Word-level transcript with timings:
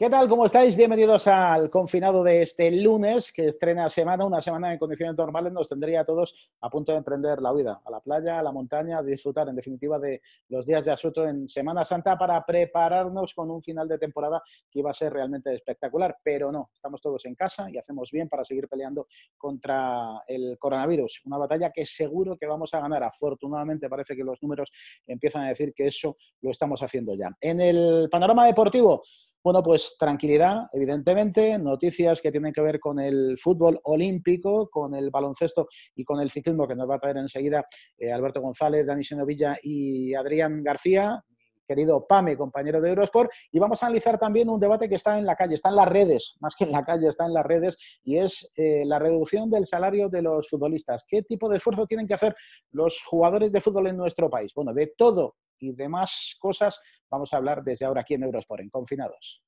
¿Qué 0.00 0.08
tal? 0.08 0.30
¿Cómo 0.30 0.46
estáis? 0.46 0.74
Bienvenidos 0.74 1.26
al 1.26 1.68
confinado 1.68 2.24
de 2.24 2.40
este 2.40 2.70
lunes, 2.70 3.30
que 3.30 3.48
estrena 3.48 3.90
semana, 3.90 4.24
una 4.24 4.40
semana 4.40 4.72
en 4.72 4.78
condiciones 4.78 5.14
normales, 5.14 5.52
nos 5.52 5.68
tendría 5.68 6.00
a 6.00 6.04
todos 6.06 6.34
a 6.58 6.70
punto 6.70 6.92
de 6.92 6.96
emprender 6.96 7.42
la 7.42 7.52
huida 7.52 7.82
a 7.84 7.90
la 7.90 8.00
playa, 8.00 8.38
a 8.38 8.42
la 8.42 8.50
montaña, 8.50 8.96
a 8.96 9.02
disfrutar 9.02 9.50
en 9.50 9.56
definitiva 9.56 9.98
de 9.98 10.22
los 10.48 10.64
días 10.64 10.86
de 10.86 10.92
asueto 10.92 11.28
en 11.28 11.46
Semana 11.46 11.84
Santa 11.84 12.16
para 12.16 12.42
prepararnos 12.46 13.34
con 13.34 13.50
un 13.50 13.62
final 13.62 13.86
de 13.88 13.98
temporada 13.98 14.42
que 14.70 14.78
iba 14.78 14.90
a 14.90 14.94
ser 14.94 15.12
realmente 15.12 15.52
espectacular. 15.52 16.16
Pero 16.24 16.50
no, 16.50 16.70
estamos 16.72 17.02
todos 17.02 17.26
en 17.26 17.34
casa 17.34 17.70
y 17.70 17.76
hacemos 17.76 18.10
bien 18.10 18.26
para 18.26 18.42
seguir 18.42 18.68
peleando 18.68 19.06
contra 19.36 20.22
el 20.26 20.56
coronavirus. 20.58 21.24
Una 21.26 21.36
batalla 21.36 21.72
que 21.74 21.84
seguro 21.84 22.38
que 22.38 22.46
vamos 22.46 22.72
a 22.72 22.80
ganar. 22.80 23.04
Afortunadamente 23.04 23.90
parece 23.90 24.16
que 24.16 24.24
los 24.24 24.42
números 24.42 24.72
empiezan 25.06 25.44
a 25.44 25.48
decir 25.48 25.74
que 25.74 25.88
eso 25.88 26.16
lo 26.40 26.52
estamos 26.52 26.82
haciendo 26.82 27.14
ya. 27.14 27.36
En 27.38 27.60
el 27.60 28.08
panorama 28.10 28.46
deportivo, 28.46 29.02
bueno, 29.42 29.62
pues 29.62 29.96
tranquilidad, 29.98 30.66
evidentemente, 30.72 31.58
noticias 31.58 32.20
que 32.20 32.30
tienen 32.30 32.52
que 32.52 32.60
ver 32.60 32.78
con 32.78 33.00
el 33.00 33.38
fútbol 33.38 33.80
olímpico, 33.84 34.68
con 34.68 34.94
el 34.94 35.10
baloncesto 35.10 35.66
y 35.94 36.04
con 36.04 36.20
el 36.20 36.30
ciclismo 36.30 36.68
que 36.68 36.74
nos 36.74 36.88
va 36.88 36.96
a 36.96 37.00
traer 37.00 37.16
enseguida 37.16 37.64
eh, 37.96 38.12
Alberto 38.12 38.40
González, 38.40 38.86
Dani 38.86 39.02
Senovilla 39.02 39.56
y 39.62 40.14
Adrián 40.14 40.62
García, 40.62 41.24
querido 41.66 42.04
Pame, 42.06 42.36
compañero 42.36 42.80
de 42.80 42.90
Eurosport, 42.90 43.30
y 43.52 43.58
vamos 43.60 43.82
a 43.82 43.86
analizar 43.86 44.18
también 44.18 44.48
un 44.48 44.58
debate 44.58 44.88
que 44.88 44.96
está 44.96 45.16
en 45.16 45.24
la 45.24 45.36
calle, 45.36 45.54
está 45.54 45.68
en 45.68 45.76
las 45.76 45.88
redes, 45.88 46.36
más 46.40 46.56
que 46.56 46.64
en 46.64 46.72
la 46.72 46.84
calle, 46.84 47.08
está 47.08 47.26
en 47.26 47.32
las 47.32 47.46
redes, 47.46 48.00
y 48.02 48.18
es 48.18 48.50
eh, 48.56 48.82
la 48.84 48.98
reducción 48.98 49.48
del 49.48 49.66
salario 49.66 50.08
de 50.08 50.20
los 50.20 50.48
futbolistas. 50.48 51.04
¿Qué 51.06 51.22
tipo 51.22 51.48
de 51.48 51.58
esfuerzo 51.58 51.86
tienen 51.86 52.08
que 52.08 52.14
hacer 52.14 52.34
los 52.72 53.00
jugadores 53.04 53.52
de 53.52 53.60
fútbol 53.60 53.86
en 53.86 53.96
nuestro 53.96 54.28
país? 54.28 54.52
Bueno, 54.52 54.74
de 54.74 54.92
todo 54.98 55.36
y 55.62 55.72
demás 55.72 56.36
cosas 56.38 56.80
vamos 57.10 57.32
a 57.32 57.36
hablar 57.36 57.62
desde 57.62 57.86
ahora 57.86 58.02
aquí 58.02 58.14
en 58.14 58.22
Eurosport, 58.22 58.62
en 58.62 58.70
Confinados. 58.70 59.42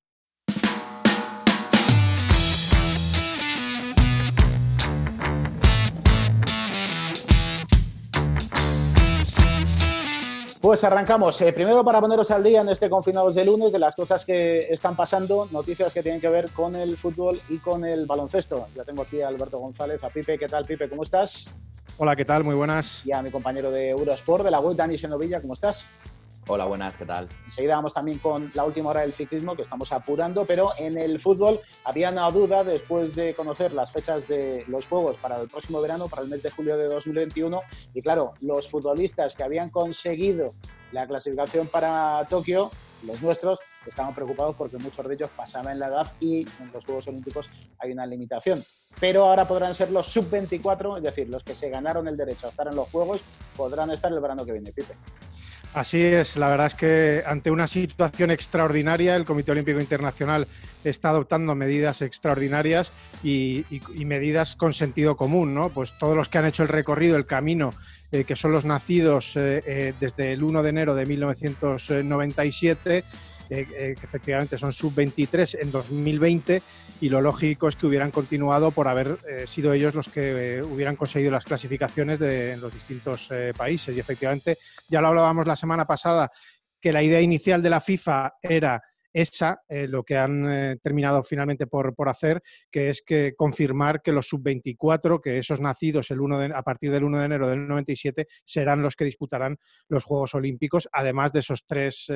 Pues 10.62 10.84
arrancamos. 10.84 11.40
Eh, 11.40 11.52
primero 11.52 11.84
para 11.84 12.00
poneros 12.00 12.30
al 12.30 12.44
día 12.44 12.60
en 12.60 12.68
este 12.68 12.88
confinados 12.88 13.34
de 13.34 13.44
lunes 13.44 13.72
de 13.72 13.80
las 13.80 13.96
cosas 13.96 14.24
que 14.24 14.68
están 14.68 14.94
pasando, 14.94 15.48
noticias 15.50 15.92
que 15.92 16.04
tienen 16.04 16.20
que 16.20 16.28
ver 16.28 16.50
con 16.50 16.76
el 16.76 16.96
fútbol 16.96 17.42
y 17.48 17.58
con 17.58 17.84
el 17.84 18.06
baloncesto. 18.06 18.68
Ya 18.76 18.84
tengo 18.84 19.02
aquí 19.02 19.20
a 19.20 19.26
Alberto 19.26 19.58
González, 19.58 20.04
a 20.04 20.08
Pipe. 20.08 20.38
¿Qué 20.38 20.46
tal, 20.46 20.64
Pipe? 20.64 20.88
¿Cómo 20.88 21.02
estás? 21.02 21.48
Hola, 21.96 22.14
¿qué 22.14 22.24
tal? 22.24 22.44
Muy 22.44 22.54
buenas. 22.54 23.04
Y 23.04 23.10
a 23.10 23.20
mi 23.22 23.32
compañero 23.32 23.72
de 23.72 23.88
Eurosport 23.88 24.44
de 24.44 24.52
la 24.52 24.60
web, 24.60 24.76
Dani 24.76 24.96
Senovilla. 24.96 25.40
¿Cómo 25.40 25.54
estás? 25.54 25.88
Hola, 26.48 26.64
buenas, 26.64 26.96
¿qué 26.96 27.06
tal? 27.06 27.28
Enseguida 27.44 27.76
vamos 27.76 27.94
también 27.94 28.18
con 28.18 28.50
la 28.54 28.64
última 28.64 28.90
hora 28.90 29.02
del 29.02 29.12
ciclismo, 29.12 29.54
que 29.54 29.62
estamos 29.62 29.92
apurando, 29.92 30.44
pero 30.44 30.72
en 30.76 30.98
el 30.98 31.20
fútbol 31.20 31.60
había 31.84 32.10
una 32.10 32.28
duda 32.32 32.64
después 32.64 33.14
de 33.14 33.32
conocer 33.34 33.72
las 33.72 33.92
fechas 33.92 34.26
de 34.26 34.64
los 34.66 34.88
Juegos 34.88 35.16
para 35.18 35.40
el 35.40 35.48
próximo 35.48 35.80
verano, 35.80 36.08
para 36.08 36.22
el 36.22 36.28
mes 36.28 36.42
de 36.42 36.50
julio 36.50 36.76
de 36.76 36.88
2021. 36.88 37.60
Y 37.94 38.02
claro, 38.02 38.34
los 38.40 38.68
futbolistas 38.68 39.36
que 39.36 39.44
habían 39.44 39.68
conseguido 39.68 40.50
la 40.90 41.06
clasificación 41.06 41.68
para 41.68 42.26
Tokio, 42.28 42.72
los 43.06 43.22
nuestros, 43.22 43.60
estaban 43.86 44.12
preocupados 44.12 44.56
porque 44.56 44.78
muchos 44.78 45.06
de 45.06 45.14
ellos 45.14 45.30
pasaban 45.30 45.78
la 45.78 45.86
edad 45.86 46.12
y 46.18 46.40
en 46.40 46.72
los 46.74 46.84
Juegos 46.84 47.06
Olímpicos 47.06 47.50
hay 47.78 47.92
una 47.92 48.04
limitación. 48.04 48.60
Pero 48.98 49.28
ahora 49.28 49.46
podrán 49.46 49.76
ser 49.76 49.92
los 49.92 50.08
sub-24, 50.08 50.96
es 50.96 51.02
decir, 51.04 51.28
los 51.28 51.44
que 51.44 51.54
se 51.54 51.70
ganaron 51.70 52.08
el 52.08 52.16
derecho 52.16 52.46
a 52.46 52.50
estar 52.50 52.66
en 52.66 52.74
los 52.74 52.88
Juegos, 52.88 53.22
podrán 53.56 53.92
estar 53.92 54.12
el 54.12 54.18
verano 54.18 54.44
que 54.44 54.50
viene, 54.50 54.72
Pipe. 54.72 54.96
Así 55.74 56.02
es, 56.02 56.36
la 56.36 56.50
verdad 56.50 56.66
es 56.66 56.74
que 56.74 57.22
ante 57.26 57.50
una 57.50 57.66
situación 57.66 58.30
extraordinaria, 58.30 59.16
el 59.16 59.24
Comité 59.24 59.52
Olímpico 59.52 59.80
Internacional 59.80 60.46
está 60.84 61.08
adoptando 61.08 61.54
medidas 61.54 62.02
extraordinarias 62.02 62.92
y, 63.24 63.64
medidas 64.04 64.54
con 64.54 64.74
sentido 64.74 65.16
común, 65.16 65.54
¿no? 65.54 65.70
Pues 65.70 65.96
todos 65.98 66.14
los 66.14 66.28
que 66.28 66.36
han 66.36 66.44
hecho 66.44 66.62
el 66.62 66.68
recorrido, 66.68 67.16
el 67.16 67.24
camino, 67.24 67.72
eh, 68.10 68.24
que 68.24 68.36
son 68.36 68.52
los 68.52 68.66
nacidos 68.66 69.34
eh, 69.36 69.62
eh, 69.66 69.94
desde 69.98 70.32
el 70.32 70.42
1 70.42 70.62
de 70.62 70.68
enero 70.68 70.94
de 70.94 71.06
1997, 71.06 73.04
que 73.48 73.94
efectivamente 74.02 74.56
son 74.56 74.72
sub-23 74.72 75.58
en 75.60 75.70
2020 75.70 76.62
y 77.02 77.08
lo 77.08 77.20
lógico 77.20 77.66
es 77.66 77.74
que 77.74 77.88
hubieran 77.88 78.12
continuado 78.12 78.70
por 78.70 78.86
haber 78.86 79.18
eh, 79.28 79.44
sido 79.48 79.72
ellos 79.72 79.92
los 79.92 80.08
que 80.08 80.58
eh, 80.58 80.62
hubieran 80.62 80.94
conseguido 80.94 81.32
las 81.32 81.44
clasificaciones 81.44 82.20
de, 82.20 82.52
en 82.52 82.60
los 82.60 82.72
distintos 82.72 83.28
eh, 83.32 83.52
países. 83.56 83.96
Y 83.96 83.98
efectivamente, 83.98 84.56
ya 84.88 85.00
lo 85.00 85.08
hablábamos 85.08 85.44
la 85.48 85.56
semana 85.56 85.84
pasada, 85.84 86.30
que 86.80 86.92
la 86.92 87.02
idea 87.02 87.20
inicial 87.20 87.60
de 87.60 87.70
la 87.70 87.80
FIFA 87.80 88.34
era 88.40 88.80
esa, 89.12 89.60
lo 89.68 90.04
que 90.04 90.16
han 90.16 90.78
terminado 90.82 91.22
finalmente 91.22 91.66
por, 91.66 91.94
por, 91.94 92.08
hacer, 92.08 92.40
que 92.70 92.88
es 92.88 93.02
que 93.02 93.34
confirmar 93.36 94.00
que 94.00 94.10
los 94.10 94.26
sub-24, 94.26 95.20
que 95.20 95.36
esos 95.36 95.60
nacidos 95.60 96.10
el 96.10 96.20
1 96.20 96.56
a 96.56 96.62
partir 96.62 96.90
del 96.90 97.04
1 97.04 97.18
de 97.18 97.24
enero 97.26 97.46
del 97.46 97.68
97, 97.68 98.26
serán 98.42 98.80
los 98.80 98.96
que 98.96 99.04
disputarán 99.04 99.58
los 99.88 100.04
Juegos 100.04 100.34
Olímpicos, 100.34 100.88
además 100.90 101.30
de 101.30 101.40
esos 101.40 101.66
tres 101.66 102.10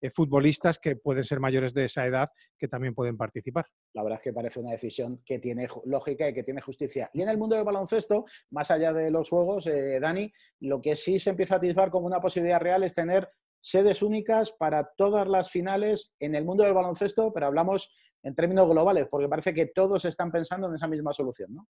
eh, 0.00 0.10
futbolistas 0.10 0.78
que 0.78 0.96
pueden 0.96 1.24
ser 1.24 1.40
mayores 1.40 1.74
de 1.74 1.84
esa 1.84 2.06
edad 2.06 2.30
que 2.58 2.68
también 2.68 2.94
pueden 2.94 3.16
participar. 3.16 3.66
La 3.94 4.02
verdad 4.02 4.18
es 4.18 4.24
que 4.24 4.32
parece 4.32 4.60
una 4.60 4.70
decisión 4.70 5.22
que 5.24 5.38
tiene 5.38 5.68
lógica 5.84 6.28
y 6.28 6.34
que 6.34 6.42
tiene 6.42 6.60
justicia. 6.60 7.10
Y 7.12 7.22
en 7.22 7.28
el 7.28 7.38
mundo 7.38 7.56
del 7.56 7.64
baloncesto, 7.64 8.24
más 8.50 8.70
allá 8.70 8.92
de 8.92 9.10
los 9.10 9.28
juegos, 9.28 9.66
eh, 9.66 9.98
Dani, 10.00 10.32
lo 10.60 10.80
que 10.80 10.96
sí 10.96 11.18
se 11.18 11.30
empieza 11.30 11.54
a 11.54 11.58
atisbar 11.58 11.90
como 11.90 12.06
una 12.06 12.20
posibilidad 12.20 12.60
real 12.60 12.82
es 12.82 12.94
tener 12.94 13.28
sedes 13.62 14.02
únicas 14.02 14.52
para 14.52 14.90
todas 14.96 15.28
las 15.28 15.50
finales 15.50 16.12
en 16.18 16.34
el 16.34 16.44
mundo 16.44 16.64
del 16.64 16.72
baloncesto, 16.72 17.32
pero 17.32 17.46
hablamos 17.46 17.92
en 18.22 18.34
términos 18.34 18.68
globales, 18.68 19.06
porque 19.10 19.28
parece 19.28 19.54
que 19.54 19.66
todos 19.66 20.04
están 20.04 20.30
pensando 20.30 20.68
en 20.68 20.74
esa 20.74 20.88
misma 20.88 21.12
solución, 21.12 21.54
¿no? 21.54 21.66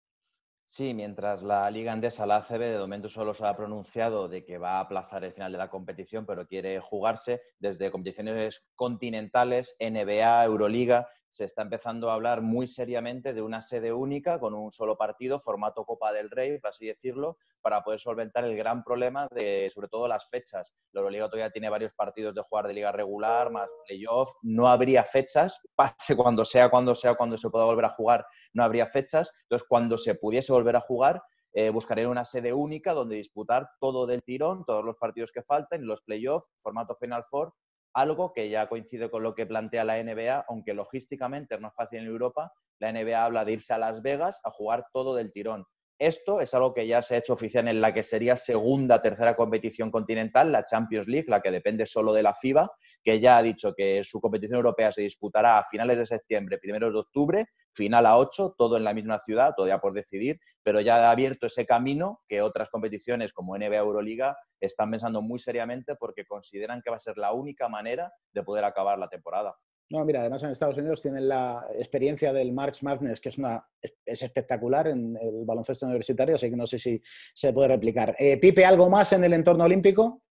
Sí, 0.72 0.94
mientras 0.94 1.42
la 1.42 1.70
Liga 1.72 1.92
Andesa, 1.94 2.28
la 2.28 2.38
ACB, 2.38 2.60
de 2.60 2.78
momento 2.78 3.10
solo 3.10 3.34
se 3.34 3.44
ha 3.44 3.58
pronunciado 3.58 4.28
de 4.28 4.46
que 4.46 4.60
va 4.60 4.74
a 4.74 4.82
aplazar 4.82 5.24
el 5.24 5.34
final 5.34 5.52
de 5.52 5.58
la 5.58 5.72
competición, 5.72 6.28
pero 6.28 6.46
quiere 6.46 6.80
jugarse 6.80 7.42
desde 7.58 7.90
competiciones 7.90 8.64
continentales, 8.76 9.76
NBA, 9.80 10.46
Euroliga, 10.46 11.08
se 11.30 11.46
está 11.46 11.62
empezando 11.62 12.10
a 12.10 12.16
hablar 12.16 12.42
muy 12.42 12.68
seriamente 12.68 13.34
de 13.34 13.42
una 13.42 13.62
sede 13.62 13.94
única 13.94 14.40
con 14.40 14.54
un 14.54 14.72
solo 14.72 14.98
partido, 14.98 15.40
formato 15.40 15.86
Copa 15.86 16.12
del 16.12 16.30
Rey, 16.30 16.58
por 16.60 16.72
así 16.72 16.88
decirlo, 16.88 17.38
para 17.62 17.84
poder 17.84 18.00
solventar 18.00 18.46
el 18.46 18.56
gran 18.56 18.84
problema 18.84 19.28
de, 19.32 19.70
sobre 19.74 19.90
todo, 19.90 20.08
las 20.08 20.28
fechas. 20.30 20.74
La 20.92 21.02
Euroliga 21.02 21.28
todavía 21.28 21.52
tiene 21.52 21.70
varios 21.70 21.94
partidos 21.94 22.34
de 22.34 22.42
jugar 22.42 22.68
de 22.68 22.74
liga 22.74 22.92
regular, 22.92 23.52
más 23.52 23.70
playoff. 23.86 24.32
No 24.42 24.68
habría 24.68 25.04
fechas, 25.04 25.60
pase 25.76 26.16
cuando 26.16 26.46
sea, 26.46 26.70
cuando 26.70 26.96
sea, 26.96 27.16
cuando 27.16 27.38
se 27.38 27.50
pueda 27.50 27.66
volver 27.66 27.86
a 27.86 27.90
jugar, 27.90 28.26
no 28.54 28.64
habría 28.64 28.88
fechas. 28.88 29.32
Entonces, 29.44 29.68
cuando 29.68 29.98
se 29.98 30.16
pudiese 30.16 30.52
volver 30.60 30.76
a 30.76 30.82
jugar, 30.82 31.22
eh, 31.54 31.70
buscarían 31.70 32.10
una 32.10 32.26
sede 32.26 32.54
única 32.54 32.94
donde 32.94 33.16
disputar 33.16 33.70
todo 33.80 34.06
del 34.06 34.24
tirón, 34.24 34.66
todos 34.66 34.84
los 34.84 34.98
partidos 34.98 35.32
que 35.32 35.42
falten, 35.42 35.88
los 35.88 36.02
playoffs, 36.02 36.48
formato 36.62 36.96
Final 36.96 37.24
Four, 37.30 37.54
algo 37.94 38.34
que 38.34 38.50
ya 38.50 38.68
coincide 38.68 39.10
con 39.10 39.24
lo 39.24 39.34
que 39.34 39.46
plantea 39.46 39.84
la 39.84 39.98
NBA, 40.04 40.46
aunque 40.48 40.74
logísticamente 40.74 41.60
no 41.60 41.70
es 41.70 41.74
fácil 41.74 42.00
en 42.00 42.08
Europa, 42.08 42.52
la 42.80 42.92
NBA 42.92 43.26
habla 43.26 43.46
de 43.46 43.54
irse 43.54 43.74
a 43.74 43.78
Las 43.78 44.02
Vegas 44.02 44.42
a 44.44 44.52
jugar 44.52 44.86
todo 44.94 45.16
del 45.16 45.32
tirón. 45.32 45.66
Esto 45.98 46.40
es 46.40 46.54
algo 46.54 46.74
que 46.74 46.88
ya 46.88 47.02
se 47.02 47.16
ha 47.16 47.18
hecho 47.18 47.34
oficial 47.34 47.68
en 47.68 47.82
la 47.82 47.94
que 47.94 48.04
sería 48.04 48.38
segunda, 48.38 49.02
tercera 49.02 49.36
competición 49.36 49.92
continental, 49.92 50.50
la 50.50 50.64
Champions 50.64 51.10
League, 51.10 51.26
la 51.28 51.42
que 51.42 51.52
depende 51.52 51.86
solo 51.86 52.14
de 52.14 52.24
la 52.24 52.34
FIBA, 52.34 52.72
que 53.04 53.20
ya 53.20 53.38
ha 53.38 53.44
dicho 53.44 53.74
que 53.76 54.02
su 54.06 54.22
competición 54.22 54.58
europea 54.58 54.94
se 54.94 55.02
disputará 55.02 55.58
a 55.58 55.66
finales 55.66 55.98
de 55.98 56.06
septiembre, 56.06 56.58
primeros 56.58 56.94
de 56.94 57.00
octubre, 57.00 57.48
final 57.80 58.06
a 58.06 58.18
ocho, 58.18 58.54
todo 58.58 58.76
en 58.76 58.84
la 58.84 58.94
misma 58.94 59.20
ciudad, 59.20 59.54
todavía 59.56 59.80
por 59.80 59.94
decidir, 59.94 60.38
pero 60.62 60.82
ya 60.82 60.98
ha 61.08 61.12
abierto 61.12 61.48
ese 61.48 61.66
camino 61.66 62.20
que 62.28 62.42
otras 62.42 62.70
competiciones 62.70 63.32
como 63.32 63.58
NBA 63.58 63.78
Euroliga 63.78 64.38
están 64.60 64.92
pensando 64.92 65.22
muy 65.22 65.40
seriamente 65.40 65.96
porque 65.96 66.26
consideran 66.26 66.82
que 66.82 66.90
va 66.90 66.98
a 66.98 67.00
ser 67.00 67.18
la 67.18 67.32
única 67.32 67.70
manera 67.70 68.12
de 68.34 68.44
poder 68.44 68.66
acabar 68.66 69.00
la 69.00 69.08
temporada. 69.08 69.56
No, 69.92 70.04
mira, 70.04 70.20
además 70.20 70.44
en 70.44 70.52
Estados 70.52 70.78
Unidos 70.78 71.02
tienen 71.02 71.30
la 71.30 71.66
experiencia 71.74 72.34
del 72.34 72.52
March 72.52 72.84
Madness, 72.84 73.22
que 73.22 73.30
es, 73.30 73.38
una, 73.38 73.66
es 74.06 74.22
espectacular 74.22 74.90
en 74.90 75.18
el 75.20 75.46
baloncesto 75.46 75.86
universitario, 75.86 76.36
así 76.36 76.50
que 76.50 76.58
no 76.58 76.68
sé 76.68 76.78
si 76.78 77.02
se 77.34 77.54
puede 77.54 77.70
replicar. 77.70 78.14
Eh, 78.20 78.38
Pipe, 78.38 78.66
¿algo 78.66 78.90
más 78.90 79.14
en 79.14 79.24
el 79.24 79.34
entorno 79.34 79.64
olímpico? 79.64 80.22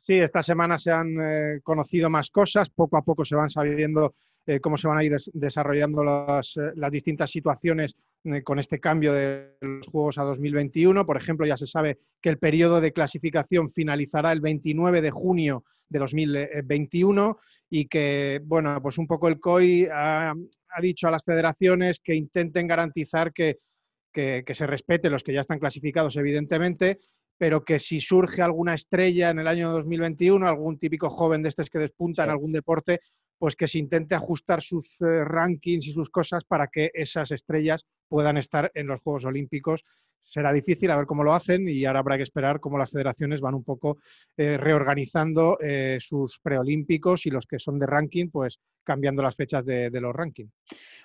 Sí, 0.00 0.18
esta 0.18 0.42
semana 0.42 0.78
se 0.78 0.92
han 0.92 1.20
eh, 1.20 1.60
conocido 1.62 2.08
más 2.08 2.30
cosas, 2.30 2.70
poco 2.70 2.96
a 2.96 3.02
poco 3.02 3.24
se 3.24 3.34
van 3.34 3.50
sabiendo 3.50 4.14
eh, 4.48 4.60
cómo 4.60 4.78
se 4.78 4.88
van 4.88 4.96
a 4.96 5.04
ir 5.04 5.14
desarrollando 5.34 6.02
las, 6.02 6.58
las, 6.74 6.90
distintas 6.90 7.30
situaciones 7.30 7.94
con 8.44 8.58
este 8.58 8.80
cambio 8.80 9.12
de 9.12 9.58
los 9.60 9.86
Juegos 9.86 10.16
a 10.16 10.22
2021. 10.22 11.04
Por 11.04 11.18
ejemplo, 11.18 11.46
ya 11.46 11.58
se 11.58 11.66
sabe 11.66 11.98
que 12.22 12.30
el 12.30 12.38
periodo 12.38 12.80
de 12.80 12.92
clasificación 12.92 13.70
finalizará 13.70 14.32
el 14.32 14.40
29 14.40 15.02
de 15.02 15.10
junio 15.10 15.64
de 15.90 15.98
2021 15.98 17.38
y 17.68 17.88
que, 17.88 18.40
bueno, 18.42 18.80
pues 18.80 18.96
un 18.96 19.06
poco 19.06 19.28
el 19.28 19.38
COI 19.38 19.86
ha, 19.92 20.32
dicho 20.80 21.08
a 21.08 21.10
las 21.10 21.24
federaciones 21.24 22.00
que 22.02 22.14
intenten 22.14 22.66
garantizar 22.66 23.32
que, 23.32 23.58
se 24.14 24.66
respete 24.66 25.10
los 25.10 25.22
que 25.22 25.34
ya 25.34 25.40
están 25.40 25.58
clasificados, 25.58 26.16
evidentemente, 26.16 27.00
pero 27.36 27.64
que 27.64 27.78
si 27.78 28.00
surge 28.00 28.42
alguna 28.42 28.74
estrella 28.74 29.28
en 29.28 29.40
el 29.40 29.46
año 29.46 29.70
2021, 29.70 30.46
algún 30.46 30.78
típico 30.78 31.10
joven 31.10 31.42
de 31.42 31.50
estos 31.50 31.68
que 31.68 31.78
despunta 31.78 32.24
en 32.24 32.30
algún 32.30 32.52
deporte, 32.52 33.00
pues 33.38 33.56
que 33.56 33.68
se 33.68 33.78
intente 33.78 34.14
ajustar 34.14 34.60
sus 34.60 35.00
eh, 35.00 35.24
rankings 35.24 35.86
y 35.86 35.92
sus 35.92 36.10
cosas 36.10 36.44
para 36.44 36.66
que 36.68 36.90
esas 36.92 37.30
estrellas 37.30 37.86
puedan 38.08 38.36
estar 38.36 38.70
en 38.74 38.88
los 38.88 39.00
Juegos 39.00 39.24
Olímpicos. 39.24 39.84
Será 40.20 40.52
difícil 40.52 40.90
a 40.90 40.96
ver 40.96 41.06
cómo 41.06 41.22
lo 41.24 41.32
hacen 41.32 41.66
y 41.68 41.84
ahora 41.84 42.00
habrá 42.00 42.16
que 42.16 42.24
esperar 42.24 42.58
cómo 42.60 42.76
las 42.76 42.90
federaciones 42.90 43.40
van 43.40 43.54
un 43.54 43.64
poco 43.64 43.98
eh, 44.36 44.58
reorganizando 44.58 45.58
eh, 45.60 45.96
sus 46.00 46.38
preolímpicos 46.40 47.24
y 47.24 47.30
los 47.30 47.46
que 47.46 47.58
son 47.58 47.78
de 47.78 47.86
ranking, 47.86 48.28
pues 48.28 48.60
cambiando 48.84 49.22
las 49.22 49.36
fechas 49.36 49.64
de, 49.64 49.88
los 49.90 50.14
rankings. 50.14 50.52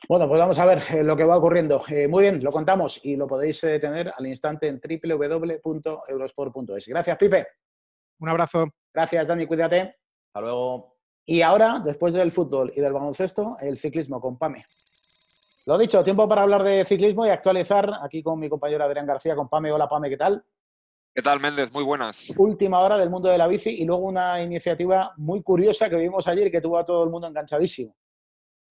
Bueno, 0.10 0.28
pues 0.28 0.40
vamos 0.40 0.60
a 0.60 0.66
ver 0.66 1.06
lo 1.06 1.16
que 1.16 1.24
va 1.24 1.38
ocurriendo. 1.38 1.82
muy 2.10 2.24
bien, 2.24 2.44
lo 2.44 2.52
contamos 2.52 3.00
y 3.04 3.16
lo 3.16 3.28
podéis 3.28 3.62
tener 3.62 4.12
al 4.18 4.28
instante 4.28 4.68
en 4.68 4.82
www.eurosport.es. 4.82 6.88
Gracias, 6.88 7.18
Pipe. 7.18 7.48
Un 8.20 8.30
abrazo. 8.30 8.70
Gracias, 8.94 9.28
Dani, 9.28 9.46
cuídate. 9.46 9.96
Hasta 10.28 10.42
luego. 10.42 10.93
Y 11.26 11.42
ahora, 11.42 11.80
después 11.80 12.14
del 12.14 12.32
fútbol 12.32 12.72
y 12.76 12.82
del 12.82 12.94
baloncesto, 12.94 13.58
el 13.62 13.78
ciclismo 13.78 14.20
con 14.20 14.38
Pame. 14.38 14.62
Lo 15.66 15.78
dicho, 15.78 16.04
tiempo 16.04 16.28
para 16.28 16.42
hablar 16.42 16.64
de 16.64 16.84
ciclismo 16.84 17.26
y 17.26 17.30
actualizar 17.30 17.90
aquí 18.02 18.22
con 18.22 18.38
mi 18.40 18.50
compañero 18.50 18.84
Adrián 18.84 19.06
García, 19.06 19.36
con 19.36 19.48
Pame. 19.48 19.72
Hola 19.72 19.88
Pame, 19.88 20.10
¿qué 20.10 20.18
tal? 20.18 20.44
¿Qué 21.16 21.22
tal, 21.22 21.40
Méndez? 21.40 21.72
Muy 21.72 21.84
buenas. 21.84 22.34
Última 22.36 22.80
hora 22.80 22.98
del 22.98 23.10
mundo 23.10 23.30
de 23.30 23.38
la 23.38 23.48
bici 23.48 23.70
y 23.70 23.86
luego 23.86 24.04
una 24.08 24.42
iniciativa 24.42 25.14
muy 25.18 25.42
curiosa 25.42 25.90
que 25.90 25.96
vimos 25.96 26.28
ayer 26.28 26.48
y 26.48 26.52
que 26.52 26.60
tuvo 26.60 26.78
a 26.78 26.86
todo 26.86 27.04
el 27.04 27.10
mundo 27.10 27.28
enganchadísimo 27.28 27.96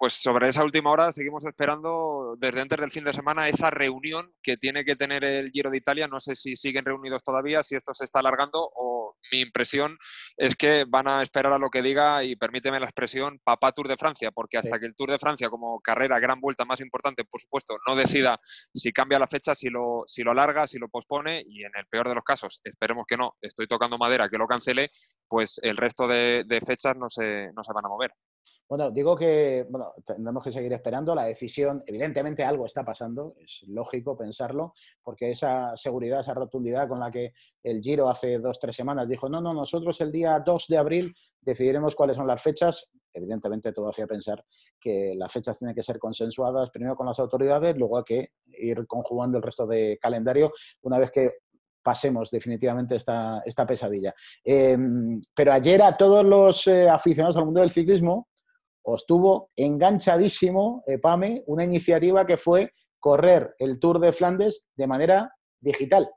pues 0.02 0.14
sobre 0.14 0.48
esa 0.48 0.64
última 0.64 0.90
hora 0.90 1.12
seguimos 1.12 1.44
esperando 1.44 2.34
desde 2.36 2.60
antes 2.60 2.76
del 2.80 2.90
fin 2.90 3.04
de 3.04 3.12
semana 3.12 3.48
esa 3.48 3.70
reunión 3.70 4.34
que 4.42 4.56
tiene 4.56 4.84
que 4.84 4.96
tener 4.96 5.22
el 5.22 5.52
Giro 5.52 5.70
de 5.70 5.76
Italia. 5.76 6.08
No 6.08 6.18
sé 6.18 6.34
si 6.34 6.56
siguen 6.56 6.84
reunidos 6.84 7.22
todavía, 7.22 7.62
si 7.62 7.76
esto 7.76 7.94
se 7.94 8.02
está 8.04 8.18
alargando 8.18 8.68
o 8.74 9.01
mi 9.32 9.40
impresión 9.40 9.98
es 10.36 10.54
que 10.56 10.84
van 10.86 11.08
a 11.08 11.22
esperar 11.22 11.52
a 11.52 11.58
lo 11.58 11.70
que 11.70 11.82
diga 11.82 12.22
y 12.22 12.36
permíteme 12.36 12.78
la 12.78 12.86
expresión 12.86 13.40
papá 13.42 13.72
Tour 13.72 13.88
de 13.88 13.96
Francia, 13.96 14.30
porque 14.30 14.58
hasta 14.58 14.78
que 14.78 14.86
el 14.86 14.94
Tour 14.94 15.10
de 15.10 15.18
Francia 15.18 15.48
como 15.48 15.80
carrera, 15.80 16.20
gran 16.20 16.40
vuelta 16.40 16.64
más 16.64 16.80
importante, 16.80 17.24
por 17.24 17.40
supuesto, 17.40 17.78
no 17.88 17.96
decida 17.96 18.38
si 18.72 18.92
cambia 18.92 19.18
la 19.18 19.26
fecha, 19.26 19.54
si 19.54 19.70
lo, 19.70 20.02
si 20.06 20.22
lo 20.22 20.32
alarga, 20.32 20.66
si 20.66 20.78
lo 20.78 20.88
pospone 20.88 21.42
y 21.46 21.64
en 21.64 21.72
el 21.74 21.86
peor 21.86 22.08
de 22.08 22.14
los 22.14 22.24
casos, 22.24 22.60
esperemos 22.62 23.06
que 23.06 23.16
no, 23.16 23.36
estoy 23.40 23.66
tocando 23.66 23.98
madera, 23.98 24.28
que 24.28 24.38
lo 24.38 24.46
cancele, 24.46 24.90
pues 25.28 25.58
el 25.62 25.76
resto 25.76 26.06
de, 26.06 26.44
de 26.46 26.60
fechas 26.60 26.96
no 26.96 27.08
se, 27.08 27.50
no 27.54 27.62
se 27.62 27.72
van 27.72 27.86
a 27.86 27.88
mover. 27.88 28.12
Bueno, 28.68 28.90
digo 28.90 29.14
que 29.16 29.66
bueno, 29.68 29.92
tendremos 30.06 30.42
que 30.42 30.52
seguir 30.52 30.72
esperando 30.72 31.14
la 31.14 31.24
decisión. 31.24 31.82
Evidentemente 31.86 32.44
algo 32.44 32.66
está 32.66 32.84
pasando, 32.84 33.34
es 33.38 33.64
lógico 33.68 34.16
pensarlo, 34.16 34.72
porque 35.02 35.30
esa 35.30 35.76
seguridad, 35.76 36.20
esa 36.20 36.34
rotundidad 36.34 36.88
con 36.88 37.00
la 37.00 37.10
que 37.10 37.34
el 37.62 37.82
Giro 37.82 38.08
hace 38.08 38.38
dos, 38.38 38.58
tres 38.58 38.74
semanas 38.74 39.08
dijo, 39.08 39.28
no, 39.28 39.40
no, 39.40 39.52
nosotros 39.52 40.00
el 40.00 40.10
día 40.10 40.40
2 40.40 40.66
de 40.68 40.78
abril 40.78 41.14
decidiremos 41.40 41.94
cuáles 41.94 42.16
son 42.16 42.26
las 42.26 42.42
fechas. 42.42 42.90
Evidentemente 43.12 43.72
todo 43.72 43.90
hacía 43.90 44.06
pensar 44.06 44.42
que 44.80 45.14
las 45.16 45.30
fechas 45.30 45.58
tienen 45.58 45.74
que 45.74 45.82
ser 45.82 45.98
consensuadas 45.98 46.70
primero 46.70 46.96
con 46.96 47.06
las 47.06 47.18
autoridades, 47.18 47.76
luego 47.76 47.98
hay 47.98 48.04
que 48.04 48.32
ir 48.58 48.86
conjugando 48.86 49.36
el 49.36 49.42
resto 49.42 49.66
de 49.66 49.98
calendario 50.00 50.50
una 50.80 50.98
vez 50.98 51.10
que 51.10 51.30
pasemos 51.82 52.30
definitivamente 52.30 52.96
esta, 52.96 53.42
esta 53.44 53.66
pesadilla. 53.66 54.14
Em, 54.44 55.20
pero 55.34 55.52
ayer 55.52 55.82
a 55.82 55.96
todos 55.96 56.24
los 56.24 56.66
eh, 56.68 56.88
aficionados 56.88 57.36
al 57.36 57.44
mundo 57.44 57.60
del 57.60 57.70
ciclismo 57.70 58.28
os 58.82 59.06
tuvo 59.06 59.50
enganchadísimo, 59.56 60.82
eh, 60.86 60.98
Pame, 60.98 61.42
una 61.46 61.64
iniciativa 61.64 62.26
que 62.26 62.36
fue 62.36 62.72
correr 62.98 63.54
el 63.58 63.78
Tour 63.78 63.98
de 63.98 64.12
Flandes 64.12 64.66
de 64.76 64.86
manera 64.86 65.34
digital. 65.60 66.08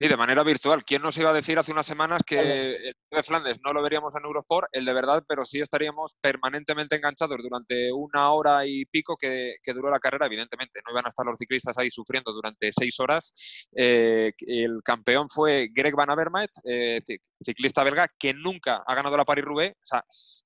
Sí, 0.00 0.08
de 0.08 0.16
manera 0.16 0.42
virtual. 0.42 0.84
¿Quién 0.84 1.02
nos 1.02 1.16
iba 1.18 1.30
a 1.30 1.34
decir 1.34 1.56
hace 1.56 1.70
unas 1.70 1.86
semanas 1.86 2.22
que 2.26 2.40
el 2.40 2.94
Tour 2.94 3.16
de 3.16 3.22
Flandes 3.22 3.60
no 3.64 3.72
lo 3.72 3.80
veríamos 3.80 4.14
en 4.16 4.24
Eurosport, 4.24 4.66
el 4.72 4.84
de 4.84 4.92
verdad, 4.92 5.22
pero 5.26 5.44
sí 5.44 5.60
estaríamos 5.60 6.16
permanentemente 6.20 6.96
enganchados 6.96 7.38
durante 7.40 7.92
una 7.92 8.32
hora 8.32 8.66
y 8.66 8.84
pico 8.86 9.16
que, 9.16 9.54
duró 9.72 9.90
la 9.90 10.00
carrera, 10.00 10.26
evidentemente. 10.26 10.80
No 10.84 10.92
iban 10.92 11.06
a 11.06 11.10
estar 11.10 11.24
los 11.24 11.38
ciclistas 11.38 11.78
ahí 11.78 11.90
sufriendo 11.90 12.32
durante 12.32 12.72
seis 12.72 12.98
horas. 12.98 13.32
Eh, 13.76 14.32
el 14.40 14.80
campeón 14.84 15.28
fue 15.32 15.68
Greg 15.72 15.94
Van 15.94 16.10
Avermaet, 16.10 16.50
eh, 16.64 17.00
ciclista 17.44 17.84
belga, 17.84 18.08
que 18.18 18.34
nunca 18.34 18.82
ha 18.86 18.94
ganado 18.94 19.16
la 19.16 19.24
Paris-Roubaix, 19.24 19.74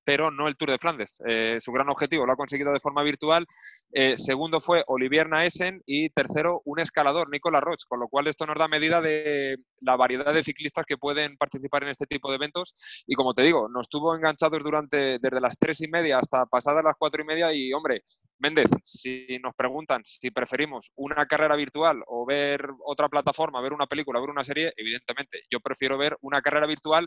pero 0.03 0.31
no 0.31 0.47
el 0.47 0.55
Tour 0.55 0.71
de 0.71 0.77
Flandes. 0.77 1.21
Eh, 1.27 1.57
su 1.59 1.71
gran 1.71 1.89
objetivo 1.89 2.25
lo 2.25 2.33
ha 2.33 2.37
conseguido 2.37 2.71
de 2.71 2.79
forma 2.79 3.03
virtual. 3.03 3.45
Eh, 3.91 4.17
segundo 4.17 4.61
fue 4.61 4.83
Olivier 4.87 5.29
Naesen 5.29 5.81
y 5.85 6.09
tercero 6.09 6.61
un 6.65 6.79
escalador, 6.79 7.29
Nicolas 7.29 7.63
Roche, 7.63 7.85
con 7.87 7.99
lo 7.99 8.07
cual 8.07 8.27
esto 8.27 8.45
nos 8.45 8.57
da 8.57 8.67
medida 8.67 9.01
de 9.01 9.57
la 9.81 9.95
variedad 9.95 10.33
de 10.33 10.43
ciclistas 10.43 10.85
que 10.85 10.97
pueden 10.97 11.37
participar 11.37 11.83
en 11.83 11.89
este 11.89 12.05
tipo 12.05 12.29
de 12.29 12.35
eventos. 12.35 13.03
Y 13.07 13.15
como 13.15 13.33
te 13.33 13.43
digo, 13.43 13.67
nos 13.69 13.89
tuvo 13.89 14.15
enganchados 14.15 14.61
durante 14.63 15.19
desde 15.19 15.41
las 15.41 15.57
tres 15.57 15.81
y 15.81 15.87
media 15.87 16.17
hasta 16.17 16.45
pasadas 16.45 16.83
las 16.83 16.95
cuatro 16.97 17.21
y 17.21 17.25
media 17.25 17.53
y, 17.53 17.73
hombre, 17.73 18.03
Méndez, 18.39 18.67
si 18.83 19.27
nos 19.43 19.53
preguntan 19.53 20.01
si 20.05 20.31
preferimos 20.31 20.91
una 20.95 21.25
carrera 21.25 21.55
virtual 21.55 22.01
o 22.07 22.25
ver 22.25 22.69
otra 22.85 23.09
plataforma, 23.09 23.61
ver 23.61 23.73
una 23.73 23.85
película, 23.85 24.19
ver 24.19 24.29
una 24.29 24.43
serie, 24.43 24.71
evidentemente, 24.77 25.41
yo 25.51 25.59
prefiero 25.59 25.97
ver 25.97 26.17
una 26.21 26.41
carrera 26.41 26.65
virtual, 26.65 27.05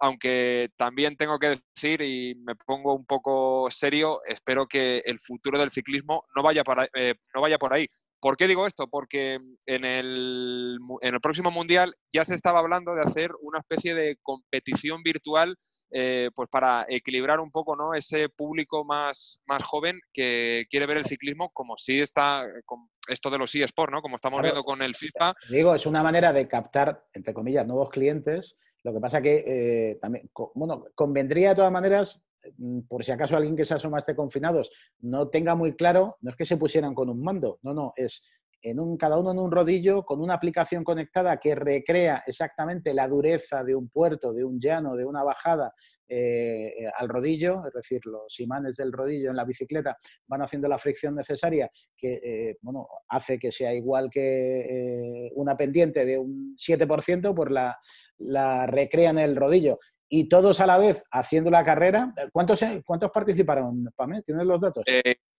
aunque 0.00 0.70
también 0.76 1.16
tengo 1.16 1.38
que 1.38 1.60
decir, 1.76 2.02
y 2.02 2.34
me 2.34 2.56
pongo 2.56 2.94
un 2.94 3.06
poco 3.06 3.70
serio, 3.70 4.18
espero 4.26 4.66
que 4.66 5.02
el 5.04 5.20
futuro 5.20 5.58
del 5.58 5.70
ciclismo 5.70 6.24
no 6.34 6.42
vaya, 6.42 6.64
para, 6.64 6.88
eh, 6.94 7.14
no 7.32 7.40
vaya 7.40 7.58
por 7.58 7.72
ahí. 7.72 7.86
¿Por 8.20 8.36
qué 8.36 8.48
digo 8.48 8.66
esto? 8.66 8.88
Porque 8.88 9.38
en 9.66 9.84
el, 9.84 10.78
en 11.00 11.14
el 11.14 11.20
próximo 11.20 11.52
Mundial 11.52 11.94
ya 12.12 12.24
se 12.24 12.34
estaba 12.34 12.58
hablando 12.58 12.94
de 12.94 13.02
hacer 13.02 13.30
una 13.40 13.60
especie 13.60 13.94
de 13.94 14.16
competición 14.22 15.02
virtual 15.04 15.56
eh, 15.94 16.30
pues 16.34 16.48
para 16.48 16.86
equilibrar 16.88 17.38
un 17.38 17.50
poco 17.50 17.76
¿no? 17.76 17.92
ese 17.92 18.30
público 18.30 18.82
más, 18.82 19.42
más 19.46 19.62
joven 19.62 20.00
que 20.12 20.64
quiere 20.70 20.86
ver 20.86 20.96
el 20.96 21.04
ciclismo 21.04 21.50
como 21.50 21.76
si 21.76 22.00
está 22.00 22.46
con 22.64 22.88
esto 23.08 23.28
de 23.28 23.36
los 23.36 23.54
eSports, 23.54 23.92
¿no? 23.92 24.00
como 24.00 24.16
estamos 24.16 24.40
viendo 24.40 24.64
con 24.64 24.80
el 24.80 24.94
FIFA. 24.94 25.34
Digo, 25.50 25.74
es 25.74 25.84
una 25.84 26.02
manera 26.02 26.32
de 26.32 26.48
captar, 26.48 27.04
entre 27.12 27.34
comillas, 27.34 27.66
nuevos 27.66 27.90
clientes. 27.90 28.56
Lo 28.84 28.94
que 28.94 29.00
pasa 29.00 29.20
que 29.20 29.44
eh, 29.46 29.98
también, 30.00 30.30
bueno, 30.54 30.86
convendría 30.94 31.50
de 31.50 31.56
todas 31.56 31.72
maneras, 31.72 32.26
mm, 32.56 32.80
por 32.88 33.04
si 33.04 33.12
acaso 33.12 33.36
alguien 33.36 33.56
que 33.56 33.66
se 33.66 33.74
asoma 33.74 33.98
a 33.98 34.00
este 34.00 34.16
confinados 34.16 34.70
no 35.00 35.28
tenga 35.28 35.54
muy 35.54 35.76
claro, 35.76 36.16
no 36.22 36.30
es 36.30 36.36
que 36.36 36.46
se 36.46 36.56
pusieran 36.56 36.94
con 36.94 37.10
un 37.10 37.22
mando, 37.22 37.58
no, 37.62 37.74
no, 37.74 37.92
es 37.96 38.26
en 38.62 38.80
un, 38.80 38.96
cada 38.96 39.18
uno 39.18 39.32
en 39.32 39.38
un 39.38 39.50
rodillo 39.50 40.04
con 40.04 40.20
una 40.20 40.34
aplicación 40.34 40.84
conectada 40.84 41.38
que 41.38 41.54
recrea 41.54 42.22
exactamente 42.26 42.94
la 42.94 43.08
dureza 43.08 43.64
de 43.64 43.74
un 43.74 43.88
puerto, 43.88 44.32
de 44.32 44.44
un 44.44 44.60
llano, 44.60 44.96
de 44.96 45.04
una 45.04 45.22
bajada 45.22 45.74
eh, 46.14 46.84
al 46.98 47.08
rodillo, 47.08 47.66
es 47.66 47.72
decir, 47.72 48.04
los 48.04 48.38
imanes 48.40 48.76
del 48.76 48.92
rodillo 48.92 49.30
en 49.30 49.36
la 49.36 49.46
bicicleta 49.46 49.96
van 50.26 50.42
haciendo 50.42 50.68
la 50.68 50.76
fricción 50.76 51.14
necesaria 51.14 51.70
que 51.96 52.20
eh, 52.22 52.58
bueno, 52.60 52.86
hace 53.08 53.38
que 53.38 53.50
sea 53.50 53.72
igual 53.72 54.10
que 54.10 54.60
eh, 54.60 55.32
una 55.36 55.56
pendiente 55.56 56.04
de 56.04 56.18
un 56.18 56.54
7%, 56.54 57.34
pues 57.34 57.50
la, 57.50 57.78
la 58.18 58.66
recrea 58.66 59.10
en 59.10 59.18
el 59.18 59.36
rodillo 59.36 59.78
y 60.06 60.28
todos 60.28 60.60
a 60.60 60.66
la 60.66 60.76
vez 60.76 61.02
haciendo 61.10 61.50
la 61.50 61.64
carrera. 61.64 62.12
¿Cuántos, 62.30 62.60
cuántos 62.84 63.10
participaron, 63.10 63.88
Pame? 63.96 64.20
¿Tienes 64.20 64.44
los 64.44 64.60
datos? 64.60 64.84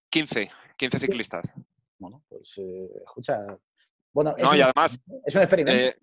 15, 0.10 0.50
15 0.76 1.00
ciclistas. 1.00 1.54
Pues 2.28 2.58
eh, 2.58 2.90
escucha. 3.06 3.40
Bueno, 4.12 4.36
es, 4.38 4.44
y 4.44 4.62
además, 4.62 5.00
es 5.26 5.36
un 5.36 5.42
experimento. 5.42 5.80
Eh, 5.80 5.96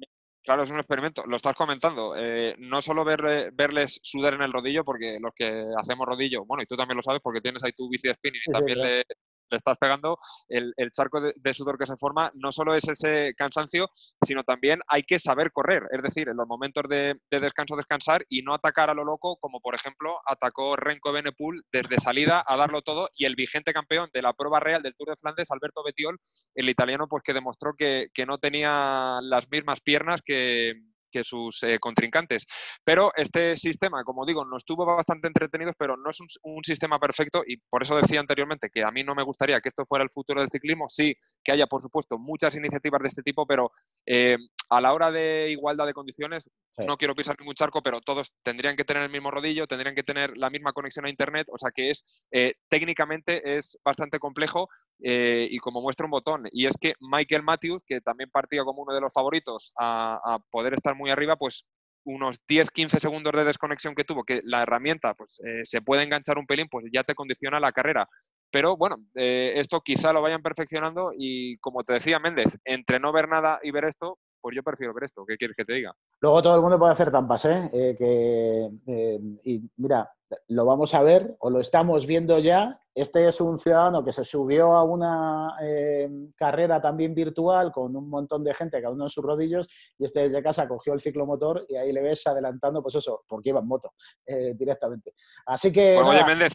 claro, 0.42 0.62
es 0.62 0.70
un 0.70 0.78
experimento. 0.78 1.24
Lo 1.26 1.36
estás 1.36 1.54
comentando. 1.54 2.14
Eh, 2.16 2.54
no 2.58 2.82
solo 2.82 3.04
ver, 3.04 3.52
verles 3.52 4.00
sudar 4.02 4.34
en 4.34 4.42
el 4.42 4.52
rodillo, 4.52 4.84
porque 4.84 5.18
los 5.20 5.32
que 5.34 5.64
hacemos 5.76 6.06
rodillo, 6.06 6.44
bueno, 6.44 6.62
y 6.62 6.66
tú 6.66 6.76
también 6.76 6.96
lo 6.96 7.02
sabes 7.02 7.20
porque 7.22 7.40
tienes 7.40 7.62
ahí 7.64 7.72
tu 7.72 7.88
bici 7.88 8.08
de 8.08 8.14
spinning 8.14 8.40
y 8.46 8.52
también 8.52 8.78
le, 8.78 9.04
le 9.50 9.56
estás 9.56 9.76
pegando, 9.78 10.18
el, 10.48 10.72
charco 10.92 11.20
de, 11.20 11.54
sudor 11.54 11.78
que 11.78 11.86
se 11.86 11.96
forma 11.96 12.30
no 12.34 12.52
solo 12.52 12.74
es 12.74 12.88
ese 12.88 13.34
cansancio, 13.36 13.88
sino 14.24 14.44
también 14.44 14.80
hay 14.88 15.02
que 15.02 15.18
saber 15.18 15.52
correr, 15.52 15.86
es 15.90 16.02
decir, 16.02 16.28
en 16.28 16.36
los 16.36 16.46
momentos 16.46 16.84
de, 16.88 17.18
descanso 17.30 17.76
descansar 17.76 18.24
y 18.28 18.42
no 18.42 18.54
atacar 18.54 18.90
a 18.90 18.94
lo 18.94 19.04
loco, 19.04 19.36
como 19.36 19.60
por 19.60 19.74
ejemplo 19.74 20.18
atacó 20.26 20.76
Renko 20.76 21.12
Benepul 21.12 21.64
desde 21.72 21.96
salida 21.96 22.44
a 22.46 22.56
darlo 22.56 22.82
todo 22.82 23.08
y 23.16 23.24
el 23.24 23.34
vigente 23.34 23.72
campeón 23.72 24.10
de 24.12 24.22
la 24.22 24.32
prueba 24.32 24.60
real 24.60 24.82
del 24.82 24.94
Tour 24.94 25.10
de 25.10 25.16
Flandes, 25.16 25.50
Alberto 25.50 25.82
Betiol, 25.82 26.18
el 26.54 26.68
italiano, 26.68 27.08
pues 27.08 27.22
que 27.22 27.32
demostró 27.32 27.74
que 27.76 28.10
no 28.26 28.38
tenía 28.38 29.18
las 29.22 29.50
mismas 29.50 29.80
piernas 29.80 30.22
que, 30.22 30.74
que 31.10 31.24
sus 31.24 31.62
eh, 31.62 31.78
contrincantes. 31.78 32.46
Pero 32.84 33.12
este 33.16 33.56
sistema, 33.56 34.04
como 34.04 34.24
digo, 34.24 34.44
nos 34.44 34.62
estuvo 34.62 34.84
bastante 34.86 35.28
entretenidos, 35.28 35.74
pero 35.78 35.96
no 35.96 36.10
es 36.10 36.18
un, 36.20 36.60
sistema 36.62 36.98
perfecto 36.98 37.42
y 37.46 37.56
por 37.56 37.82
eso 37.82 37.96
decía 37.96 38.20
anteriormente 38.20 38.68
que 38.70 38.84
a 38.84 38.90
mí 38.90 39.02
no 39.02 39.14
me 39.14 39.22
gustaría 39.22 39.60
que 39.60 39.70
esto 39.70 39.84
fuera 39.86 40.04
el 40.04 40.10
futuro 40.10 40.40
del 40.40 40.50
ciclismo. 40.50 40.88
Sí, 40.88 41.14
que 41.42 41.52
haya, 41.52 41.66
por 41.66 41.82
supuesto, 41.82 42.18
muchas 42.18 42.54
iniciativas 42.54 43.00
de 43.00 43.08
este 43.08 43.22
tipo, 43.22 43.46
pero 43.46 43.72
eh, 44.06 44.36
a 44.68 44.80
la 44.80 44.92
hora 44.92 45.10
de 45.10 45.50
igualdad 45.50 45.86
de 45.86 45.94
condiciones, 45.94 46.50
no 46.86 46.96
quiero 46.96 47.14
pisar 47.14 47.36
ningún 47.38 47.54
charco, 47.54 47.82
pero 47.82 48.00
todos 48.00 48.32
tendrían 48.42 48.76
que 48.76 48.84
tener 48.84 49.02
el 49.02 49.10
mismo 49.10 49.30
rodillo, 49.30 49.66
tendrían 49.66 49.94
que 49.94 50.02
tener 50.02 50.36
la 50.36 50.50
misma 50.50 50.72
conexión 50.72 51.06
a 51.06 51.10
Internet, 51.10 51.48
o 51.50 51.58
sea 51.58 51.70
que 51.74 51.90
es 51.90 52.26
eh, 52.30 52.52
técnicamente 52.68 53.56
es 53.56 53.78
bastante 53.84 54.18
complejo 54.18 54.68
y 55.02 55.58
como 55.58 55.80
muestra 55.80 56.06
un 56.06 56.10
botón. 56.10 56.44
Y 56.52 56.66
es 56.66 56.76
que 56.80 56.94
Michael 57.00 57.42
Matthews, 57.42 57.82
que 57.86 58.00
también 58.00 58.30
partía 58.30 58.64
como 58.64 58.82
uno 58.82 58.94
de 58.94 59.00
los 59.00 59.12
favoritos 59.12 59.72
a, 59.78 60.38
poder 60.50 60.74
estar 60.74 60.96
muy 60.96 61.10
arriba, 61.10 61.36
pues 61.36 61.66
unos 62.04 62.40
10-15 62.46 62.98
segundos 62.98 63.32
de 63.34 63.44
desconexión 63.44 63.94
que 63.94 64.04
tuvo, 64.04 64.24
que 64.24 64.40
la 64.44 64.62
herramienta 64.62 65.14
pues, 65.14 65.40
eh, 65.44 65.60
se 65.64 65.82
puede 65.82 66.02
enganchar 66.02 66.38
un 66.38 66.46
pelín, 66.46 66.68
pues 66.70 66.86
ya 66.92 67.02
te 67.02 67.14
condiciona 67.14 67.60
la 67.60 67.72
carrera. 67.72 68.08
Pero 68.50 68.76
bueno, 68.76 68.96
eh, 69.14 69.52
esto 69.56 69.80
quizá 69.80 70.12
lo 70.12 70.22
vayan 70.22 70.42
perfeccionando 70.42 71.12
y 71.16 71.56
como 71.58 71.84
te 71.84 71.92
decía 71.94 72.18
Méndez, 72.18 72.58
entre 72.64 72.98
no 72.98 73.12
ver 73.12 73.28
nada 73.28 73.60
y 73.62 73.70
ver 73.70 73.84
esto, 73.84 74.18
pues 74.40 74.56
yo 74.56 74.62
prefiero 74.62 74.92
ver 74.92 75.04
esto. 75.04 75.24
¿Qué 75.26 75.36
quieres 75.36 75.56
que 75.56 75.64
te 75.64 75.74
diga? 75.74 75.94
Luego 76.20 76.42
todo 76.42 76.56
el 76.56 76.62
mundo 76.62 76.78
puede 76.78 76.92
hacer 76.92 77.12
tampas, 77.12 77.44
¿eh? 77.44 77.70
eh 77.72 79.20
y 79.44 79.60
mira, 79.76 80.10
lo 80.48 80.64
vamos 80.64 80.94
a 80.94 81.02
ver 81.02 81.36
o 81.40 81.50
lo 81.50 81.60
estamos 81.60 82.06
viendo 82.06 82.38
ya. 82.38 82.80
Este 82.94 83.26
es 83.26 83.40
un 83.40 83.58
ciudadano 83.58 84.04
que 84.04 84.12
se 84.12 84.24
subió 84.24 84.72
a 84.72 84.82
una 84.82 85.56
eh, 85.62 86.08
carrera 86.36 86.80
también 86.80 87.14
virtual 87.14 87.72
con 87.72 87.94
un 87.96 88.08
montón 88.08 88.44
de 88.44 88.54
gente, 88.54 88.80
cada 88.80 88.92
uno 88.92 89.04
en 89.04 89.10
sus 89.10 89.24
rodillos, 89.24 89.68
y 89.98 90.04
este 90.04 90.20
desde 90.20 90.42
casa 90.42 90.68
cogió 90.68 90.92
el 90.92 91.00
ciclomotor 91.00 91.66
y 91.68 91.76
ahí 91.76 91.92
le 91.92 92.02
ves 92.02 92.26
adelantando, 92.26 92.82
pues 92.82 92.96
eso, 92.96 93.24
porque 93.26 93.50
iba 93.50 93.60
en 93.60 93.66
moto 93.66 93.94
eh, 94.26 94.54
directamente. 94.54 95.14
Así 95.46 95.72
que. 95.72 95.96
oye, 95.96 96.24
Méndez, 96.24 96.52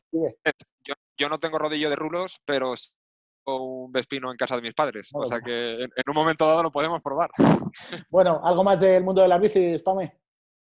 yo, 1.17 1.29
no 1.29 1.39
tengo 1.39 1.57
rodillo 1.57 1.89
de 1.89 1.95
rulos, 1.95 2.41
pero 2.45 2.75
un 3.47 3.91
Vespino 3.91 4.31
en 4.31 4.37
casa 4.37 4.55
de 4.55 4.61
mis 4.61 4.73
padres. 4.73 5.09
o 5.13 5.25
sea 5.25 5.39
que 5.39 5.83
en, 5.83 5.89
un 6.07 6.15
momento 6.15 6.45
dado 6.45 6.63
lo 6.63 6.71
podemos 6.71 7.01
probar. 7.01 7.29
Bueno, 8.09 8.39
¿algo 8.43 8.63
más 8.63 8.79
del 8.79 9.03
mundo 9.03 9.21
de 9.21 9.27
las 9.27 9.39
bicis, 9.39 9.81
Pame? 9.81 10.24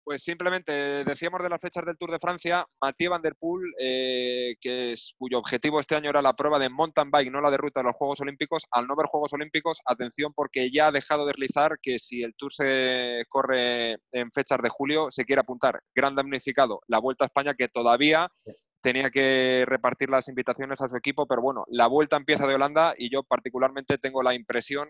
Pues 0.09 0.23
simplemente 0.23 0.73
decíamos 1.05 1.43
de 1.43 1.51
las 1.51 1.61
fechas 1.61 1.85
del 1.85 1.99
Tour 1.99 2.13
de 2.13 2.19
Francia, 2.19 2.67
Mathieu 2.81 3.11
Van 3.11 3.21
Der 3.21 3.35
Poel, 3.39 3.71
eh, 3.79 4.55
que 4.59 4.93
es, 4.93 5.13
cuyo 5.19 5.39
objetivo 5.39 5.81
este 5.81 5.97
año 5.97 6.09
era 6.09 6.23
la 6.23 6.33
prueba 6.33 6.59
de 6.59 6.71
mountain 6.71 7.11
bike, 7.11 7.31
no 7.31 7.43
la 7.43 7.51
de 7.51 7.59
ruta 7.59 7.81
de 7.81 7.89
los 7.89 7.97
Juegos 7.97 8.19
Olímpicos. 8.23 8.65
Al 8.71 8.87
no 8.87 8.97
ver 8.97 9.05
Juegos 9.05 9.35
Olímpicos, 9.35 9.83
atención 9.85 10.33
porque 10.35 10.71
ya 10.71 10.87
ha 10.87 10.93
dejado 10.93 11.27
de 11.27 11.33
deslizar 11.33 11.79
que 11.83 11.99
si 11.99 12.23
el 12.23 12.35
Tour 12.37 12.55
se 12.55 13.25
corre 13.29 13.99
en 14.13 14.33
fechas 14.33 14.63
de 14.63 14.71
julio, 14.71 15.11
se 15.11 15.27
quiere 15.27 15.41
apuntar. 15.41 15.79
Gran 15.95 16.15
damnificado 16.15 16.81
la 16.87 17.01
Vuelta 17.01 17.27
a 17.27 17.27
España 17.27 17.53
que 17.53 17.69
todavía 17.69 18.33
tenía 18.81 19.11
que 19.11 19.65
repartir 19.67 20.09
las 20.09 20.27
invitaciones 20.29 20.81
a 20.81 20.89
su 20.89 20.97
equipo, 20.97 21.27
pero 21.27 21.43
bueno, 21.43 21.65
la 21.69 21.87
vuelta 21.87 22.17
empieza 22.17 22.47
de 22.47 22.55
Holanda 22.55 22.95
y 22.97 23.11
yo 23.11 23.25
particularmente 23.25 23.99
tengo 23.99 24.23
la 24.23 24.33
impresión 24.33 24.89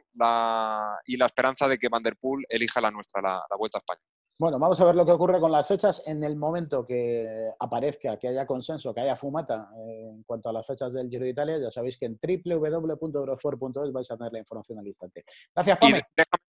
y 1.07 1.17
la 1.17 1.27
esperanza 1.27 1.67
de 1.67 1.77
que 1.77 1.89
Van 1.89 2.05
Der 2.05 2.17
Poel 2.17 2.45
elija 2.49 2.81
la 2.81 2.93
nuestra, 2.93 3.21
la 3.21 3.57
Vuelta 3.59 3.79
a 3.79 3.81
España. 3.81 4.18
Bueno, 4.41 4.61
vamos 4.61 4.81
a 4.81 4.85
ver 4.85 4.95
lo 4.95 5.05
que 5.05 5.11
ocurre 5.11 5.41
con 5.41 5.51
las 5.51 5.67
fechas 5.67 6.01
en 6.07 6.23
el 6.23 6.37
momento 6.37 6.87
que 6.87 7.51
aparezca, 7.59 8.17
que 8.21 8.29
haya 8.29 8.47
consenso, 8.47 8.95
que 8.95 9.01
haya 9.01 9.17
fumata 9.17 9.69
eh, 9.77 10.11
en 10.11 10.23
cuanto 10.23 10.49
a 10.49 10.53
las 10.53 10.65
fechas 10.65 10.93
del 10.93 11.11
Giro 11.11 11.25
de 11.25 11.31
Italia. 11.31 11.59
Ya 11.59 11.73
sabéis 11.73 11.99
que 11.99 12.07
en 12.07 12.21
www.eurosport.es 12.23 13.93
vais 13.93 14.09
a 14.13 14.17
tener 14.17 14.33
la 14.33 14.39
información 14.39 14.79
al 14.79 14.87
instante. 14.87 15.25
Gracias, 15.53 15.79
Pame. 15.79 16.03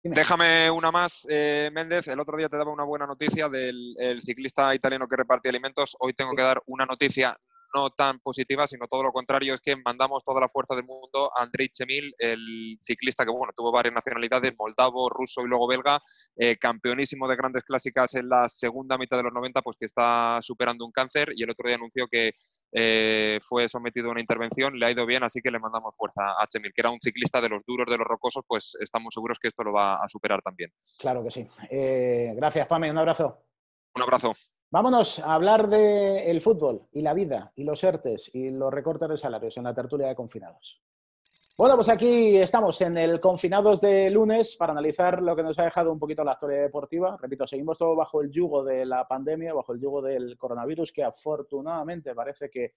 Déjame, 0.02 0.72
una 0.72 0.92
más, 0.92 1.28
eh, 1.30 1.70
Méndez. 1.74 2.08
El 2.08 2.22
otro 2.22 2.38
día 2.38 2.48
te 2.48 2.56
daba 2.56 2.72
una 2.72 2.86
buena 2.86 3.06
noticia 3.06 3.50
del 3.50 4.22
ciclista 4.22 4.74
italiano 4.74 5.06
que 5.06 5.18
repartía 5.18 5.50
alimentos. 5.50 5.98
Hoy 6.00 6.14
tengo 6.14 6.32
que 6.36 6.42
dar 6.42 6.62
una 6.68 6.86
noticia 6.86 7.36
no 7.74 7.90
tan 7.90 8.20
positiva, 8.20 8.68
sino 8.68 8.88
todo 8.88 9.04
lo 9.04 9.12
contrario, 9.12 9.54
es 9.54 9.62
que 9.62 9.76
mandamos 9.76 10.24
toda 10.24 10.42
la 10.42 10.50
fuerza 10.50 10.76
del 10.76 10.86
mundo 10.86 11.30
a 11.36 11.44
Andrei 11.44 11.70
Chemil, 11.70 12.14
el 12.20 12.78
ciclista 12.82 13.26
que 13.26 13.32
bueno, 13.32 13.54
tuvo 13.56 13.72
varias 13.72 13.94
nacionalidades, 13.94 14.54
moldavo, 14.58 15.10
ruso 15.10 15.42
y 15.42 15.48
luego 15.48 15.68
belga, 15.68 16.02
eh, 16.36 16.58
campeonísimo 16.58 17.28
de 17.28 17.36
grandes 17.36 17.64
clásicas 17.64 18.16
en 18.16 18.30
la 18.30 18.48
segunda 18.50 18.98
mitad 18.98 19.18
de 19.18 19.24
los 19.24 19.34
90, 19.34 19.62
pues 19.62 19.78
que 19.78 19.86
está 19.86 20.40
superando 20.42 20.86
un 20.86 20.92
cáncer 20.92 21.30
y 21.36 21.44
el 21.44 21.50
otro 21.50 21.68
día 21.68 21.76
anunció 21.76 22.08
que 22.08 22.34
eh, 22.72 23.40
fue 23.44 23.68
sometido 23.70 24.10
a 24.10 24.12
una 24.12 24.22
intervención, 24.22 24.78
le 24.78 24.86
ha 24.86 24.92
ido 24.92 25.06
bien, 25.06 25.24
así 25.24 25.42
que 25.42 25.52
le 25.52 25.60
mandamos 25.60 25.96
fuerza 25.96 26.22
a 26.40 26.48
Chemil, 26.48 26.74
que 26.74 26.82
era 26.82 26.90
un 26.90 27.02
ciclista 27.02 27.42
de 27.42 27.50
los 27.50 27.64
duros, 27.66 27.88
de 27.90 27.98
los 27.98 28.08
rocosos, 28.08 28.44
pues 28.48 28.76
estamos 28.80 29.14
seguros 29.14 29.38
que 29.40 29.48
esto 29.48 29.64
lo 29.64 29.74
va 29.74 29.96
a 29.96 30.08
superar 30.08 30.42
también. 30.42 30.72
Claro 31.00 31.24
que 31.24 31.32
sí. 31.32 31.48
Eh, 31.70 32.34
gracias, 32.36 32.68
Pame, 32.68 32.92
un 32.92 32.98
abrazo. 32.98 33.46
Un 33.96 34.02
abrazo. 34.02 34.34
Vámonos 34.74 35.20
a 35.20 35.36
hablar 35.36 35.70
del 35.70 36.42
fútbol 36.42 36.88
y 36.94 37.04
la 37.04 37.14
vida 37.14 37.54
y 37.56 37.64
los 37.64 37.84
ERTES 37.84 38.34
y 38.34 38.50
los 38.50 38.74
recortes 38.74 39.08
de 39.08 39.18
salarios 39.20 39.56
en 39.58 39.66
la 39.66 39.76
tertulia 39.76 40.08
de 40.08 40.16
confinados. 40.16 40.82
Bueno, 41.56 41.76
pues 41.76 41.90
aquí 41.90 42.38
estamos 42.38 42.82
en 42.82 42.98
el 42.98 43.20
confinados 43.20 43.80
de 43.80 44.10
lunes 44.10 44.56
para 44.56 44.72
analizar 44.72 45.22
lo 45.22 45.36
que 45.36 45.44
nos 45.44 45.60
ha 45.60 45.66
dejado 45.66 45.92
un 45.92 46.00
poquito 46.00 46.24
la 46.24 46.32
historia 46.32 46.64
deportiva. 46.64 47.16
Repito, 47.22 47.46
seguimos 47.46 47.78
todo 47.78 47.96
bajo 47.96 48.24
el 48.24 48.32
yugo 48.32 48.64
de 48.64 48.84
la 48.88 49.08
pandemia, 49.08 49.54
bajo 49.54 49.74
el 49.74 49.80
yugo 49.80 50.02
del 50.02 50.40
coronavirus, 50.40 50.92
que 50.92 51.04
afortunadamente 51.04 52.16
parece 52.16 52.50
que 52.50 52.74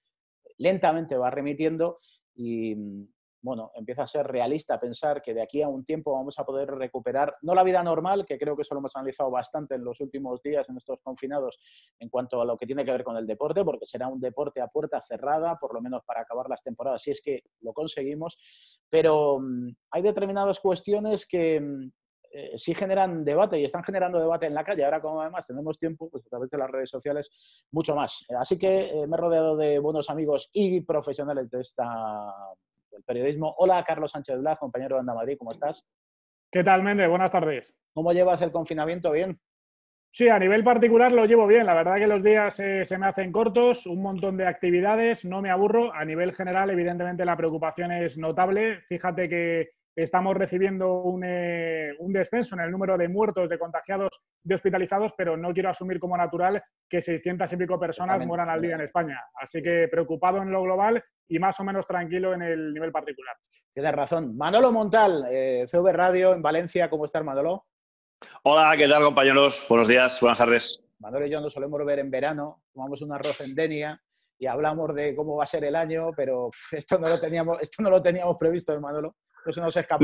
lentamente 0.58 1.16
va 1.16 1.30
remitiendo 1.30 2.00
y 2.34 2.76
bueno, 3.46 3.70
empieza 3.76 4.02
a 4.02 4.06
ser 4.08 4.26
realista 4.26 4.80
pensar 4.80 5.22
que 5.22 5.32
de 5.32 5.40
aquí 5.40 5.62
a 5.62 5.68
un 5.68 5.84
tiempo 5.84 6.12
vamos 6.12 6.36
a 6.40 6.44
poder 6.44 6.68
recuperar, 6.68 7.36
no 7.42 7.54
la 7.54 7.62
vida 7.62 7.80
normal, 7.80 8.26
que 8.26 8.38
creo 8.38 8.56
que 8.56 8.62
eso 8.62 8.74
lo 8.74 8.80
hemos 8.80 8.96
analizado 8.96 9.30
bastante 9.30 9.76
en 9.76 9.84
los 9.84 10.00
últimos 10.00 10.42
días, 10.42 10.68
en 10.68 10.76
estos 10.76 10.98
confinados, 11.00 11.60
en 12.00 12.08
cuanto 12.08 12.40
a 12.40 12.44
lo 12.44 12.56
que 12.56 12.66
tiene 12.66 12.84
que 12.84 12.90
ver 12.90 13.04
con 13.04 13.16
el 13.16 13.24
deporte, 13.24 13.64
porque 13.64 13.86
será 13.86 14.08
un 14.08 14.18
deporte 14.18 14.60
a 14.60 14.66
puerta 14.66 15.00
cerrada, 15.00 15.56
por 15.60 15.72
lo 15.72 15.80
menos 15.80 16.02
para 16.04 16.22
acabar 16.22 16.48
las 16.48 16.64
temporadas, 16.64 17.02
si 17.02 17.12
es 17.12 17.22
que 17.22 17.44
lo 17.60 17.72
conseguimos, 17.72 18.36
pero 18.90 19.38
mm, 19.38 19.68
hay 19.92 20.02
determinadas 20.02 20.58
cuestiones 20.58 21.24
que 21.24 21.60
mm, 21.60 21.90
eh, 22.32 22.58
sí 22.58 22.74
generan 22.74 23.24
debate 23.24 23.60
y 23.60 23.64
están 23.64 23.84
generando 23.84 24.18
debate 24.18 24.46
en 24.46 24.54
la 24.54 24.64
calle. 24.64 24.84
Ahora, 24.84 25.00
como 25.00 25.20
además 25.20 25.46
tenemos 25.46 25.78
tiempo, 25.78 26.10
pues 26.10 26.26
a 26.26 26.28
través 26.28 26.50
de 26.50 26.58
las 26.58 26.70
redes 26.70 26.90
sociales, 26.90 27.30
mucho 27.70 27.94
más. 27.94 28.26
Así 28.38 28.58
que 28.58 28.90
eh, 28.90 29.06
me 29.06 29.16
he 29.16 29.20
rodeado 29.20 29.56
de 29.56 29.78
buenos 29.78 30.10
amigos 30.10 30.50
y 30.52 30.80
profesionales 30.80 31.48
de 31.48 31.60
esta 31.60 32.34
el 32.96 33.02
periodismo. 33.04 33.54
Hola, 33.58 33.84
Carlos 33.86 34.10
Sánchez 34.10 34.38
Blas, 34.38 34.58
compañero 34.58 34.96
de 34.96 35.00
Anda 35.00 35.14
Madrid, 35.14 35.36
¿cómo 35.38 35.52
estás? 35.52 35.86
¿Qué 36.50 36.64
tal, 36.64 36.82
Méndez? 36.82 37.08
Buenas 37.08 37.30
tardes. 37.30 37.74
¿Cómo 37.92 38.12
llevas 38.12 38.40
el 38.42 38.50
confinamiento? 38.50 39.10
¿Bien? 39.12 39.38
Sí, 40.10 40.28
a 40.28 40.38
nivel 40.38 40.64
particular 40.64 41.12
lo 41.12 41.26
llevo 41.26 41.46
bien. 41.46 41.66
La 41.66 41.74
verdad 41.74 41.96
que 41.96 42.06
los 42.06 42.22
días 42.22 42.58
eh, 42.60 42.84
se 42.84 42.96
me 42.96 43.06
hacen 43.06 43.32
cortos, 43.32 43.86
un 43.86 44.00
montón 44.00 44.36
de 44.36 44.46
actividades, 44.46 45.24
no 45.24 45.42
me 45.42 45.50
aburro. 45.50 45.92
A 45.92 46.04
nivel 46.04 46.32
general, 46.32 46.70
evidentemente, 46.70 47.24
la 47.24 47.36
preocupación 47.36 47.92
es 47.92 48.16
notable. 48.16 48.80
Fíjate 48.88 49.28
que 49.28 49.70
Estamos 49.96 50.36
recibiendo 50.36 51.02
eh, 51.24 51.94
un, 52.00 52.12
descenso 52.12 52.54
en 52.54 52.60
el 52.60 52.70
número 52.70 52.98
de 52.98 53.08
muertos, 53.08 53.48
de 53.48 53.58
contagiados, 53.58 54.10
de 54.42 54.54
hospitalizados, 54.54 55.14
pero 55.16 55.38
no 55.38 55.54
quiero 55.54 55.70
asumir 55.70 55.98
como 55.98 56.18
natural 56.18 56.62
que 56.86 57.00
600 57.00 57.50
y 57.50 57.56
pico 57.56 57.80
personas 57.80 58.24
mueran 58.26 58.50
al 58.50 58.60
día 58.60 58.74
en 58.74 58.82
España. 58.82 59.18
Así 59.40 59.62
que 59.62 59.88
preocupado 59.90 60.42
en 60.42 60.52
lo 60.52 60.62
global 60.62 61.02
y 61.26 61.38
más 61.38 61.58
o 61.60 61.64
menos 61.64 61.86
tranquilo 61.86 62.34
en 62.34 62.42
el 62.42 62.74
nivel 62.74 62.92
particular. 62.92 63.36
Tienes 63.72 63.92
razón. 63.92 64.36
Manolo 64.36 64.70
Montal, 64.70 65.28
eh, 65.30 65.64
CV 65.66 65.94
Radio 65.94 66.34
en 66.34 66.42
Valencia. 66.42 66.90
¿Cómo 66.90 67.06
estás, 67.06 67.24
Manolo? 67.24 67.64
Hola, 68.42 68.76
¿qué 68.76 68.86
tal, 68.86 69.02
compañeros? 69.02 69.64
Buenos 69.66 69.88
días, 69.88 70.20
buenas 70.20 70.38
tardes. 70.38 70.84
Manolo 70.98 71.26
y 71.26 71.30
yo 71.30 71.40
nos 71.40 71.54
solemos 71.54 71.82
ver 71.86 72.00
en 72.00 72.10
verano, 72.10 72.62
tomamos 72.72 73.00
un 73.00 73.12
arroz 73.12 73.40
en 73.40 73.54
Denia 73.54 73.98
y 74.38 74.46
hablamos 74.46 74.94
de 74.94 75.14
cómo 75.16 75.36
va 75.36 75.44
a 75.44 75.46
ser 75.46 75.64
el 75.64 75.74
año, 75.74 76.10
pero 76.14 76.50
esto 76.72 76.98
no 76.98 77.08
lo 77.08 77.18
teníamos, 77.18 77.62
esto 77.62 77.82
no 77.82 77.88
lo 77.88 78.02
teníamos 78.02 78.36
previsto, 78.38 78.74
¿eh, 78.74 78.80
Manolo. 78.80 79.16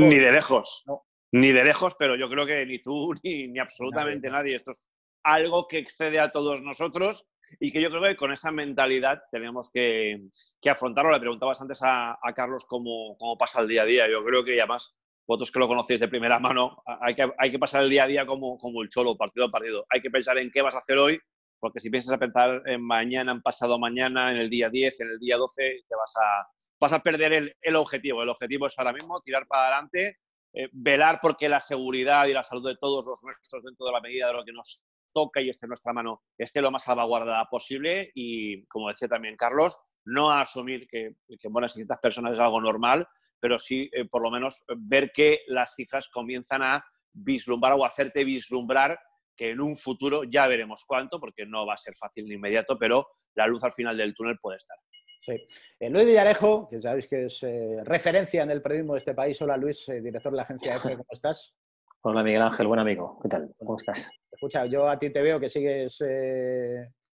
Ni 0.09 0.19
de 0.19 0.31
lejos. 0.31 0.83
Ni 1.31 1.51
de 1.51 1.63
lejos, 1.63 1.95
pero 1.97 2.15
yo 2.15 2.29
creo 2.29 2.45
que 2.45 2.65
ni 2.65 2.81
tú 2.81 3.13
ni, 3.23 3.57
absolutamente 3.59 4.29
nadie. 4.29 4.55
Esto 4.55 4.71
es 4.71 4.87
algo 5.23 5.67
que 5.67 5.79
excede 5.79 6.19
a 6.19 6.31
todos 6.31 6.61
nosotros 6.61 7.27
y 7.59 7.71
que 7.71 7.81
yo 7.81 7.89
creo 7.89 8.03
que 8.03 8.15
con 8.15 8.31
esa 8.31 8.51
mentalidad 8.51 9.21
tenemos 9.31 9.69
que, 9.71 10.21
afrontarlo. 10.69 11.11
Le 11.11 11.19
preguntabas 11.19 11.61
antes 11.61 11.79
a, 11.83 12.17
Carlos 12.35 12.65
cómo, 12.65 13.15
cómo, 13.17 13.37
pasa 13.37 13.61
el 13.61 13.67
día 13.67 13.83
a 13.83 13.85
día. 13.85 14.09
Yo 14.09 14.23
creo 14.23 14.43
que 14.43 14.59
además, 14.59 14.95
vosotros 15.27 15.51
que 15.51 15.59
lo 15.59 15.67
conocéis 15.67 15.99
de 15.99 16.07
primera 16.07 16.39
mano, 16.39 16.83
hay 16.85 17.15
que, 17.15 17.31
hay 17.37 17.51
que 17.51 17.59
pasar 17.59 17.83
el 17.83 17.89
día 17.89 18.03
a 18.03 18.07
día 18.07 18.25
como, 18.25 18.57
como 18.57 18.81
el 18.81 18.89
cholo, 18.89 19.17
partido 19.17 19.45
a 19.45 19.51
partido. 19.51 19.85
Hay 19.89 20.01
que 20.01 20.09
pensar 20.09 20.37
en 20.37 20.51
qué 20.51 20.61
vas 20.61 20.75
a 20.75 20.79
hacer 20.79 20.97
hoy, 20.97 21.19
porque 21.59 21.79
si 21.79 21.89
piensas 21.89 22.13
a 22.13 22.19
pensar 22.19 22.61
en 22.65 22.85
mañana, 22.85 23.31
en 23.31 23.41
pasado 23.41 23.79
mañana, 23.79 24.31
en 24.31 24.37
el 24.37 24.49
día 24.49 24.69
10, 24.69 24.99
en 25.01 25.09
el 25.09 25.19
día 25.19 25.37
12, 25.37 25.83
te 25.87 25.95
vas 25.95 26.13
a, 26.17 26.47
vas 26.83 26.93
a 26.93 26.99
perder 26.99 27.55
el, 27.61 27.75
objetivo. 27.75 28.21
El 28.21 28.29
objetivo 28.29 28.67
es 28.67 28.77
ahora 28.77 28.91
mismo 28.91 29.21
tirar 29.21 29.47
para 29.47 29.67
adelante, 29.67 30.17
eh, 30.53 30.67
velar 30.73 31.19
porque 31.21 31.47
la 31.47 31.61
seguridad 31.61 32.27
y 32.27 32.33
la 32.33 32.43
salud 32.43 32.67
de 32.67 32.75
todos 32.75 33.05
los 33.05 33.23
nuestros, 33.23 33.63
dentro 33.63 33.85
de 33.85 33.91
la 33.93 34.01
medida 34.01 34.27
de 34.27 34.33
lo 34.33 34.43
que 34.43 34.51
nos 34.51 34.83
toca 35.13 35.39
y 35.39 35.49
esté 35.49 35.65
en 35.65 35.69
nuestra 35.69 35.93
mano, 35.93 36.23
esté 36.37 36.61
lo 36.61 36.71
más 36.71 36.83
salvaguardada 36.83 37.45
posible. 37.45 38.11
Y, 38.15 38.65
como 38.65 38.89
decía 38.89 39.07
también 39.07 39.37
Carlos, 39.37 39.79
no 40.05 40.29
asumir 40.29 40.85
que, 40.87 41.15
que 41.39 41.47
buenas 41.47 41.71
600 41.71 41.97
personas 42.01 42.33
es 42.33 42.39
algo 42.39 42.59
normal, 42.59 43.07
pero 43.39 43.57
sí, 43.57 43.89
eh, 43.93 44.03
por 44.05 44.21
lo 44.21 44.29
menos, 44.29 44.65
ver 44.75 45.11
que 45.13 45.39
las 45.47 45.75
cifras 45.75 46.09
comienzan 46.09 46.63
a 46.63 46.85
vislumbrar 47.13 47.73
o 47.73 47.85
hacerte 47.85 48.25
vislumbrar 48.25 48.99
que 49.37 49.51
en 49.51 49.61
un 49.61 49.77
futuro 49.77 50.25
ya 50.25 50.47
veremos 50.47 50.83
cuánto, 50.85 51.17
porque 51.19 51.45
no 51.45 51.65
va 51.65 51.75
a 51.75 51.77
ser 51.77 51.95
fácil 51.95 52.25
ni 52.25 52.35
inmediato, 52.35 52.77
pero 52.77 53.07
la 53.35 53.47
luz 53.47 53.63
al 53.63 53.71
final 53.71 53.95
del 53.95 54.13
túnel 54.13 54.37
puede 54.41 54.57
estar. 54.57 54.77
Sí. 55.23 55.41
Eh, 55.79 55.89
Luis 55.89 56.05
Villarejo, 56.05 56.67
que 56.67 56.81
sabéis 56.81 57.07
que 57.07 57.25
es 57.27 57.43
eh, 57.43 57.77
referencia 57.85 58.43
en 58.43 58.51
el 58.51 58.61
periodismo 58.61 58.91
de 58.91 58.97
este 58.97 59.13
país. 59.13 59.41
Hola 59.41 59.55
Luis, 59.55 59.87
eh, 59.87 60.01
director 60.01 60.33
de 60.33 60.35
la 60.35 60.43
agencia 60.43 60.75
EFE, 60.75 60.97
¿cómo 60.97 61.07
estás? 61.09 61.57
Hola 62.01 62.23
Miguel 62.23 62.41
Ángel, 62.41 62.67
buen 62.67 62.81
amigo. 62.81 63.17
¿Qué 63.23 63.29
tal? 63.29 63.49
¿Cómo 63.57 63.77
estás? 63.77 64.11
Escucha, 64.29 64.65
yo 64.65 64.89
a 64.89 64.99
ti 64.99 65.11
te 65.11 65.21
veo 65.21 65.39
que 65.39 65.47
sigues 65.47 66.03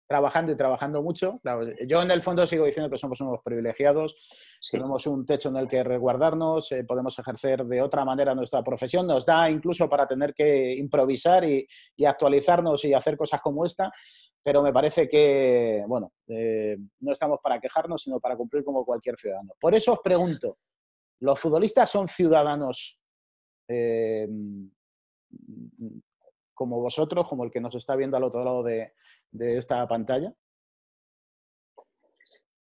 trabajando 0.06 0.52
y 0.52 0.56
trabajando 0.56 1.02
mucho. 1.02 1.40
yo 1.86 2.02
en 2.02 2.10
el 2.10 2.22
fondo 2.22 2.46
sigo 2.46 2.64
diciendo 2.64 2.90
que 2.90 2.98
somos 2.98 3.20
unos 3.20 3.40
privilegiados, 3.42 4.14
tenemos 4.70 5.06
un 5.06 5.24
techo 5.24 5.48
en 5.48 5.56
el 5.56 5.68
que 5.68 5.82
resguardarnos, 5.82 6.70
eh, 6.72 6.84
podemos 6.84 7.18
ejercer 7.18 7.64
de 7.64 7.80
otra 7.80 8.04
manera 8.04 8.34
nuestra 8.34 8.62
profesión, 8.62 9.06
nos 9.06 9.24
da 9.24 9.50
incluso 9.50 9.88
para 9.88 10.06
tener 10.06 10.34
que 10.34 10.74
improvisar 10.74 11.44
y, 11.44 11.66
actualizarnos 12.04 12.84
y 12.84 12.92
hacer 12.92 13.16
cosas 13.16 13.40
como 13.40 13.64
esta, 13.64 13.90
pero 14.42 14.62
me 14.62 14.72
parece 14.72 15.08
que, 15.08 15.82
bueno, 15.86 16.12
eh, 16.28 16.76
no 17.00 17.12
estamos 17.12 17.38
para 17.42 17.58
quejarnos, 17.58 18.02
sino 18.02 18.20
para 18.20 18.36
cumplir 18.36 18.62
como 18.62 18.84
cualquier 18.84 19.16
ciudadano. 19.16 19.54
Por 19.58 19.74
eso 19.74 19.94
os 19.94 20.00
pregunto, 20.00 20.58
¿los 21.20 21.40
futbolistas 21.40 21.90
son 21.90 22.08
ciudadanos 22.08 23.00
eh, 23.68 24.28
como 26.54 26.80
vosotros, 26.80 27.28
como 27.28 27.44
el 27.44 27.50
que 27.50 27.60
nos 27.60 27.74
está 27.74 27.96
viendo 27.96 28.16
al 28.16 28.24
otro 28.24 28.44
lado 28.44 28.62
de, 28.62 28.92
esta 29.32 29.86
pantalla? 29.86 30.32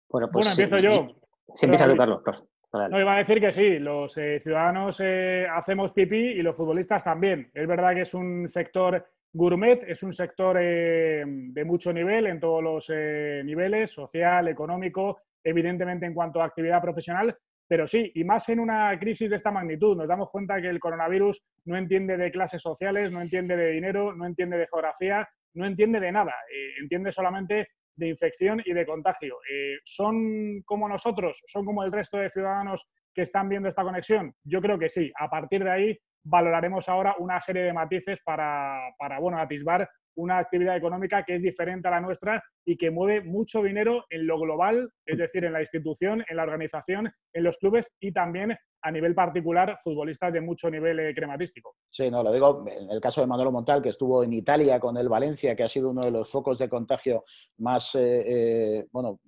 Bueno, 0.08 0.28
pues 0.30 0.58
empiezo 0.58 0.78
yo. 0.78 1.08
Sí, 1.54 1.66
empieza 1.66 1.88
tú, 1.88 1.96
Carlos. 1.96 2.44
No, 2.90 3.00
iba 3.00 3.14
a 3.14 3.18
decir 3.18 3.40
que 3.40 3.52
sí, 3.52 3.78
los 3.78 4.16
eh, 4.18 4.38
ciudadanos 4.40 5.00
eh, 5.02 5.46
hacemos 5.50 5.92
pipí 5.92 6.16
y 6.16 6.42
los 6.42 6.56
futbolistas 6.56 7.02
también. 7.02 7.50
Es 7.54 7.66
verdad 7.66 7.94
que 7.94 8.02
es 8.02 8.12
un 8.12 8.48
sector 8.48 9.06
gourmet, 9.32 9.82
es 9.86 10.02
un 10.02 10.12
sector 10.12 10.58
eh, 10.60 11.24
de 11.26 11.64
mucho 11.64 11.92
nivel 11.92 12.26
en 12.26 12.40
todos 12.40 12.62
los 12.62 12.90
niveles, 12.90 13.90
social, 13.90 14.48
económico, 14.48 15.20
evidentemente 15.42 16.06
en 16.06 16.14
cuanto 16.14 16.42
a 16.42 16.46
actividad 16.46 16.82
profesional, 16.82 17.36
pero 17.68 17.86
sí, 17.86 18.12
y 18.14 18.24
más 18.24 18.48
en 18.48 18.60
una 18.60 18.96
crisis 18.98 19.28
de 19.28 19.36
esta 19.36 19.50
magnitud, 19.50 19.96
nos 19.96 20.08
damos 20.08 20.30
cuenta 20.30 20.60
que 20.60 20.68
el 20.68 20.78
coronavirus 20.78 21.44
no 21.64 21.76
entiende 21.76 22.16
de 22.16 22.30
clases 22.30 22.62
sociales, 22.62 23.10
no 23.10 23.20
entiende 23.20 23.56
de 23.56 23.72
dinero, 23.72 24.14
no 24.14 24.26
entiende 24.26 24.56
de 24.56 24.68
geografía, 24.68 25.28
no 25.54 25.66
entiende 25.66 25.98
de 25.98 26.12
nada, 26.12 26.32
eh, 26.52 26.80
entiende 26.80 27.10
solamente 27.10 27.68
de 27.96 28.08
infección 28.08 28.62
y 28.64 28.72
de 28.72 28.86
contagio. 28.86 29.36
Eh, 29.50 29.78
¿Son 29.84 30.62
como 30.62 30.88
nosotros? 30.88 31.42
¿Son 31.46 31.64
como 31.64 31.82
el 31.82 31.90
resto 31.90 32.18
de 32.18 32.30
ciudadanos 32.30 32.88
que 33.14 33.22
están 33.22 33.48
viendo 33.48 33.68
esta 33.68 33.82
conexión? 33.82 34.34
Yo 34.44 34.60
creo 34.60 34.78
que 34.78 34.88
sí. 34.88 35.10
A 35.18 35.28
partir 35.28 35.64
de 35.64 35.70
ahí 35.70 35.98
valoraremos 36.22 36.88
ahora 36.88 37.14
una 37.18 37.40
serie 37.40 37.62
de 37.62 37.72
matices 37.72 38.20
para, 38.24 38.80
para 38.98 39.18
bueno, 39.18 39.38
atisbar 39.38 39.88
una 40.16 40.38
actividad 40.38 40.76
económica 40.76 41.24
que 41.24 41.36
es 41.36 41.42
diferente 41.42 41.88
a 41.88 41.92
la 41.92 42.00
nuestra 42.00 42.42
y 42.64 42.76
que 42.76 42.90
mueve 42.90 43.22
mucho 43.22 43.62
dinero 43.62 44.04
en 44.10 44.26
lo 44.26 44.38
global, 44.40 44.90
es 45.04 45.18
decir, 45.18 45.44
en 45.44 45.52
la 45.52 45.60
institución, 45.60 46.24
en 46.28 46.36
la 46.36 46.42
organización, 46.42 47.10
en 47.32 47.44
los 47.44 47.58
clubes 47.58 47.88
y 48.00 48.12
también 48.12 48.56
a 48.82 48.90
nivel 48.90 49.14
particular 49.14 49.78
futbolistas 49.82 50.32
de 50.32 50.40
mucho 50.40 50.70
nivel 50.70 51.00
eh, 51.00 51.14
crematístico. 51.14 51.74
Sí, 51.90 52.10
no, 52.10 52.22
lo 52.22 52.32
digo 52.32 52.64
en 52.68 52.90
el 52.90 53.00
caso 53.00 53.20
de 53.20 53.26
Manolo 53.26 53.50
Montal, 53.50 53.82
que 53.82 53.88
estuvo 53.88 54.22
en 54.22 54.32
Italia 54.32 54.78
con 54.78 54.96
el 54.96 55.08
Valencia, 55.08 55.56
que 55.56 55.64
ha 55.64 55.68
sido 55.68 55.90
uno 55.90 56.02
de 56.02 56.10
los 56.10 56.30
focos 56.30 56.58
de 56.58 56.68
contagio 56.68 57.24
más, 57.58 57.94
eh, 57.96 58.22
eh, 58.26 58.86
bueno, 58.92 59.20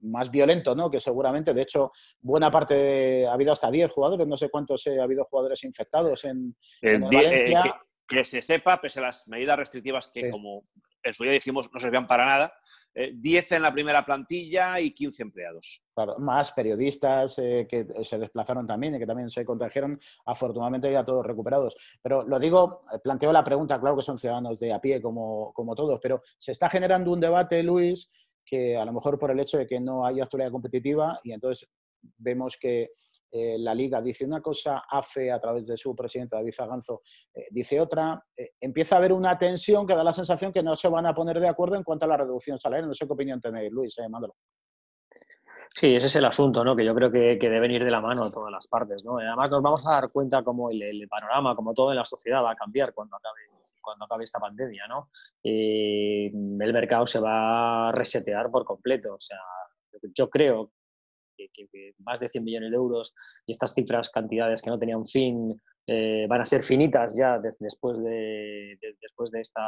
más 0.00 0.30
violento, 0.30 0.74
¿no? 0.74 0.90
Que 0.90 0.98
seguramente, 0.98 1.52
de 1.52 1.62
hecho, 1.62 1.92
buena 2.20 2.50
parte, 2.50 3.26
ha 3.26 3.34
habido 3.34 3.52
hasta 3.52 3.70
10 3.70 3.90
jugadores, 3.90 4.26
no 4.26 4.36
sé 4.36 4.48
cuántos 4.48 4.86
ha 4.86 5.02
habido 5.02 5.24
jugadores 5.24 5.62
infectados 5.64 6.24
en, 6.24 6.56
en 6.80 7.00
Valencia 7.02 7.62
que 7.62 7.70
se 8.24 8.42
sepa, 8.42 8.80
pese 8.80 9.00
a 9.00 9.04
las 9.04 9.26
medidas 9.28 9.58
restrictivas 9.58 10.08
que, 10.08 10.30
como 10.30 10.64
en 11.02 11.14
su 11.14 11.24
día 11.24 11.32
dijimos, 11.32 11.70
no 11.72 11.80
servían 11.80 12.06
para 12.06 12.26
nada, 12.26 12.54
10 12.94 13.52
eh, 13.52 13.56
en 13.56 13.62
la 13.62 13.72
primera 13.72 14.04
plantilla 14.04 14.78
y 14.80 14.92
15 14.92 15.22
empleados. 15.22 15.82
Claro, 15.94 16.18
más 16.18 16.52
periodistas 16.52 17.38
eh, 17.38 17.66
que 17.68 17.86
se 18.04 18.18
desplazaron 18.18 18.66
también 18.66 18.94
y 18.94 18.98
que 18.98 19.06
también 19.06 19.30
se 19.30 19.44
contagiaron, 19.44 19.98
afortunadamente 20.26 20.92
ya 20.92 21.04
todos 21.04 21.26
recuperados. 21.26 21.76
Pero 22.02 22.22
lo 22.22 22.38
digo, 22.38 22.84
eh, 22.92 22.98
planteo 23.02 23.32
la 23.32 23.44
pregunta, 23.44 23.80
claro 23.80 23.96
que 23.96 24.02
son 24.02 24.18
ciudadanos 24.18 24.60
de 24.60 24.72
a 24.72 24.80
pie 24.80 25.00
como, 25.00 25.52
como 25.54 25.74
todos, 25.74 25.98
pero 26.02 26.22
se 26.38 26.52
está 26.52 26.68
generando 26.68 27.12
un 27.12 27.20
debate, 27.20 27.62
Luis, 27.62 28.10
que 28.44 28.76
a 28.76 28.84
lo 28.84 28.92
mejor 28.92 29.18
por 29.18 29.30
el 29.30 29.40
hecho 29.40 29.58
de 29.58 29.66
que 29.66 29.80
no 29.80 30.04
hay 30.04 30.20
actualidad 30.20 30.50
competitiva 30.50 31.18
y 31.22 31.32
entonces 31.32 31.68
vemos 32.18 32.56
que 32.56 32.90
eh, 33.34 33.56
la 33.58 33.74
liga 33.74 34.02
dice 34.02 34.26
una 34.26 34.42
cosa, 34.42 34.84
AFE 34.86 35.32
a 35.32 35.40
través 35.40 35.66
de 35.66 35.74
su 35.78 35.96
presidente 35.96 36.36
David 36.36 36.52
Zaganzo 36.52 37.00
eh, 37.32 37.46
dice 37.50 37.80
otra, 37.80 38.22
eh, 38.36 38.50
empieza 38.60 38.96
a 38.96 38.98
haber 38.98 39.14
una 39.14 39.38
tensión 39.38 39.86
que 39.86 39.94
da 39.94 40.04
la 40.04 40.12
sensación 40.12 40.52
que 40.52 40.62
no 40.62 40.76
se 40.76 40.88
van 40.88 41.06
a 41.06 41.14
poner 41.14 41.40
de 41.40 41.48
acuerdo 41.48 41.76
en 41.76 41.82
cuanto 41.82 42.04
a 42.04 42.08
la 42.08 42.18
reducción 42.18 42.60
salarial. 42.60 42.88
No 42.88 42.94
sé 42.94 43.06
qué 43.06 43.12
opinión 43.14 43.40
tenéis, 43.40 43.72
Luis, 43.72 43.96
Mándalo. 44.10 44.34
Sí, 45.70 45.96
ese 45.96 46.08
es 46.08 46.16
el 46.16 46.26
asunto, 46.26 46.62
¿no? 46.62 46.76
Que 46.76 46.84
yo 46.84 46.94
creo 46.94 47.10
que, 47.10 47.38
deben 47.38 47.70
ir 47.70 47.82
de 47.82 47.90
la 47.90 48.02
mano 48.02 48.30
todas 48.30 48.52
las 48.52 48.68
partes, 48.68 49.02
¿no? 49.02 49.16
Además 49.16 49.50
nos 49.50 49.62
vamos 49.62 49.86
a 49.86 49.92
dar 49.92 50.10
cuenta 50.10 50.42
cómo 50.44 50.68
el, 50.70 51.08
panorama, 51.08 51.56
como 51.56 51.72
todo 51.72 51.90
en 51.90 51.96
la 51.96 52.04
sociedad 52.04 52.42
va 52.42 52.50
a 52.50 52.56
cambiar 52.56 52.92
cuando 52.92 53.16
acabe, 53.16 54.22
esta 54.22 54.38
pandemia, 54.38 54.86
¿no? 54.86 55.08
el 55.42 56.72
mercado 56.72 57.06
se 57.06 57.18
va 57.18 57.88
a 57.88 57.92
resetear 57.92 58.50
por 58.50 58.64
completo. 58.64 59.14
O 59.14 59.20
sea, 59.20 59.38
yo 60.14 60.28
creo 60.28 60.70
que, 61.52 61.94
más 61.98 62.20
de 62.20 62.28
100 62.28 62.44
millones 62.44 62.70
de 62.70 62.76
euros 62.76 63.14
y 63.46 63.52
estas 63.52 63.74
cifras, 63.74 64.10
cantidades 64.10 64.62
que 64.62 64.70
no 64.70 64.78
tenían 64.78 65.06
fin, 65.06 65.54
eh, 65.86 66.26
van 66.28 66.40
a 66.40 66.46
ser 66.46 66.62
finitas 66.62 67.16
ya 67.16 67.38
después, 67.38 68.02
de, 68.02 68.78
después 69.00 69.30
de 69.30 69.40
esta, 69.40 69.62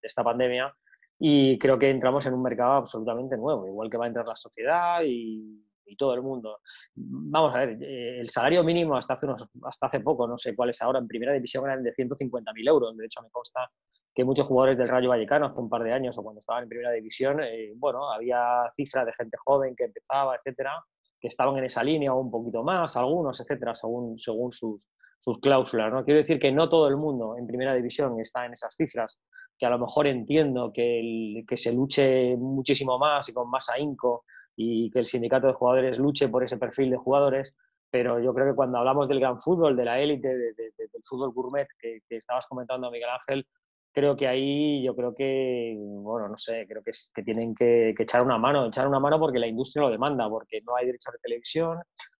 de 0.00 0.06
esta 0.06 0.24
pandemia. 0.24 0.72
Y 1.18 1.58
creo 1.58 1.78
que 1.78 1.90
entramos 1.90 2.24
en 2.26 2.34
un 2.34 2.42
mercado 2.42 2.72
absolutamente 2.72 3.36
nuevo, 3.36 3.66
igual 3.66 3.90
que 3.90 3.98
va 3.98 4.06
a 4.06 4.08
entrar 4.08 4.26
la 4.26 4.36
sociedad 4.36 5.02
y, 5.04 5.62
y 5.90 5.96
todo 5.96 6.14
el 6.14 6.22
mundo. 6.22 6.60
Vamos 6.94 7.54
a 7.54 7.58
ver, 7.58 7.82
eh, 7.82 8.20
el 8.20 8.28
salario 8.28 8.62
mínimo 8.62 8.96
hasta 8.96 9.14
hace, 9.14 9.26
unos, 9.26 9.48
hasta 9.64 9.86
hace 9.86 10.00
poco, 10.00 10.26
no 10.26 10.38
sé 10.38 10.54
cuál 10.54 10.70
es 10.70 10.80
ahora, 10.82 10.98
en 10.98 11.08
primera 11.08 11.32
división 11.32 11.64
eran 11.64 11.82
de 11.82 11.92
150.000 11.92 12.68
euros. 12.68 12.96
De 12.96 13.04
hecho, 13.04 13.22
me 13.22 13.30
consta 13.30 13.68
que 14.14 14.24
muchos 14.24 14.46
jugadores 14.46 14.78
del 14.78 14.88
Rayo 14.88 15.08
Vallecano 15.08 15.46
hace 15.46 15.60
un 15.60 15.68
par 15.68 15.82
de 15.82 15.92
años 15.92 16.16
o 16.18 16.22
cuando 16.22 16.40
estaban 16.40 16.64
en 16.64 16.68
primera 16.68 16.92
división, 16.92 17.40
eh, 17.42 17.72
bueno, 17.76 18.10
había 18.10 18.68
cifras 18.72 19.06
de 19.06 19.12
gente 19.12 19.36
joven 19.44 19.74
que 19.76 19.84
empezaba, 19.84 20.36
etcétera, 20.36 20.72
que 21.20 21.28
estaban 21.28 21.56
en 21.58 21.64
esa 21.64 21.84
línea 21.84 22.14
o 22.14 22.20
un 22.20 22.30
poquito 22.30 22.62
más, 22.62 22.96
algunos, 22.96 23.40
etcétera, 23.40 23.74
según, 23.74 24.18
según 24.18 24.50
sus, 24.50 24.88
sus 25.18 25.38
cláusulas. 25.38 25.92
¿no? 25.92 26.04
Quiero 26.04 26.18
decir 26.18 26.40
que 26.40 26.50
no 26.50 26.68
todo 26.68 26.88
el 26.88 26.96
mundo 26.96 27.36
en 27.36 27.46
primera 27.46 27.74
división 27.74 28.18
está 28.20 28.46
en 28.46 28.54
esas 28.54 28.74
cifras, 28.74 29.20
que 29.58 29.66
a 29.66 29.70
lo 29.70 29.78
mejor 29.78 30.06
entiendo 30.06 30.72
que, 30.72 31.44
que 31.46 31.56
se 31.56 31.72
luche 31.72 32.36
muchísimo 32.36 32.98
más 32.98 33.28
y 33.28 33.34
con 33.34 33.50
más 33.50 33.68
ahínco 33.68 34.24
y 34.56 34.90
que 34.90 35.00
el 35.00 35.06
sindicato 35.06 35.46
de 35.46 35.52
jugadores 35.52 35.98
luche 35.98 36.28
por 36.28 36.42
ese 36.42 36.56
perfil 36.56 36.90
de 36.90 36.96
jugadores, 36.96 37.54
pero 37.90 38.18
yo 38.20 38.32
creo 38.32 38.50
que 38.50 38.56
cuando 38.56 38.78
hablamos 38.78 39.08
del 39.08 39.20
gran 39.20 39.38
fútbol, 39.38 39.76
de 39.76 39.84
la 39.84 40.00
élite, 40.00 40.28
del 40.28 41.02
fútbol 41.02 41.32
gourmet 41.32 41.68
que, 41.78 42.00
que, 42.08 42.16
estabas 42.16 42.46
comentando, 42.46 42.90
Miguel 42.90 43.08
Ángel, 43.10 43.46
creo 43.92 44.16
que 44.16 44.28
ahí 44.28 44.82
yo 44.84 44.94
creo 44.94 45.14
que, 45.14 45.76
bueno, 45.78 46.28
no 46.28 46.38
sé, 46.38 46.66
creo 46.68 46.82
que, 46.82 46.92
tienen 47.22 47.54
que, 47.54 47.90
echar 47.98 48.22
una 48.22 48.38
mano, 48.38 48.66
echar 48.66 48.86
una 48.88 49.00
mano 49.00 49.18
porque 49.18 49.38
la 49.38 49.46
industria 49.46 49.82
lo 49.82 49.90
demanda, 49.90 50.28
porque 50.28 50.60
no 50.66 50.76
hay 50.76 50.86
derechos 50.86 51.12
de 51.12 51.18
televisión, 51.20 51.78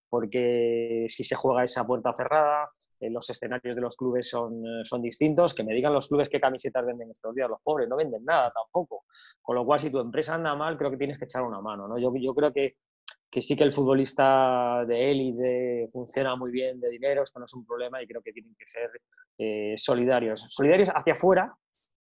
porque 0.08 1.06
si 1.08 1.24
se 1.24 1.36
juega 1.36 1.64
esa 1.64 1.86
puerta 1.86 2.12
cerrada, 2.16 2.70
eh, 3.00 3.10
los 3.10 3.30
escenarios 3.30 3.74
de 3.74 3.80
los 3.80 3.96
clubes 3.96 4.28
son, 4.28 4.64
eh, 4.66 4.84
son 4.84 5.00
distintos, 5.00 5.54
que 5.54 5.64
me 5.64 5.74
digan 5.74 5.94
los 5.94 6.08
clubes 6.08 6.28
qué 6.28 6.40
camisetas 6.40 6.84
venden 6.84 7.10
estos 7.10 7.34
días, 7.34 7.48
los 7.48 7.60
pobres 7.62 7.88
no 7.88 7.96
venden 7.96 8.24
nada 8.24 8.52
tampoco. 8.52 9.04
Con 9.40 9.56
lo 9.56 9.64
cual, 9.64 9.80
si 9.80 9.90
tu 9.90 10.00
empresa 10.00 10.34
anda 10.34 10.54
mal, 10.54 10.76
creo 10.76 10.90
que 10.90 10.98
tienes 10.98 11.18
que 11.18 11.24
echar 11.24 11.42
una 11.42 11.60
mano. 11.60 11.88
¿no? 11.88 11.98
Yo, 11.98 12.12
yo 12.16 12.34
creo 12.34 12.52
que, 12.52 12.76
que 13.30 13.40
sí 13.40 13.56
que 13.56 13.64
el 13.64 13.72
futbolista 13.72 14.84
de 14.86 15.10
élite 15.10 15.88
funciona 15.92 16.34
muy 16.34 16.50
bien 16.50 16.80
de 16.80 16.90
dinero, 16.90 17.22
esto 17.22 17.38
no 17.38 17.44
es 17.44 17.54
un 17.54 17.64
problema 17.64 18.02
y 18.02 18.06
creo 18.06 18.20
que 18.22 18.32
tienen 18.32 18.54
que 18.58 18.66
ser 18.66 18.90
eh, 19.38 19.74
solidarios. 19.78 20.46
Solidarios 20.50 20.90
hacia 20.94 21.12
afuera, 21.12 21.54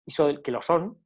y 0.09 0.43
que 0.43 0.51
lo 0.51 0.63
son, 0.63 0.99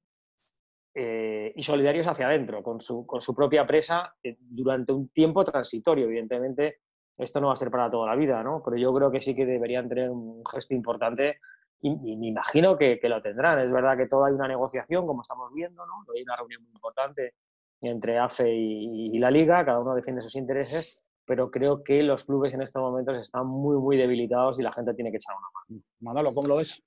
eh, 0.95 1.53
y 1.57 1.63
solidarios 1.63 2.07
hacia 2.07 2.27
adentro, 2.27 2.63
con 2.63 2.81
su, 2.81 3.07
con 3.07 3.21
su 3.21 3.35
propia 3.35 3.67
presa 3.67 4.15
eh, 4.23 4.37
durante 4.39 4.93
un 4.93 5.09
tiempo 5.09 5.43
transitorio. 5.43 6.05
Evidentemente, 6.05 6.81
esto 7.17 7.41
no 7.41 7.49
va 7.49 7.55
a 7.55 7.57
ser 7.57 7.71
para 7.71 7.91
toda 7.91 8.07
la 8.07 8.17
vida, 8.17 8.43
¿no? 8.43 8.63
Pero 8.65 8.77
yo 8.77 8.93
creo 8.95 9.11
que 9.11 9.21
sí 9.21 9.35
que 9.35 9.47
deberían 9.47 9.89
tener 9.89 10.11
un 10.11 10.43
gesto 10.47 10.75
importante 10.75 11.39
y, 11.81 12.17
me 12.17 12.29
imagino 12.29 12.79
que, 12.79 13.01
que, 13.01 13.09
lo 13.09 13.21
tendrán. 13.21 13.59
Es 13.59 13.73
verdad 13.73 13.97
que 13.97 14.07
todo 14.07 14.25
hay 14.25 14.35
una 14.35 14.47
negociación, 14.47 15.07
como 15.07 15.23
estamos 15.23 15.53
viendo, 15.53 15.85
¿no? 15.85 16.05
Hay 16.15 16.23
una 16.23 16.37
reunión 16.37 16.63
muy 16.63 16.73
importante 16.73 17.35
entre 17.81 18.19
AFE 18.19 18.55
y, 18.55 19.19
la 19.19 19.31
Liga, 19.31 19.65
cada 19.65 19.81
uno 19.81 19.95
defiende 19.95 20.23
sus 20.23 20.37
intereses, 20.37 20.97
pero 21.25 21.51
creo 21.51 21.83
que 21.83 22.03
los 22.03 22.25
clubes 22.25 22.55
en 22.55 22.63
estos 22.63 22.81
momentos 22.81 23.19
están 23.19 23.47
muy, 23.47 23.77
muy 23.77 23.97
debilitados 23.97 24.59
y 24.59 24.63
la 24.63 24.73
gente 24.73 24.95
tiene 24.95 25.11
que 25.11 25.17
echar 25.17 25.35
una 25.37 25.49
mano. 25.53 25.83
Manolo, 26.01 26.35
¿cómo 26.35 26.49
lo 26.49 26.57
ves? 26.57 26.83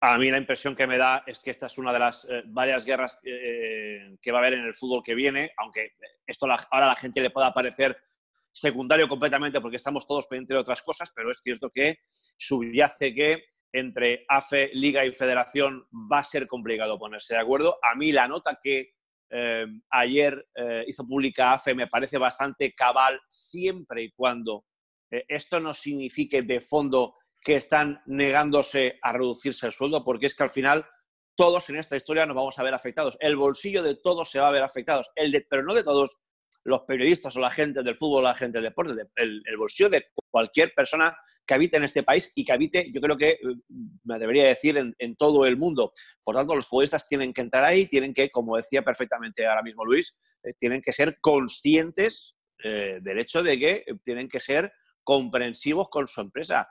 A 0.00 0.18
mí 0.18 0.30
la 0.30 0.38
impresión 0.38 0.76
que 0.76 0.86
me 0.86 0.98
da 0.98 1.24
es 1.26 1.40
que 1.40 1.50
esta 1.50 1.66
es 1.66 1.78
una 1.78 1.92
de 1.92 1.98
las 1.98 2.26
eh, 2.28 2.42
varias 2.46 2.84
guerras 2.84 3.18
eh, 3.24 4.16
que 4.20 4.30
va 4.30 4.38
a 4.38 4.42
haber 4.42 4.58
en 4.58 4.64
el 4.66 4.74
fútbol 4.74 5.02
que 5.02 5.14
viene, 5.14 5.52
aunque 5.56 5.92
esto 6.26 6.46
ahora 6.46 6.66
a 6.70 6.88
la 6.88 6.96
gente 6.96 7.22
le 7.22 7.30
pueda 7.30 7.54
parecer 7.54 7.96
secundario 8.52 9.08
completamente 9.08 9.60
porque 9.60 9.76
estamos 9.76 10.06
todos 10.06 10.26
pendientes 10.26 10.54
de 10.54 10.60
otras 10.60 10.82
cosas, 10.82 11.12
pero 11.14 11.30
es 11.30 11.40
cierto 11.40 11.70
que 11.70 12.00
subyace 12.12 13.14
que 13.14 13.44
entre 13.72 14.24
AFE, 14.28 14.70
Liga 14.74 15.04
y 15.04 15.12
Federación 15.12 15.86
va 16.10 16.18
a 16.18 16.24
ser 16.24 16.46
complicado 16.46 16.98
ponerse 16.98 17.34
de 17.34 17.40
acuerdo. 17.40 17.78
A 17.82 17.94
mí 17.94 18.12
la 18.12 18.28
nota 18.28 18.58
que 18.62 18.92
eh, 19.30 19.66
ayer 19.90 20.46
hizo 20.86 21.06
pública 21.06 21.54
AFE 21.54 21.74
me 21.74 21.86
parece 21.88 22.18
bastante 22.18 22.74
cabal 22.74 23.18
siempre 23.28 24.02
y 24.02 24.12
cuando 24.12 24.66
esto 25.10 25.58
no 25.58 25.72
signifique 25.72 26.42
de 26.42 26.60
fondo 26.60 27.14
que 27.46 27.54
están 27.54 28.02
negándose 28.06 28.98
a 29.02 29.12
reducirse 29.12 29.66
el 29.66 29.72
sueldo, 29.72 30.02
porque 30.02 30.26
es 30.26 30.34
que 30.34 30.42
al 30.42 30.50
final 30.50 30.84
todos 31.36 31.70
en 31.70 31.76
esta 31.76 31.94
historia 31.94 32.26
nos 32.26 32.34
vamos 32.34 32.58
a 32.58 32.64
ver 32.64 32.74
afectados. 32.74 33.16
El 33.20 33.36
bolsillo 33.36 33.84
de 33.84 33.94
todos 33.94 34.28
se 34.28 34.40
va 34.40 34.48
a 34.48 34.50
ver 34.50 34.64
afectados, 34.64 35.12
el 35.14 35.30
de, 35.30 35.46
pero 35.48 35.62
no 35.62 35.72
de 35.72 35.84
todos 35.84 36.18
los 36.64 36.80
periodistas 36.80 37.36
o 37.36 37.38
la 37.38 37.52
gente 37.52 37.84
del 37.84 37.96
fútbol 37.96 38.24
o 38.24 38.26
la 38.26 38.34
gente 38.34 38.58
del 38.58 38.64
deporte, 38.64 39.00
el, 39.14 39.44
bolsillo 39.56 39.88
de 39.88 40.06
cualquier 40.28 40.74
persona 40.74 41.16
que 41.46 41.54
habite 41.54 41.76
en 41.76 41.84
este 41.84 42.02
país 42.02 42.32
y 42.34 42.44
que 42.44 42.50
habite, 42.50 42.90
yo 42.92 43.00
creo 43.00 43.16
que 43.16 43.38
me 44.02 44.18
debería 44.18 44.48
decir, 44.48 44.76
en, 44.98 45.14
todo 45.14 45.46
el 45.46 45.56
mundo. 45.56 45.92
Por 46.24 46.34
tanto, 46.34 46.56
los 46.56 46.66
futbolistas 46.66 47.06
tienen 47.06 47.32
que 47.32 47.42
entrar 47.42 47.62
ahí, 47.62 47.86
tienen 47.86 48.12
que, 48.12 48.28
como 48.28 48.56
decía 48.56 48.82
perfectamente 48.82 49.46
ahora 49.46 49.62
mismo 49.62 49.84
Luis, 49.84 50.18
eh, 50.42 50.52
tienen 50.58 50.82
que 50.82 50.92
ser 50.92 51.20
conscientes 51.20 52.34
eh, 52.64 52.98
del 53.00 53.20
hecho 53.20 53.44
de 53.44 53.56
que 53.56 53.84
tienen 54.02 54.28
que 54.28 54.40
ser 54.40 54.72
comprensivos 55.06 55.88
con 55.88 56.08
su 56.08 56.20
empresa. 56.20 56.68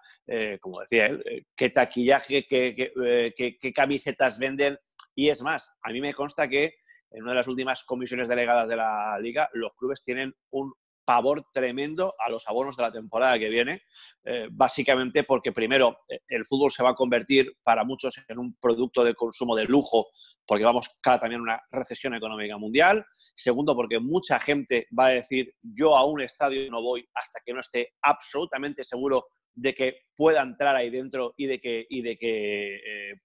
como 0.59 0.81
decía 0.81 1.05
él, 1.05 1.47
qué 1.55 1.69
taquillaje, 1.69 2.45
qué 2.45 3.73
camisetas 3.73 4.37
venden. 4.37 4.77
Y 5.15 5.29
es 5.29 5.41
más, 5.41 5.71
a 5.81 5.91
mí 5.91 6.01
me 6.01 6.13
consta 6.13 6.49
que 6.49 6.75
en 7.11 7.23
una 7.23 7.31
de 7.31 7.37
las 7.37 7.47
últimas 7.47 7.83
comisiones 7.85 8.27
delegadas 8.27 8.67
de 8.67 8.75
la 8.75 9.17
liga, 9.19 9.49
los 9.53 9.73
clubes 9.75 10.03
tienen 10.03 10.35
un 10.51 10.73
pavor 11.05 11.45
tremendo 11.53 12.13
a 12.17 12.29
los 12.29 12.47
abonos 12.47 12.75
de 12.75 12.83
la 12.83 12.91
temporada 12.91 13.37
que 13.39 13.49
viene, 13.49 13.83
eh, 14.23 14.47
básicamente 14.51 15.23
porque 15.23 15.51
primero 15.51 15.99
eh, 16.09 16.19
el 16.27 16.45
fútbol 16.45 16.71
se 16.71 16.83
va 16.83 16.89
a 16.89 16.95
convertir 16.95 17.57
para 17.63 17.83
muchos 17.83 18.15
en 18.27 18.39
un 18.39 18.57
producto 18.59 19.03
de 19.03 19.13
consumo 19.13 19.55
de 19.55 19.65
lujo, 19.65 20.07
porque 20.45 20.65
vamos 20.65 20.89
cada 21.01 21.19
también 21.19 21.41
una 21.41 21.61
recesión 21.71 22.15
económica 22.15 22.57
mundial, 22.57 23.05
segundo 23.13 23.75
porque 23.75 23.99
mucha 23.99 24.39
gente 24.39 24.87
va 24.97 25.07
a 25.07 25.09
decir 25.09 25.53
yo 25.61 25.95
a 25.95 26.05
un 26.05 26.21
estadio 26.21 26.69
no 26.71 26.81
voy 26.81 27.07
hasta 27.13 27.39
que 27.45 27.53
no 27.53 27.59
esté 27.59 27.93
absolutamente 28.01 28.83
seguro 28.83 29.27
de 29.53 29.73
que 29.73 29.99
pueda 30.15 30.41
entrar 30.41 30.75
ahí 30.75 30.89
dentro 30.89 31.33
y 31.37 31.45
de 31.45 31.59
que, 31.59 31.85
y 31.89 32.01
de 32.01 32.17
que 32.17 32.75
eh, 32.75 33.15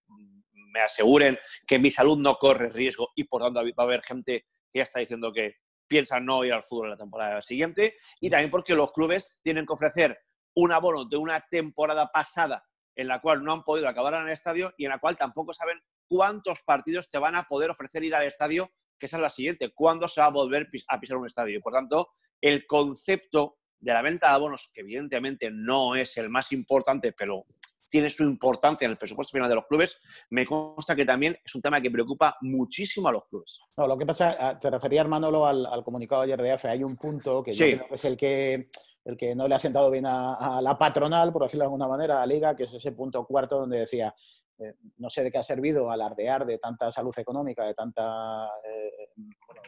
me 0.73 0.81
aseguren 0.81 1.39
que 1.67 1.79
mi 1.79 1.91
salud 1.91 2.19
no 2.19 2.35
corre 2.37 2.69
riesgo 2.69 3.11
y 3.17 3.25
por 3.25 3.43
tanto 3.43 3.61
va 3.61 3.73
a 3.77 3.83
haber 3.83 4.03
gente 4.03 4.45
que 4.71 4.79
ya 4.79 4.85
está 4.85 5.01
diciendo 5.01 5.33
que 5.33 5.57
piensa 5.91 6.21
no 6.21 6.45
ir 6.45 6.53
al 6.53 6.63
fútbol 6.63 6.87
en 6.87 6.91
la 6.93 6.97
temporada 6.97 7.43
siguiente 7.43 7.97
y 8.21 8.31
también 8.31 8.49
porque 8.49 8.77
los 8.77 8.93
clubes 8.93 9.37
tienen 9.43 9.67
que 9.67 9.73
ofrecer 9.73 10.17
un 10.55 10.71
abono 10.71 11.05
de 11.05 11.17
una 11.17 11.45
temporada 11.51 12.13
pasada 12.13 12.65
en 12.95 13.09
la 13.09 13.21
cual 13.21 13.43
no 13.43 13.53
han 13.53 13.65
podido 13.65 13.89
acabar 13.89 14.15
en 14.15 14.23
el 14.23 14.29
estadio 14.29 14.73
y 14.79 14.85
en 14.85 14.91
la 14.91 14.99
cual 14.99 15.17
tampoco 15.17 15.53
saben 15.53 15.81
cuántos 16.07 16.63
partidos 16.63 17.11
te 17.11 17.19
van 17.19 17.35
a 17.35 17.45
poder 17.49 17.71
ofrecer 17.71 18.05
ir 18.05 18.15
al 18.15 18.27
estadio, 18.27 18.71
que 18.99 19.07
esa 19.07 19.17
es 19.17 19.23
la 19.23 19.31
siguiente, 19.31 19.73
cuándo 19.75 20.07
se 20.07 20.21
va 20.21 20.29
a 20.29 20.31
volver 20.31 20.69
a 20.89 21.01
pisar 21.01 21.17
un 21.17 21.27
estadio. 21.27 21.59
Y 21.59 21.61
por 21.61 21.73
tanto, 21.73 22.11
el 22.41 22.67
concepto 22.67 23.59
de 23.81 23.93
la 23.93 24.03
venta 24.03 24.29
de 24.29 24.35
abonos, 24.35 24.71
que 24.73 24.83
evidentemente 24.83 25.51
no 25.51 25.97
es 25.97 26.17
el 26.19 26.29
más 26.29 26.53
importante, 26.53 27.13
pero 27.13 27.47
tiene 27.91 28.09
su 28.09 28.23
importancia 28.23 28.87
en 28.87 28.93
el 28.93 28.97
presupuesto 28.97 29.33
final 29.33 29.49
de 29.49 29.57
los 29.57 29.67
clubes, 29.67 29.99
me 30.31 30.47
consta 30.47 30.95
que 30.95 31.05
también 31.05 31.37
es 31.45 31.55
un 31.55 31.61
tema 31.61 31.81
que 31.81 31.91
preocupa 31.91 32.37
muchísimo 32.41 33.09
a 33.09 33.13
los 33.13 33.27
clubes. 33.29 33.61
No, 33.77 33.87
lo 33.87 33.99
que 33.99 34.07
pasa, 34.07 34.37
ah, 34.39 34.59
te 34.59 34.71
refería, 34.71 35.05
Manolo, 35.05 35.47
al, 35.47 35.67
al 35.67 35.83
comunicado 35.83 36.23
ayer 36.23 36.41
de 36.41 36.53
AFE. 36.53 36.69
Hay 36.69 36.85
un 36.85 36.97
punto 36.97 37.43
que 37.43 37.53
yo 37.53 37.67
creo 37.67 37.89
que 37.89 37.95
es 37.97 38.05
el 38.05 38.17
que, 38.17 38.71
el 39.05 39.17
que 39.17 39.35
no 39.35 39.49
le 39.49 39.55
ha 39.55 39.59
sentado 39.59 39.91
bien 39.91 40.07
a, 40.07 40.61
la 40.63 40.79
patronal, 40.79 41.33
por 41.33 41.43
decirlo 41.43 41.63
de 41.63 41.67
alguna 41.67 41.89
manera, 41.89 42.17
a 42.17 42.21
la 42.21 42.27
liga, 42.27 42.55
que 42.55 42.65
es 42.65 42.73
ese 42.73 42.93
punto 42.93 43.25
cuarto 43.27 43.59
donde 43.59 43.81
decía, 43.81 44.15
eh, 44.59 44.75
no 44.99 45.09
sé 45.09 45.25
de 45.25 45.33
qué 45.33 45.39
ha 45.39 45.43
servido 45.43 45.91
alardear 45.91 46.45
de 46.47 46.59
tanta 46.59 46.91
salud 46.91 47.15
económica, 47.19 47.65
de 47.65 47.75
tanta 47.75 48.47
eh, 48.65 49.11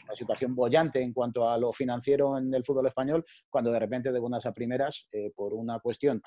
una 0.04 0.14
situación 0.14 0.54
bollante 0.54 1.00
en 1.00 1.12
cuanto 1.12 1.48
a 1.48 1.56
lo 1.56 1.72
financiero 1.72 2.36
en 2.38 2.52
el 2.52 2.64
fútbol 2.64 2.86
español, 2.86 3.24
cuando 3.48 3.70
de 3.70 3.78
repente 3.78 4.12
de 4.12 4.20
buenas 4.20 4.44
a 4.46 4.52
primeras, 4.52 5.08
eh, 5.12 5.32
por 5.34 5.54
una 5.54 5.80
cuestión 5.80 6.22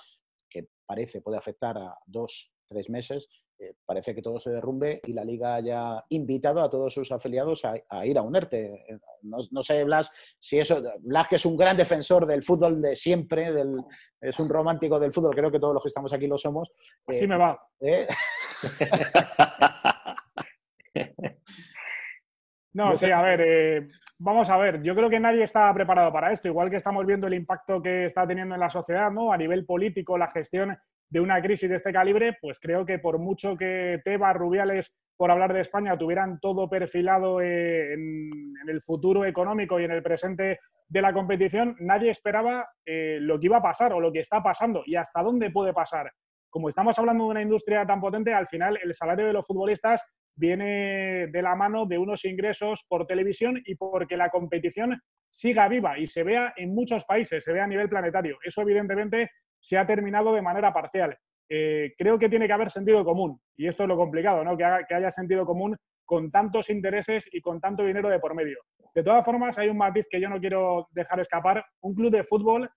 que 0.50 0.68
parece 0.86 1.22
puede 1.22 1.38
afectar 1.38 1.78
a 1.78 1.98
dos, 2.06 2.54
tres 2.68 2.90
meses, 2.90 3.30
eh, 3.58 3.74
parece 3.86 4.14
que 4.14 4.22
todo 4.22 4.38
se 4.38 4.50
derrumbe 4.50 5.00
y 5.06 5.14
la 5.14 5.24
liga 5.24 5.56
haya 5.56 6.04
invitado 6.10 6.62
a 6.62 6.70
todos 6.70 6.94
sus 6.94 7.10
afiliados 7.14 7.64
a, 7.64 8.06
ir 8.06 8.18
a 8.18 8.22
unerte. 8.22 8.84
Eh, 8.90 9.00
no, 9.22 9.64
sé, 9.64 9.86
Blas, 9.86 10.12
si 10.38 10.60
eso, 10.60 10.84
Blas 11.00 11.30
que 11.30 11.38
es 11.38 11.46
un 11.46 11.56
gran 11.56 11.78
defensor 11.78 12.26
del 12.26 12.44
fútbol 12.44 12.82
de 12.82 12.98
siempre, 12.98 13.54
del, 13.54 13.78
es 14.20 14.38
un 14.40 14.50
romántico 14.50 15.00
del 15.00 15.14
fútbol, 15.14 15.34
creo 15.34 15.50
que 15.50 15.60
todos 15.60 15.74
los 15.74 15.84
que 15.84 15.88
estamos 15.88 16.12
aquí 16.12 16.28
lo 16.28 16.38
somos. 16.38 16.70
Así 17.08 17.24
eh, 17.24 17.28
me 17.28 17.38
va. 17.38 17.58
no, 22.74 22.98
sí, 22.98 23.10
a 23.10 23.22
ver, 23.22 23.88
vamos 24.20 24.50
a 24.50 24.58
ver, 24.58 24.82
yo 24.82 24.96
creo 24.96 25.10
que 25.10 25.20
nadie 25.20 25.44
está 25.44 25.74
preparado 25.74 26.12
para 26.12 26.32
esto, 26.32 26.48
igual 26.48 26.70
que 26.70 26.78
estamos 26.78 27.06
viendo 27.06 27.28
el 27.28 27.34
impacto 27.34 27.82
que 27.82 28.06
está 28.06 28.26
teniendo 28.28 28.56
en 28.56 28.62
la 28.62 28.70
sociedad, 28.70 29.12
¿no? 29.12 29.32
A 29.32 29.38
nivel 29.38 29.66
político, 29.66 30.18
la 30.18 30.32
gestión 30.32 30.78
de 31.10 31.20
una 31.20 31.42
crisis 31.42 31.70
de 31.70 31.76
este 31.76 31.94
calibre, 31.94 32.38
pues 32.42 32.60
creo 32.60 32.86
que 32.86 33.00
por 33.00 33.20
mucho 33.20 33.56
que 33.56 34.02
Teba, 34.04 34.34
Rubiales, 34.34 34.94
por 35.18 35.32
hablar 35.32 35.54
de 35.54 35.62
España, 35.62 35.98
tuvieran 35.98 36.40
todo 36.40 36.70
perfilado 36.70 37.42
eh, 37.42 37.94
en, 37.94 38.54
el 38.68 38.82
futuro 38.82 39.26
económico 39.26 39.80
y 39.80 39.84
en 39.84 39.92
el 39.92 40.02
presente 40.02 40.60
de 40.88 41.02
la 41.02 41.14
competición, 41.14 41.76
nadie 41.80 42.10
esperaba 42.10 42.68
eh, 42.86 43.20
lo 43.22 43.40
que 43.40 43.46
iba 43.46 43.58
a 43.58 43.62
pasar 43.62 43.94
o 43.94 44.00
lo 44.00 44.12
que 44.12 44.20
está 44.20 44.42
pasando 44.42 44.84
y 44.86 44.96
hasta 44.96 45.22
dónde 45.22 45.52
puede 45.52 45.74
pasar. 45.74 46.12
Como 46.50 46.70
estamos 46.70 46.98
hablando 46.98 47.26
de 47.26 47.32
una 47.32 47.42
industria 47.42 47.86
tan 47.86 48.02
potente, 48.02 48.34
al 48.34 48.48
final 48.48 48.80
el 48.82 48.94
salario 48.94 49.28
de 49.28 49.34
los 49.34 49.46
futbolistas 49.46 50.04
viene 50.36 51.28
de 51.28 51.42
la 51.42 51.56
mano 51.56 51.86
de 51.86 51.98
unos 51.98 52.26
ingresos 52.26 52.86
por 52.88 53.06
televisión 53.06 53.62
y 53.66 53.76
porque 53.76 54.18
la 54.18 54.30
competición 54.30 55.00
siga 55.30 55.68
viva 55.68 55.98
y 55.98 56.08
se 56.08 56.24
vea 56.24 56.54
en 56.56 56.74
muchos 56.74 57.06
países, 57.06 57.44
se 57.44 57.54
vea 57.54 57.64
a 57.66 57.68
nivel 57.68 57.90
planetario. 57.90 58.38
Eso 58.44 58.62
evidentemente 58.62 59.32
se 59.60 59.78
ha 59.78 59.86
terminado 59.86 60.34
de 60.34 60.42
manera 60.42 60.72
parcial. 60.72 61.18
Eh, 61.50 61.94
creo 61.98 62.18
que 62.18 62.30
tiene 62.30 62.48
que 62.48 62.54
haber 62.54 62.72
sentido 62.72 63.04
común 63.06 63.40
y 63.56 63.68
esto 63.68 63.84
es 63.84 63.90
lo 63.90 63.98
complicado, 63.98 64.44
¿no? 64.44 64.58
que, 64.58 64.64
haya 64.64 65.12
sentido 65.12 65.46
común 65.46 65.78
con 66.04 66.32
tantos 66.32 66.70
intereses 66.70 67.28
y 67.32 67.42
con 67.42 67.60
tanto 67.60 67.84
dinero 67.84 68.10
de 68.10 68.20
por 68.20 68.36
medio. 68.36 68.60
De 68.94 69.04
todas 69.04 69.26
formas, 69.26 69.58
hay 69.58 69.68
un 69.68 69.78
matiz 69.78 70.08
que 70.10 70.22
yo 70.22 70.30
no 70.30 70.40
quiero 70.40 70.88
dejar 70.92 71.20
escapar. 71.20 71.66
Un 71.82 71.96
club 71.96 72.12
de 72.12 72.24
fútbol 72.24 72.70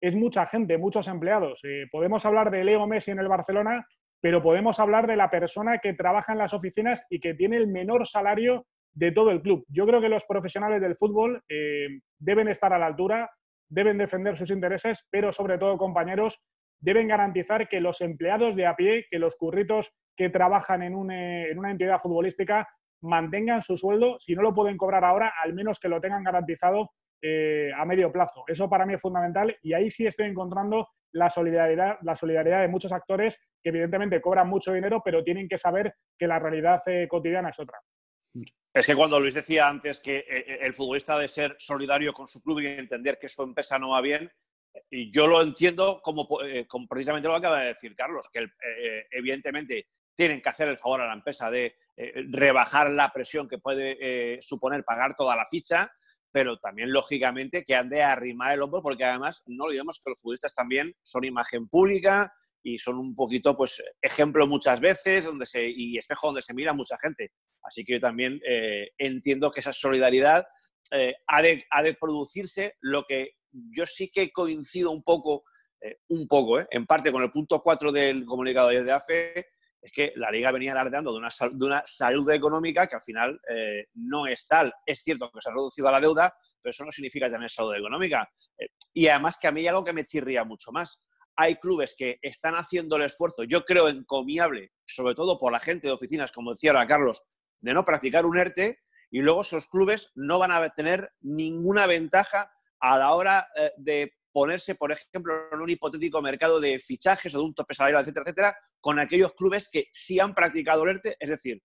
es 0.00 0.14
mucha 0.14 0.46
gente, 0.46 0.78
muchos 0.78 1.08
empleados. 1.08 1.60
Eh, 1.64 1.86
podemos 1.90 2.24
hablar 2.24 2.50
de 2.50 2.64
Leo 2.64 2.86
Messi 2.86 3.10
en 3.10 3.18
el 3.18 3.28
Barcelona, 3.28 3.84
pero 4.20 4.42
podemos 4.42 4.80
hablar 4.80 5.06
de 5.06 5.16
la 5.16 5.30
persona 5.30 5.78
que 5.78 5.94
trabaja 5.94 6.32
en 6.32 6.38
las 6.38 6.54
oficinas 6.54 7.04
y 7.08 7.20
que 7.20 7.34
tiene 7.34 7.56
el 7.56 7.68
menor 7.68 8.06
salario 8.06 8.66
de 8.92 9.12
todo 9.12 9.30
el 9.30 9.42
club. 9.42 9.64
Yo 9.68 9.86
creo 9.86 10.00
que 10.00 10.08
los 10.08 10.24
profesionales 10.24 10.80
del 10.80 10.96
fútbol 10.96 11.42
eh, 11.48 12.00
deben 12.18 12.48
estar 12.48 12.72
a 12.72 12.78
la 12.78 12.86
altura, 12.86 13.30
deben 13.68 13.98
defender 13.98 14.36
sus 14.36 14.50
intereses, 14.50 15.06
pero 15.10 15.30
sobre 15.30 15.58
todo, 15.58 15.78
compañeros, 15.78 16.40
deben 16.80 17.08
garantizar 17.08 17.68
que 17.68 17.80
los 17.80 18.00
empleados 18.00 18.56
de 18.56 18.66
a 18.66 18.76
pie, 18.76 19.06
que 19.10 19.18
los 19.18 19.36
curritos 19.36 19.92
que 20.16 20.30
trabajan 20.30 20.82
en, 20.82 21.10
eh, 21.10 21.52
una 21.56 21.70
entidad 21.70 22.00
futbolística 22.00 22.68
mantengan 23.02 23.62
su 23.62 23.76
sueldo, 23.76 24.18
si 24.18 24.34
no 24.34 24.42
lo 24.42 24.54
pueden 24.54 24.76
cobrar 24.76 25.04
ahora, 25.04 25.32
al 25.42 25.54
menos 25.54 25.78
que 25.78 25.88
lo 25.88 26.00
tengan 26.00 26.24
garantizado 26.24 26.90
eh, 27.20 27.72
a 27.76 27.84
medio 27.84 28.12
plazo. 28.12 28.44
Eso 28.46 28.68
para 28.70 28.86
mí 28.86 28.94
es 28.94 29.00
fundamental 29.00 29.56
y 29.62 29.72
ahí 29.72 29.90
sí 29.90 30.06
estoy 30.06 30.26
encontrando 30.26 30.88
la 31.12 31.28
solidaridad, 31.28 31.98
la 32.02 32.14
solidaridad 32.14 32.60
de 32.60 32.68
muchos 32.68 32.92
actores 32.92 33.36
que 33.60 33.70
evidentemente 33.70 34.20
cobran 34.20 34.48
mucho 34.48 34.72
dinero, 34.72 35.02
pero 35.04 35.24
tienen 35.24 35.48
que 35.48 35.58
saber 35.58 35.94
que 36.16 36.28
la 36.28 36.38
realidad 36.38 36.80
eh, 36.86 37.08
cotidiana 37.08 37.48
es 37.48 37.58
otra. 37.58 37.78
Es 38.72 38.86
que 38.86 38.94
cuando 38.94 39.18
Luis 39.18 39.34
decía 39.34 39.66
antes 39.66 39.98
que 39.98 40.18
eh, 40.18 40.58
el 40.60 40.74
futbolista 40.74 41.16
debe 41.16 41.26
ser 41.26 41.56
solidario 41.58 42.12
con 42.12 42.28
su 42.28 42.40
club 42.40 42.60
y 42.60 42.66
entender 42.68 43.18
que 43.18 43.28
su 43.28 43.42
empresa 43.42 43.80
no 43.80 43.90
va 43.90 44.00
bien, 44.00 44.30
y 44.88 45.10
yo 45.10 45.26
lo 45.26 45.42
entiendo 45.42 46.00
como, 46.00 46.28
como 46.68 46.86
precisamente 46.86 47.26
lo 47.26 47.34
que 47.34 47.38
acaba 47.38 47.62
de 47.62 47.68
decir 47.68 47.96
Carlos, 47.96 48.28
que 48.32 48.46
evidentemente 49.10 49.88
tienen 50.14 50.40
que 50.40 50.48
hacer 50.50 50.68
el 50.68 50.78
favor 50.78 51.00
a 51.00 51.08
la 51.08 51.14
empresa 51.14 51.50
de 51.50 51.74
rebajar 52.30 52.88
la 52.90 53.10
presión 53.10 53.48
que 53.48 53.58
puede 53.58 54.40
suponer 54.40 54.84
pagar 54.84 55.16
toda 55.16 55.34
la 55.34 55.46
ficha, 55.46 55.90
pero 56.30 56.58
también, 56.58 56.92
lógicamente, 56.92 57.64
que 57.64 57.74
han 57.74 57.88
de 57.88 58.02
arrimar 58.02 58.52
el 58.52 58.62
hombro, 58.62 58.82
porque 58.82 59.04
además 59.04 59.42
no 59.46 59.64
olvidemos 59.64 60.00
que 60.02 60.10
los 60.10 60.20
futbolistas 60.20 60.54
también 60.54 60.94
son 61.02 61.24
imagen 61.24 61.68
pública 61.68 62.32
y 62.62 62.78
son 62.78 62.96
un 62.96 63.14
poquito, 63.14 63.56
pues, 63.56 63.82
ejemplo 64.02 64.46
muchas 64.46 64.80
veces 64.80 65.24
donde 65.24 65.46
se, 65.46 65.68
y 65.68 65.96
espejo 65.96 66.28
donde 66.28 66.42
se 66.42 66.54
mira 66.54 66.72
mucha 66.72 66.98
gente. 66.98 67.32
Así 67.62 67.84
que 67.84 67.94
yo 67.94 68.00
también 68.00 68.40
eh, 68.46 68.90
entiendo 68.98 69.50
que 69.50 69.60
esa 69.60 69.72
solidaridad 69.72 70.46
eh, 70.92 71.14
ha, 71.26 71.42
de, 71.42 71.64
ha, 71.70 71.82
de, 71.82 71.94
producirse, 71.94 72.74
lo 72.80 73.04
que 73.04 73.32
yo 73.50 73.86
sí 73.86 74.10
que 74.12 74.30
coincido 74.30 74.90
un 74.90 75.02
poco, 75.02 75.44
eh, 75.80 75.96
un 76.08 76.26
poco, 76.26 76.58
en 76.70 76.86
parte 76.86 77.12
con 77.12 77.22
el 77.22 77.30
punto 77.30 77.62
4 77.62 77.92
del 77.92 78.24
comunicado 78.24 78.68
de 78.68 78.92
AFE, 78.92 79.46
es 79.88 79.92
que 79.92 80.12
la 80.16 80.30
liga 80.30 80.52
venía 80.52 80.72
alardeando 80.72 81.12
de 81.12 81.18
una, 81.18 81.28
de 81.52 81.66
una 81.66 81.82
salud 81.84 82.30
económica 82.30 82.86
que 82.86 82.96
al 82.96 83.02
final 83.02 83.40
eh, 83.48 83.86
no 83.94 84.26
es 84.26 84.46
tal. 84.46 84.72
Es 84.86 85.02
cierto 85.02 85.30
que 85.30 85.40
se 85.40 85.50
ha 85.50 85.52
reducido 85.52 85.90
la 85.90 86.00
deuda, 86.00 86.34
pero 86.60 86.70
eso 86.70 86.84
no 86.84 86.92
significa 86.92 87.30
tener 87.30 87.50
salud 87.50 87.74
económica. 87.74 88.28
Eh, 88.58 88.68
y 88.94 89.08
además 89.08 89.38
que 89.40 89.48
a 89.48 89.52
mí 89.52 89.60
hay 89.60 89.68
algo 89.68 89.84
que 89.84 89.92
me 89.92 90.04
chirría 90.04 90.44
mucho 90.44 90.72
más. 90.72 91.02
Hay 91.36 91.56
clubes 91.56 91.94
que 91.96 92.18
están 92.22 92.54
haciendo 92.54 92.96
el 92.96 93.02
esfuerzo, 93.02 93.44
yo 93.44 93.64
creo 93.64 93.88
encomiable, 93.88 94.72
sobre 94.84 95.14
todo 95.14 95.38
por 95.38 95.52
la 95.52 95.60
gente 95.60 95.86
de 95.86 95.94
oficinas, 95.94 96.32
como 96.32 96.50
decía 96.50 96.72
ahora 96.72 96.86
Carlos, 96.86 97.22
de 97.60 97.74
no 97.74 97.84
practicar 97.84 98.26
un 98.26 98.38
ERTE, 98.38 98.80
y 99.10 99.20
luego 99.20 99.42
esos 99.42 99.68
clubes 99.68 100.10
no 100.14 100.38
van 100.38 100.50
a 100.50 100.68
tener 100.70 101.12
ninguna 101.20 101.86
ventaja 101.86 102.50
a 102.80 102.98
la 102.98 103.14
hora 103.14 103.48
eh, 103.56 103.72
de 103.76 104.17
ponerse, 104.38 104.76
por 104.76 104.92
ejemplo, 104.92 105.34
en 105.52 105.60
un 105.60 105.68
hipotético 105.68 106.22
mercado 106.22 106.60
de 106.60 106.78
fichajes 106.78 107.34
o 107.34 107.38
de 107.38 107.44
un 107.44 107.54
tope 107.54 107.74
salarial, 107.74 108.02
etcétera, 108.02 108.22
etcétera, 108.22 108.56
con 108.80 109.00
aquellos 109.00 109.32
clubes 109.34 109.68
que 109.68 109.88
sí 109.92 110.20
han 110.20 110.32
practicado 110.32 110.84
el 110.84 110.90
ERTE. 110.90 111.16
Es 111.18 111.30
decir, 111.30 111.60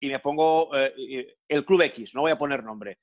y 0.00 0.08
me 0.08 0.18
pongo 0.18 0.76
eh, 0.76 1.36
el 1.48 1.64
Club 1.64 1.82
X, 1.82 2.12
no 2.16 2.22
voy 2.22 2.32
a 2.32 2.38
poner 2.38 2.64
nombre, 2.64 2.98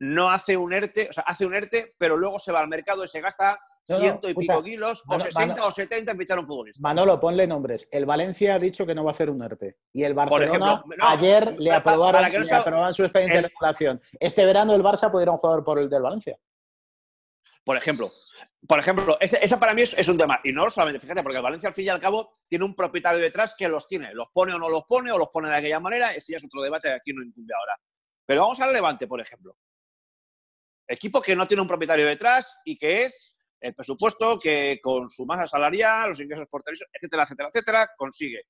no 0.00 0.30
hace 0.30 0.56
un 0.56 0.72
ERTE, 0.72 1.08
o 1.10 1.12
sea, 1.12 1.24
hace 1.26 1.44
un 1.44 1.52
ERTE, 1.52 1.92
pero 1.98 2.16
luego 2.16 2.40
se 2.40 2.52
va 2.52 2.60
al 2.60 2.68
mercado 2.68 3.04
y 3.04 3.08
se 3.08 3.20
gasta 3.20 3.60
ciento 3.84 4.30
y 4.30 4.34
pico 4.34 4.62
kilos, 4.62 5.02
o 5.06 5.20
60 5.20 5.66
o 5.66 5.70
70 5.70 6.12
en 6.12 6.18
fichar 6.18 6.38
un 6.38 6.46
futbolista. 6.46 6.80
Manolo, 6.82 7.20
ponle 7.20 7.46
nombres. 7.46 7.86
El 7.90 8.06
Valencia 8.06 8.54
ha 8.54 8.58
dicho 8.58 8.86
que 8.86 8.94
no 8.94 9.04
va 9.04 9.10
a 9.10 9.12
hacer 9.12 9.28
un 9.28 9.42
ERTE. 9.42 9.76
Y 9.92 10.04
el 10.04 10.14
Barcelona 10.14 10.82
ayer 11.00 11.54
le 11.58 11.72
aprobaron, 11.72 12.94
su 12.94 13.02
experiencia 13.02 13.42
de 13.42 13.48
regulación. 13.48 14.00
Este 14.18 14.44
verano 14.46 14.74
el 14.74 14.82
Barça 14.82 15.10
pudiera 15.10 15.32
un 15.32 15.38
jugador 15.38 15.64
por 15.64 15.78
el 15.78 15.90
del 15.90 16.02
Valencia. 16.02 16.38
Por 17.68 17.76
ejemplo, 17.76 18.10
por 18.66 18.78
ejemplo, 18.78 19.18
esa 19.20 19.60
para 19.60 19.74
mí 19.74 19.82
es, 19.82 20.08
un 20.08 20.16
tema. 20.16 20.40
Y 20.42 20.54
no 20.54 20.70
solamente, 20.70 21.00
fíjate, 21.00 21.22
porque 21.22 21.36
el 21.36 21.42
Valencia 21.42 21.68
al 21.68 21.74
fin 21.74 21.84
y 21.84 21.88
al 21.90 22.00
cabo 22.00 22.32
tiene 22.48 22.64
un 22.64 22.74
propietario 22.74 23.20
detrás 23.20 23.54
que 23.54 23.68
los 23.68 23.86
tiene. 23.86 24.14
Los 24.14 24.28
pone 24.32 24.54
o 24.54 24.58
no 24.58 24.70
los 24.70 24.84
pone, 24.84 25.12
o 25.12 25.18
los 25.18 25.28
pone 25.28 25.50
de 25.50 25.56
aquella 25.56 25.78
manera. 25.78 26.14
Ese 26.14 26.32
ya 26.32 26.38
es 26.38 26.44
otro 26.46 26.62
debate 26.62 26.88
que 26.88 26.94
aquí 26.94 27.12
no 27.12 27.22
incumbe 27.22 27.52
ahora. 27.54 27.78
Pero 28.24 28.40
vamos 28.40 28.58
al 28.60 28.72
Levante, 28.72 29.06
por 29.06 29.20
ejemplo. 29.20 29.54
Equipo 30.86 31.20
que 31.20 31.36
no 31.36 31.46
tiene 31.46 31.60
un 31.60 31.68
propietario 31.68 32.06
detrás 32.06 32.56
y 32.64 32.78
que 32.78 33.02
es 33.02 33.36
el 33.60 33.74
presupuesto 33.74 34.40
que 34.40 34.80
con 34.82 35.10
su 35.10 35.26
masa 35.26 35.46
salarial, 35.46 36.08
los 36.08 36.20
ingresos 36.20 36.46
por 36.48 36.62
televisión, 36.62 36.88
etcétera, 36.90 37.24
etcétera, 37.24 37.48
etcétera, 37.52 37.90
consigue. 37.98 38.44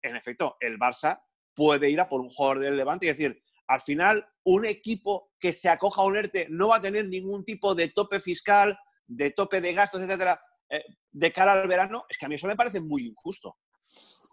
En 0.00 0.14
efecto, 0.14 0.56
el 0.60 0.78
Barça 0.78 1.20
puede 1.52 1.90
ir 1.90 2.00
a 2.00 2.08
por 2.08 2.20
un 2.20 2.28
jugador 2.28 2.60
del 2.60 2.76
Levante 2.76 3.06
y 3.06 3.08
decir, 3.08 3.42
al 3.72 3.80
final, 3.80 4.26
un 4.44 4.64
equipo 4.64 5.30
que 5.38 5.52
se 5.52 5.68
acoja 5.68 6.02
a 6.02 6.04
un 6.04 6.16
ERTE 6.16 6.46
no 6.50 6.68
va 6.68 6.76
a 6.76 6.80
tener 6.80 7.06
ningún 7.06 7.44
tipo 7.44 7.74
de 7.74 7.88
tope 7.88 8.20
fiscal, 8.20 8.78
de 9.06 9.30
tope 9.30 9.60
de 9.60 9.72
gastos, 9.72 10.02
etcétera, 10.02 10.40
eh, 10.68 10.84
de 11.10 11.32
cara 11.32 11.52
al 11.52 11.68
verano. 11.68 12.04
Es 12.08 12.18
que 12.18 12.26
a 12.26 12.28
mí 12.28 12.36
eso 12.36 12.46
me 12.46 12.56
parece 12.56 12.80
muy 12.80 13.06
injusto. 13.06 13.56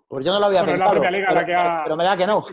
Pues 0.08 0.26
yo 0.26 0.34
no 0.34 0.40
lo 0.40 0.48
había 0.48 0.66
pensado, 0.66 1.00
pero, 1.00 1.96
me 1.96 2.04
da 2.04 2.18
que 2.18 2.28
no. 2.28 2.44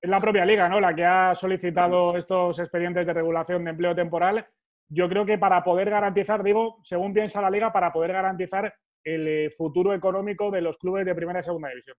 Es 0.00 0.08
la 0.08 0.18
propia 0.18 0.46
liga, 0.46 0.66
¿no? 0.66 0.80
La 0.80 0.94
que 0.94 1.04
ha 1.04 1.34
solicitado 1.34 2.16
estos 2.16 2.58
expedientes 2.58 3.06
de 3.06 3.12
regulación 3.12 3.64
de 3.64 3.70
empleo 3.70 3.94
temporal 3.94 4.46
yo 4.90 5.08
creo 5.08 5.24
que 5.24 5.38
para 5.38 5.62
poder 5.62 5.88
garantizar, 5.88 6.42
digo, 6.42 6.80
según 6.82 7.12
piensa 7.12 7.40
la 7.40 7.48
liga, 7.48 7.72
para 7.72 7.92
poder 7.92 8.12
garantizar 8.12 8.74
el 9.04 9.28
eh, 9.28 9.50
futuro 9.50 9.94
económico 9.94 10.50
de 10.50 10.60
los 10.60 10.76
clubes 10.78 11.06
de 11.06 11.14
primera 11.14 11.40
y 11.40 11.44
segunda 11.44 11.68
división. 11.68 11.96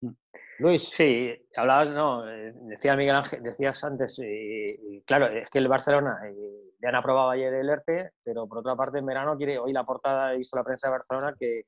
Mm. 0.00 0.10
Luis. 0.58 0.90
Sí, 0.90 1.34
hablabas, 1.56 1.90
no, 1.90 2.28
eh, 2.28 2.52
decía 2.54 2.96
Miguel 2.96 3.16
Ángel, 3.16 3.42
decías 3.42 3.82
antes, 3.84 4.20
y, 4.22 5.02
claro, 5.02 5.26
es 5.26 5.48
que 5.50 5.58
el 5.58 5.68
Barcelona 5.68 6.18
eh, 6.26 6.74
le 6.78 6.88
han 6.88 6.94
aprobado 6.94 7.30
ayer 7.30 7.52
el 7.54 7.70
ERTE, 7.70 8.10
pero 8.22 8.46
por 8.46 8.58
otra 8.58 8.76
parte 8.76 8.98
en 8.98 9.06
verano 9.06 9.36
quiere, 9.36 9.58
hoy 9.58 9.72
la 9.72 9.84
portada 9.84 10.34
hizo 10.34 10.56
la 10.56 10.64
prensa 10.64 10.88
de 10.88 10.92
Barcelona 10.92 11.34
que, 11.38 11.62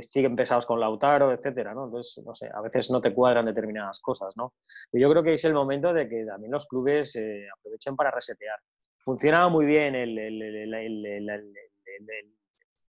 siguen 0.00 0.36
pesados 0.36 0.64
con 0.64 0.78
Lautaro, 0.78 1.32
etcétera, 1.32 1.74
¿no? 1.74 1.86
Entonces, 1.86 2.22
no 2.24 2.32
sé, 2.32 2.48
a 2.54 2.60
veces 2.60 2.88
no 2.88 3.00
te 3.00 3.12
cuadran 3.12 3.46
determinadas 3.46 3.98
cosas, 3.98 4.32
¿no? 4.36 4.52
yo 4.92 5.10
creo 5.10 5.24
que 5.24 5.32
es 5.32 5.44
el 5.44 5.54
momento 5.54 5.92
de 5.92 6.08
que 6.08 6.24
también 6.24 6.52
los 6.52 6.68
clubes 6.68 7.18
aprovechen 7.58 7.96
para 7.96 8.12
resetear 8.12 8.60
funcionaba 9.08 9.48
muy 9.48 9.64
bien 9.64 9.94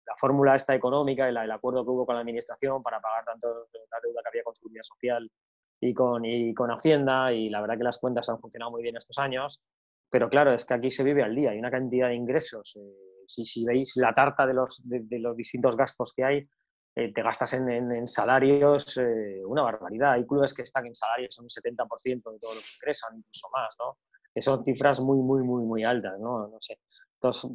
la 0.10 0.16
fórmula 0.18 0.56
esta 0.56 0.74
económica, 0.74 1.30
el, 1.30 1.38
el, 1.38 1.52
acuerdo 1.52 1.84
que 1.84 1.92
hubo 1.92 2.06
con 2.06 2.16
la 2.16 2.22
administración 2.22 2.82
para 2.82 3.00
pagar 3.00 3.24
tanto 3.26 3.48
la 3.48 3.98
deuda 4.04 4.22
que 4.24 4.30
había 4.30 4.44
con 4.44 4.56
Seguridad 4.56 4.82
Social 4.84 5.32
y 5.80 5.94
con, 5.94 6.26
y 6.26 6.54
con 6.54 6.72
Hacienda, 6.72 7.32
y 7.32 7.50
la 7.50 7.62
verdad 7.62 7.78
que 7.78 7.84
las 7.84 8.00
cuentas 8.00 8.28
han 8.28 8.40
funcionado 8.40 8.72
muy 8.72 8.82
bien 8.82 8.98
estos 8.98 9.20
años, 9.20 9.62
pero 10.10 10.28
claro, 10.30 10.52
es 10.54 10.66
que 10.66 10.74
aquí 10.74 10.90
se 10.90 11.04
vive 11.04 11.24
al 11.24 11.36
día, 11.36 11.52
hay 11.52 11.60
una 11.60 11.70
cantidad 11.70 12.08
de 12.08 12.16
ingresos. 12.16 12.76
Eh, 12.76 13.26
si, 13.28 13.46
si, 13.46 13.64
veis 13.64 13.96
la 13.98 14.12
tarta 14.12 14.48
de 14.48 14.56
los, 14.56 14.82
de, 14.84 15.20
los 15.20 15.38
distintos 15.38 15.78
gastos 15.78 16.12
que 16.16 16.24
hay, 16.24 16.50
eh, 16.96 17.14
te 17.14 17.22
gastas 17.22 17.54
en, 17.54 17.70
en, 17.70 18.08
salarios 18.08 18.98
eh, 18.98 19.44
una 19.46 19.62
barbaridad. 19.62 20.14
Hay 20.14 20.26
clubes 20.26 20.56
que 20.56 20.64
están 20.64 20.88
en 20.88 20.96
salarios 20.96 21.38
un 21.38 21.48
70% 21.48 22.32
de 22.32 22.40
todo 22.40 22.56
lo 22.56 22.60
que 22.60 22.74
ingresan, 22.78 23.18
incluso 23.18 23.48
más, 23.54 23.76
¿no? 23.80 24.00
que 24.34 24.42
son 24.42 24.62
cifras 24.62 25.00
muy, 25.00 25.18
muy, 25.18 25.44
muy, 25.44 25.64
muy 25.64 25.84
altas, 25.84 26.20
¿no? 26.20 26.48
No 26.48 26.60
sé. 26.60 26.80
Entonces, 27.22 27.52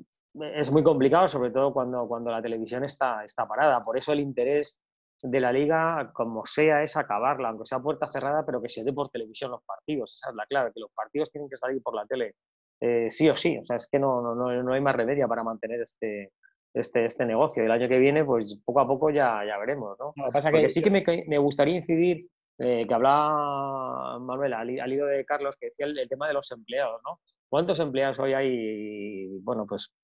es 0.55 0.71
muy 0.71 0.83
complicado, 0.83 1.29
sobre 1.29 1.51
todo 1.51 1.73
cuando, 1.73 2.07
cuando 2.07 2.31
la 2.31 2.43
televisión 2.43 2.85
está, 2.85 3.25
está 3.25 3.49
parada. 3.49 3.83
Por 3.83 3.97
eso 3.97 4.13
el 4.13 4.21
interés 4.21 4.79
de 5.23 5.41
la 5.41 5.53
liga, 5.53 6.11
como 6.13 6.45
sea, 6.45 6.83
es 6.83 6.97
acabarla, 6.97 7.49
aunque 7.49 7.67
sea 7.67 7.81
puerta 7.81 8.11
cerrada, 8.11 8.45
pero 8.45 8.61
que 8.61 8.69
se 8.69 8.85
dé 8.85 8.93
por 8.93 9.09
televisión 9.09 9.51
los 9.51 9.63
partidos. 9.65 10.15
Esa 10.15 10.31
es 10.31 10.37
la 10.37 10.47
clave, 10.47 10.73
que 10.75 10.81
los 10.81 10.91
partidos 10.93 11.31
tienen 11.31 11.49
que 11.49 11.57
salir 11.57 11.83
por 11.83 11.95
la 11.95 12.07
tele 12.07 12.35
eh, 12.81 13.11
sí 13.11 13.29
o 13.31 13.37
sí. 13.37 13.57
O 13.59 13.65
sea, 13.65 13.77
es 13.77 13.89
que 13.91 13.99
no, 13.99 14.21
no, 14.21 14.35
no, 14.35 14.73
hay 14.73 14.81
más 14.81 14.97
remedio 14.97 15.27
para 15.29 15.43
mantener 15.43 15.81
este, 15.81 16.33
este, 16.75 17.07
este 17.07 17.25
negocio. 17.25 17.65
El 17.65 17.71
año 17.71 17.89
que 17.89 17.99
viene, 17.99 18.25
pues 18.25 18.61
poco 18.65 18.81
a 18.81 18.87
poco 18.87 19.11
ya, 19.11 19.43
ya 19.47 19.57
veremos, 19.59 19.97
¿no? 19.99 20.13
pasa 20.31 20.51
que 20.53 20.69
sí 20.69 20.83
que 20.83 20.91
me, 20.91 21.05
me, 21.27 21.39
gustaría 21.39 21.77
incidir 21.77 22.29
eh, 22.59 22.85
que 22.87 22.95
hablaba 22.95 24.19
Manuel 24.19 24.53
al, 24.53 24.71
hilo 24.71 25.07
de 25.07 25.25
Carlos, 25.25 25.57
que 25.59 25.67
decía 25.67 25.87
el, 25.87 26.09
tema 26.09 26.29
de 26.29 26.35
los 26.35 26.51
empleados, 26.53 27.01
¿no? 27.05 27.21
¿Cuántos 27.55 27.79
empleados 27.79 28.19
hoy 28.19 28.33
hay, 28.33 29.39
bueno, 29.39 29.65
pues 29.65 29.95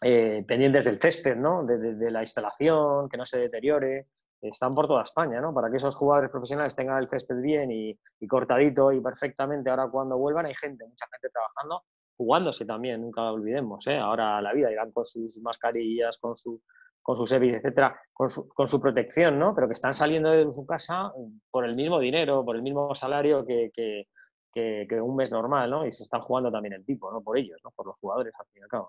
eh, 0.00 0.42
pendientes 0.48 0.86
del 0.86 0.98
césped, 0.98 1.36
¿no? 1.36 1.62
De, 1.62 2.10
la 2.10 2.22
instalación, 2.22 3.10
que 3.10 3.18
no 3.18 3.26
se 3.26 3.38
deteriore? 3.38 4.06
Están 4.40 4.74
por 4.74 4.88
toda 4.88 5.02
España, 5.02 5.38
¿no? 5.42 5.52
Para 5.52 5.70
que 5.70 5.76
esos 5.76 5.94
jugadores 5.94 6.30
profesionales 6.30 6.74
tengan 6.74 6.96
el 6.96 7.06
césped 7.06 7.38
bien 7.42 7.70
y, 7.70 7.98
cortadito 8.26 8.92
y 8.92 9.02
perfectamente. 9.02 9.68
Ahora 9.68 9.88
cuando 9.90 10.16
vuelvan 10.16 10.46
hay 10.46 10.54
gente, 10.54 10.86
mucha 10.86 11.04
gente 11.12 11.28
trabajando, 11.28 11.82
jugándose 12.16 12.64
también, 12.64 13.02
nunca 13.02 13.20
lo 13.24 13.34
olvidemos, 13.34 13.86
¿eh? 13.88 13.98
Ahora 13.98 14.40
la 14.40 14.54
vida, 14.54 14.72
irán 14.72 14.90
con 14.90 15.04
sus 15.04 15.36
mascarillas, 15.42 16.16
con 16.16 16.34
su 16.34 16.62
con 17.02 17.14
sus 17.14 17.30
EBIs, 17.30 17.56
etcétera, 17.56 18.00
con 18.14 18.30
su, 18.30 18.80
protección, 18.80 19.38
¿no? 19.38 19.54
Pero 19.54 19.68
que 19.68 19.74
están 19.74 19.92
saliendo 19.92 20.30
de 20.30 20.50
su 20.50 20.64
casa 20.64 21.12
por 21.50 21.66
el 21.66 21.76
mismo 21.76 22.00
dinero, 22.00 22.42
por 22.42 22.56
el 22.56 22.62
mismo 22.62 22.94
salario 22.94 23.44
que, 23.44 24.08
que, 24.56 25.00
un 25.00 25.16
mes 25.16 25.30
normal, 25.30 25.70
¿no? 25.70 25.86
Y 25.86 25.92
se 25.92 26.02
están 26.02 26.22
jugando 26.22 26.50
también 26.50 26.74
el 26.74 26.84
tipo, 26.84 27.10
¿no? 27.12 27.22
Por 27.22 27.36
ellos, 27.36 27.60
¿no? 27.62 27.70
Por 27.72 27.86
los 27.86 27.96
jugadores, 27.96 28.32
al 28.38 28.46
fin 28.46 28.60
y 28.60 28.62
al 28.62 28.68
cabo, 28.68 28.88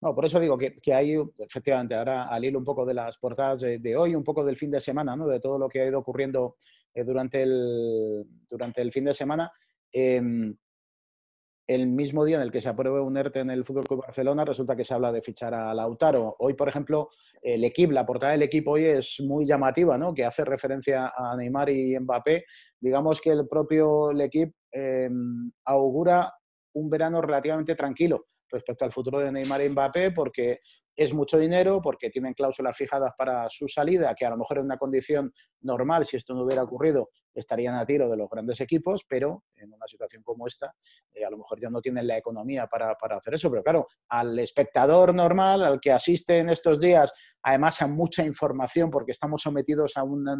¿no? 0.00 0.14
Por 0.14 0.24
eso 0.24 0.40
digo 0.40 0.58
que, 0.58 0.74
que, 0.74 0.92
hay, 0.92 1.16
efectivamente, 1.38 1.94
ahora 1.94 2.24
al 2.28 2.44
hilo 2.44 2.58
un 2.58 2.64
poco 2.64 2.84
de 2.84 2.94
las 2.94 3.16
portadas 3.18 3.60
de, 3.60 3.96
hoy, 3.96 4.14
un 4.14 4.24
poco 4.24 4.44
del 4.44 4.56
fin 4.56 4.70
de 4.70 4.80
semana, 4.80 5.14
¿no? 5.14 5.28
De 5.28 5.40
todo 5.40 5.58
lo 5.58 5.68
que 5.68 5.80
ha 5.80 5.86
ido 5.86 5.98
ocurriendo 5.98 6.56
eh, 6.92 7.04
durante, 7.04 7.42
el, 7.42 8.24
durante 8.48 8.82
el 8.82 8.90
fin 8.90 9.04
de 9.04 9.14
semana. 9.14 9.52
Eh, 9.92 10.20
el 11.68 11.86
mismo 11.86 12.24
día 12.24 12.36
en 12.36 12.42
el 12.42 12.50
que 12.50 12.60
se 12.60 12.68
apruebe 12.68 13.00
un 13.00 13.16
ERTE 13.16 13.38
en 13.38 13.50
el 13.50 13.64
Fútbol 13.64 13.86
Club 13.86 14.02
Barcelona, 14.02 14.44
resulta 14.44 14.74
que 14.74 14.84
se 14.84 14.92
habla 14.92 15.12
de 15.12 15.22
fichar 15.22 15.54
a 15.54 15.72
Lautaro. 15.72 16.34
Hoy, 16.40 16.54
por 16.54 16.68
ejemplo, 16.68 17.10
el 17.40 17.62
equipo, 17.62 17.92
la 17.92 18.04
portada 18.04 18.32
del 18.32 18.42
equipo 18.42 18.72
hoy 18.72 18.86
es 18.86 19.20
muy 19.20 19.46
llamativa, 19.46 19.96
¿no? 19.96 20.12
Que 20.12 20.24
hace 20.24 20.44
referencia 20.44 21.12
a 21.16 21.36
Neymar 21.36 21.70
y 21.70 21.96
Mbappé. 21.96 22.44
Digamos 22.80 23.20
que 23.20 23.30
el 23.30 23.46
propio 23.46 24.10
equipo 24.20 24.52
em, 24.72 25.50
augura 25.64 26.32
un 26.72 26.88
verano 26.88 27.20
relativamente 27.20 27.74
tranquilo 27.74 28.26
respecto 28.50 28.84
al 28.84 28.92
futuro 28.92 29.20
de 29.20 29.32
Neymar 29.32 29.62
y 29.62 29.68
Mbappé, 29.68 30.10
porque 30.10 30.60
es 30.96 31.14
mucho 31.14 31.38
dinero 31.38 31.80
porque 31.80 32.10
tienen 32.10 32.34
cláusulas 32.34 32.76
fijadas 32.76 33.12
para 33.16 33.48
su 33.48 33.68
salida, 33.68 34.14
que 34.14 34.26
a 34.26 34.30
lo 34.30 34.36
mejor 34.36 34.58
en 34.58 34.64
una 34.64 34.76
condición 34.76 35.32
normal, 35.62 36.04
si 36.04 36.18
esto 36.18 36.34
no 36.34 36.44
hubiera 36.44 36.62
ocurrido, 36.62 37.08
estarían 37.34 37.74
a 37.76 37.86
tiro 37.86 38.08
de 38.10 38.16
los 38.18 38.28
grandes 38.28 38.60
equipos, 38.60 39.04
pero 39.08 39.44
en 39.56 39.72
una 39.72 39.86
situación 39.86 40.22
como 40.22 40.46
esta, 40.46 40.74
eh, 41.14 41.24
a 41.24 41.30
lo 41.30 41.38
mejor 41.38 41.58
ya 41.58 41.70
no 41.70 41.80
tienen 41.80 42.06
la 42.06 42.18
economía 42.18 42.66
para, 42.66 42.96
hacer 43.16 43.34
eso. 43.34 43.50
Pero 43.50 43.62
claro, 43.62 43.86
al 44.08 44.38
espectador 44.38 45.14
normal, 45.14 45.64
al 45.64 45.80
que 45.80 45.92
asiste 45.92 46.38
en 46.38 46.50
estos 46.50 46.78
días, 46.78 47.12
además 47.42 47.80
a 47.80 47.86
mucha 47.86 48.22
información, 48.22 48.90
porque 48.90 49.12
estamos 49.12 49.40
sometidos 49.40 49.96
a 49.96 50.02
una, 50.02 50.36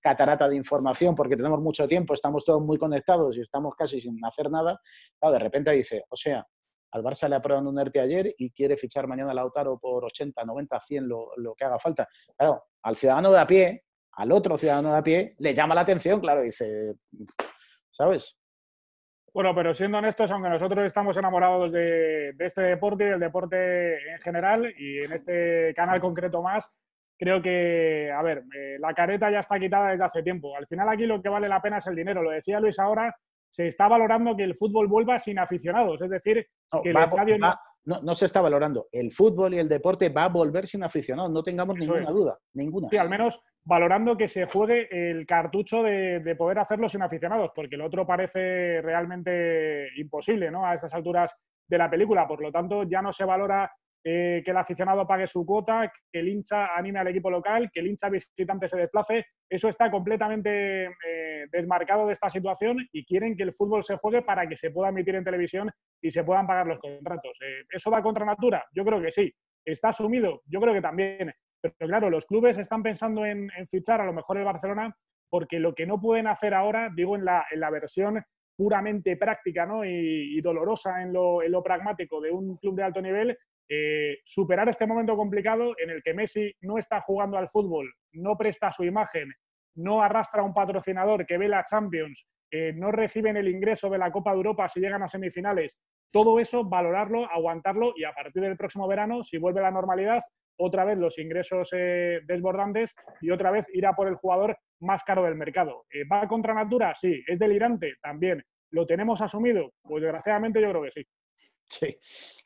catarata 0.00 0.48
de 0.48 0.56
información, 0.56 1.14
porque 1.14 1.36
tenemos 1.36 1.60
mucho 1.60 1.86
tiempo, 1.86 2.14
estamos 2.14 2.42
todos 2.42 2.62
muy 2.62 2.78
conectados 2.78 3.36
y 3.36 3.42
estamos 3.42 3.74
casi 3.76 4.00
sin 4.00 4.18
hacer 4.24 4.50
nada, 4.50 4.80
de 5.20 5.38
repente 5.38 5.70
dice, 5.72 6.04
o 6.08 6.16
sea, 6.16 6.46
al 6.92 7.02
Barça 7.02 7.28
le 7.28 7.36
aprueban 7.36 7.66
un 7.66 7.78
ERTE 7.78 8.00
ayer 8.00 8.34
y 8.38 8.50
quiere 8.50 8.76
fichar 8.76 9.06
mañana 9.06 9.30
a 9.30 9.34
Lautaro 9.34 9.78
por 9.78 10.04
80, 10.04 10.44
90, 10.44 10.80
100, 10.80 11.08
lo, 11.08 11.30
lo 11.36 11.54
que 11.54 11.64
haga 11.64 11.78
falta. 11.78 12.08
Claro, 12.36 12.64
al 12.82 12.96
ciudadano 12.96 13.30
de 13.30 13.38
a 13.38 13.46
pie, 13.46 13.84
al 14.12 14.32
otro 14.32 14.58
ciudadano 14.58 14.92
de 14.92 14.98
a 14.98 15.02
pie, 15.02 15.34
le 15.38 15.54
llama 15.54 15.74
la 15.74 15.82
atención, 15.82 16.20
claro, 16.20 16.42
dice, 16.42 16.94
¿sabes? 17.90 18.36
Bueno, 19.32 19.54
pero 19.54 19.72
siendo 19.72 19.98
honestos, 19.98 20.30
aunque 20.32 20.48
nosotros 20.48 20.84
estamos 20.84 21.16
enamorados 21.16 21.70
de, 21.70 22.34
este 22.38 22.62
deporte 22.62 23.04
y 23.04 23.08
del 23.10 23.20
deporte 23.20 24.12
en 24.12 24.20
general, 24.20 24.74
y 24.76 25.04
en 25.04 25.12
este 25.12 25.72
canal 25.74 26.00
concreto 26.00 26.42
más, 26.42 26.74
creo 27.16 27.40
que, 27.40 28.10
a 28.10 28.22
ver, 28.22 28.42
eh, 28.56 28.76
la 28.80 28.92
careta 28.92 29.30
ya 29.30 29.40
está 29.40 29.60
quitada 29.60 29.90
desde 29.90 30.04
hace 30.04 30.22
tiempo. 30.24 30.56
Al 30.56 30.66
final 30.66 30.88
aquí 30.88 31.06
lo 31.06 31.22
que 31.22 31.28
vale 31.28 31.48
la 31.48 31.62
pena 31.62 31.78
es 31.78 31.86
el 31.86 31.94
dinero. 31.94 32.22
Lo 32.22 32.30
decía 32.30 32.58
Luis 32.58 32.78
ahora, 32.80 33.14
se 33.50 33.66
está 33.66 33.88
valorando 33.88 34.36
que 34.36 34.44
el 34.44 34.56
fútbol 34.56 34.86
vuelva 34.86 35.18
sin 35.18 35.38
aficionados, 35.38 36.00
es 36.00 36.10
decir, 36.10 36.46
que 36.82 36.90
el 36.90 36.96
estadio 36.96 37.36
no... 37.36 37.52
no... 38.02 38.14
se 38.14 38.26
está 38.26 38.40
valorando. 38.40 38.86
El 38.92 39.10
fútbol 39.10 39.54
y 39.54 39.58
el 39.58 39.68
deporte 39.68 40.08
va 40.08 40.24
a 40.24 40.28
volver 40.28 40.66
sin 40.66 40.84
aficionados, 40.84 41.30
no 41.30 41.42
tengamos 41.42 41.76
ninguna 41.76 42.10
duda, 42.10 42.38
ninguna. 42.54 42.88
Sí, 42.88 42.96
al 42.96 43.10
menos 43.10 43.42
valorando 43.64 44.16
que 44.16 44.28
se 44.28 44.46
juegue 44.46 44.88
el 44.90 45.26
cartucho 45.26 45.82
de, 45.82 46.34
poder 46.38 46.60
hacerlo 46.60 46.88
sin 46.88 47.02
aficionados, 47.02 47.50
porque 47.54 47.74
el 47.74 47.82
otro 47.82 48.06
parece 48.06 48.80
realmente 48.82 49.88
imposible, 49.96 50.50
¿no? 50.50 50.64
A 50.64 50.74
estas 50.74 50.94
alturas 50.94 51.32
de 51.68 51.78
la 51.78 51.90
película. 51.90 52.26
Por 52.26 52.40
lo 52.40 52.50
tanto, 52.50 52.84
ya 52.84 53.02
no 53.02 53.12
se 53.12 53.24
valora 53.24 53.70
eh, 54.02 54.40
que 54.42 54.50
el 54.50 54.56
aficionado 54.56 55.06
pague 55.06 55.26
su 55.26 55.44
cuota, 55.44 55.92
que 56.10 56.20
el 56.20 56.28
hincha 56.28 56.74
anime 56.74 57.00
al 57.00 57.08
equipo 57.08 57.30
local, 57.30 57.70
que 57.70 57.80
el 57.80 57.88
hincha 57.88 58.08
visitante 58.08 58.66
se 58.66 58.78
desplace. 58.78 59.26
Eso 59.48 59.68
está 59.68 59.90
completamente 59.90 60.86
eh, 60.86 61.46
desmarcado 61.52 62.06
de 62.06 62.14
esta 62.14 62.30
situación 62.30 62.78
y 62.92 63.04
quieren 63.04 63.36
que 63.36 63.42
el 63.42 63.52
fútbol 63.52 63.84
se 63.84 63.96
juegue 63.98 64.22
para 64.22 64.48
que 64.48 64.56
se 64.56 64.70
pueda 64.70 64.88
emitir 64.88 65.16
en 65.16 65.24
televisión 65.24 65.70
y 66.00 66.10
se 66.10 66.24
puedan 66.24 66.46
pagar 66.46 66.66
los 66.66 66.78
contratos. 66.78 67.32
Eh, 67.42 67.64
¿Eso 67.70 67.90
va 67.90 68.02
contra 68.02 68.24
natura? 68.24 68.64
Yo 68.72 68.84
creo 68.84 69.02
que 69.02 69.10
sí. 69.10 69.30
¿Está 69.62 69.90
asumido? 69.90 70.40
Yo 70.46 70.60
creo 70.60 70.72
que 70.72 70.80
también. 70.80 71.32
Pero 71.60 71.74
claro, 71.76 72.08
los 72.08 72.24
clubes 72.24 72.56
están 72.56 72.82
pensando 72.82 73.26
en, 73.26 73.50
fichar 73.70 74.00
a 74.00 74.06
lo 74.06 74.14
mejor 74.14 74.38
el 74.38 74.44
Barcelona 74.44 74.96
porque 75.28 75.60
lo 75.60 75.74
que 75.74 75.86
no 75.86 76.00
pueden 76.00 76.26
hacer 76.26 76.54
ahora, 76.54 76.90
digo 76.96 77.16
en 77.16 77.24
la, 77.26 77.44
en 77.50 77.60
la 77.60 77.70
versión 77.70 78.24
puramente 78.56 79.16
práctica 79.16 79.64
¿no? 79.64 79.84
y, 79.84 80.38
dolorosa 80.42 81.02
en 81.02 81.12
lo, 81.12 81.42
en 81.42 81.52
lo, 81.52 81.62
pragmático 81.62 82.20
de 82.20 82.30
un 82.30 82.56
club 82.56 82.76
de 82.76 82.82
alto 82.82 83.00
nivel, 83.00 83.38
eh, 83.72 84.18
superar 84.24 84.68
este 84.68 84.84
momento 84.84 85.16
complicado 85.16 85.74
en 85.78 85.90
el 85.90 86.02
que 86.02 86.12
Messi 86.12 86.52
no 86.62 86.76
está 86.76 87.00
jugando 87.00 87.38
al 87.38 87.48
fútbol, 87.48 87.88
no 88.14 88.36
presta 88.36 88.72
su 88.72 88.82
imagen, 88.82 89.32
no 89.76 90.02
arrastra 90.02 90.42
a 90.42 90.44
un 90.44 90.52
patrocinador 90.52 91.24
que 91.24 91.38
ve 91.38 91.46
la 91.46 91.64
Champions, 91.64 92.26
eh, 92.50 92.72
no 92.74 92.90
reciben 92.90 93.36
el 93.36 93.46
ingreso 93.46 93.88
de 93.88 93.98
la 93.98 94.10
Copa 94.10 94.32
de 94.32 94.38
Europa 94.38 94.68
si 94.68 94.80
llegan 94.80 95.04
a 95.04 95.08
semifinales. 95.08 95.78
Todo 96.10 96.40
eso, 96.40 96.64
valorarlo, 96.64 97.30
aguantarlo 97.30 97.92
y 97.94 98.02
a 98.02 98.12
partir 98.12 98.42
del 98.42 98.56
próximo 98.56 98.88
verano, 98.88 99.22
si 99.22 99.38
vuelve 99.38 99.62
la 99.62 99.70
normalidad, 99.70 100.20
otra 100.58 100.84
vez 100.84 100.98
los 100.98 101.16
ingresos 101.20 101.70
eh, 101.72 102.22
desbordantes 102.26 102.92
y 103.20 103.30
otra 103.30 103.52
vez 103.52 103.68
ir 103.72 103.86
a 103.86 103.92
por 103.92 104.08
el 104.08 104.16
jugador 104.16 104.58
más 104.80 105.04
caro 105.04 105.22
del 105.22 105.36
mercado. 105.36 105.84
¿Va 106.10 106.26
contra 106.26 106.54
natura? 106.54 106.92
Sí. 106.94 107.22
¿Es 107.24 107.38
delirante? 107.38 107.94
También. 108.02 108.42
¿Lo 108.72 108.84
tenemos 108.84 109.22
asumido? 109.22 109.70
Pues 109.80 110.02
desgraciadamente 110.02 110.60
yo 110.60 110.70
creo 110.70 110.82
que 110.82 110.90
sí. 110.90 111.06
Sí, 111.70 111.96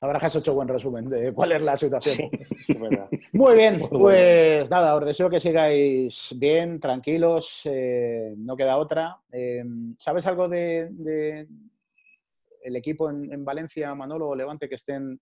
la 0.02 0.12
has 0.12 0.36
hecho 0.36 0.54
buen 0.54 0.68
resumen 0.68 1.08
de 1.08 1.32
cuál 1.32 1.52
es 1.52 1.62
la 1.62 1.78
situación. 1.78 2.28
Muy 3.32 3.56
bien, 3.56 3.80
pues 3.90 4.68
nada, 4.68 4.94
os 4.96 5.06
deseo 5.06 5.30
que 5.30 5.40
sigáis 5.40 6.34
bien, 6.36 6.78
tranquilos, 6.78 7.62
eh, 7.64 8.34
no 8.36 8.54
queda 8.54 8.76
otra. 8.76 9.18
Eh, 9.32 9.64
¿Sabes 9.98 10.26
algo 10.26 10.46
de, 10.46 11.48
el 12.62 12.76
equipo 12.76 13.08
en, 13.08 13.32
en, 13.32 13.46
Valencia, 13.46 13.94
Manolo 13.94 14.28
o 14.28 14.36
Levante, 14.36 14.68
que 14.68 14.74
estén 14.74 15.18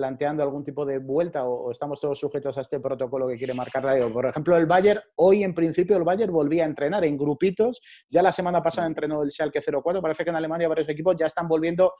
planteando 0.00 0.42
algún 0.42 0.64
tipo 0.64 0.86
de 0.86 0.98
vuelta 0.98 1.44
o, 1.44 1.70
estamos 1.70 2.00
todos 2.00 2.18
sujetos 2.18 2.56
a 2.56 2.62
este 2.62 2.80
protocolo 2.80 3.28
que 3.28 3.36
quiere 3.36 3.52
marcar 3.52 3.84
la 3.84 4.08
Por 4.08 4.24
ejemplo, 4.24 4.56
el 4.56 4.64
Bayern, 4.64 4.98
hoy 5.16 5.44
en 5.44 5.52
principio 5.52 5.98
el 5.98 6.04
Bayern 6.04 6.32
volvía 6.32 6.62
a 6.62 6.66
entrenar 6.66 7.04
en 7.04 7.18
grupitos. 7.18 7.82
Ya 8.08 8.22
la 8.22 8.32
semana 8.32 8.62
pasada 8.62 8.86
entrenó 8.86 9.22
el 9.22 9.30
Schalke 9.30 9.60
04. 9.60 10.00
Parece 10.00 10.24
que 10.24 10.30
en 10.30 10.36
Alemania 10.36 10.68
varios 10.68 10.88
equipos 10.88 11.16
ya 11.16 11.26
están 11.26 11.46
volviendo, 11.46 11.92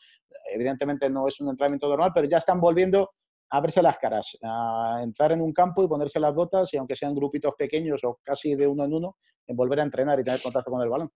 evidentemente 0.51 1.11
no 1.11 1.29
es 1.29 1.39
un 1.43 1.51
entrenamiento 1.51 1.89
normal, 1.89 2.13
pero 2.15 2.27
ya 2.27 2.39
están 2.39 2.59
volviendo 2.59 3.11
a 3.51 3.61
verse 3.61 3.83
las 3.83 3.99
caras, 3.99 4.39
a 4.43 5.01
entrar 5.03 5.33
en 5.33 5.43
un 5.43 5.53
campo 5.53 5.85
y 5.85 5.89
ponerse 5.89 6.19
las 6.21 6.35
botas 6.35 6.73
y 6.73 6.79
aunque 6.79 6.97
sean 6.97 7.15
grupitos 7.15 7.53
pequeños 7.59 8.03
o 8.05 8.19
casi 8.23 8.55
de 8.55 8.67
uno 8.67 8.85
en 8.85 8.95
uno, 8.95 9.17
en 9.47 9.57
volver 9.57 9.81
a 9.81 9.83
entrenar 9.83 10.19
y 10.21 10.23
tener 10.23 10.41
contacto 10.41 10.71
con 10.71 10.81
el 10.81 10.89
balón. 10.89 11.11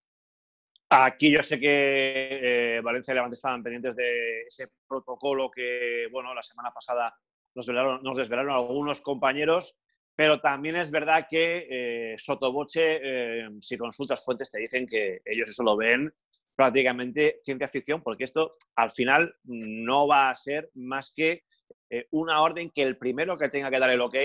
Aquí 0.89 1.31
yo 1.31 1.41
sé 1.41 1.59
que 1.59 2.77
eh, 2.77 2.81
Valencia 2.81 3.11
y 3.11 3.15
Levante 3.15 3.33
estaban 3.33 3.63
pendientes 3.63 3.95
de 3.95 4.43
ese 4.43 4.69
protocolo 4.87 5.49
que, 5.49 6.07
bueno, 6.11 6.33
la 6.33 6.43
semana 6.43 6.71
pasada 6.71 7.15
nos, 7.55 7.67
nos 7.67 8.17
desvelaron 8.17 8.51
algunos 8.51 9.01
compañeros, 9.01 9.75
pero 10.15 10.39
también 10.39 10.75
es 10.75 10.91
verdad 10.91 11.25
que 11.27 11.67
eh, 11.69 12.15
Sotoboche, 12.17 12.99
eh, 13.01 13.49
si 13.61 13.77
consultas 13.77 14.23
fuentes, 14.23 14.51
te 14.51 14.59
dicen 14.59 14.85
que 14.85 15.21
ellos 15.25 15.49
eso 15.49 15.63
lo 15.63 15.75
ven 15.75 16.13
prácticamente 16.55 17.35
ciencia 17.39 17.67
ficción, 17.67 18.03
porque 18.03 18.23
esto 18.23 18.55
al 18.75 18.91
final 18.91 19.35
no 19.43 20.07
va 20.07 20.29
a 20.29 20.35
ser 20.35 20.69
más 20.75 21.11
que 21.13 21.43
una 22.11 22.41
orden 22.41 22.71
que 22.71 22.83
el 22.83 22.97
primero 22.97 23.37
que 23.37 23.49
tenga 23.49 23.69
que 23.69 23.79
dar 23.79 23.91
el 23.91 24.01
ok 24.01 24.15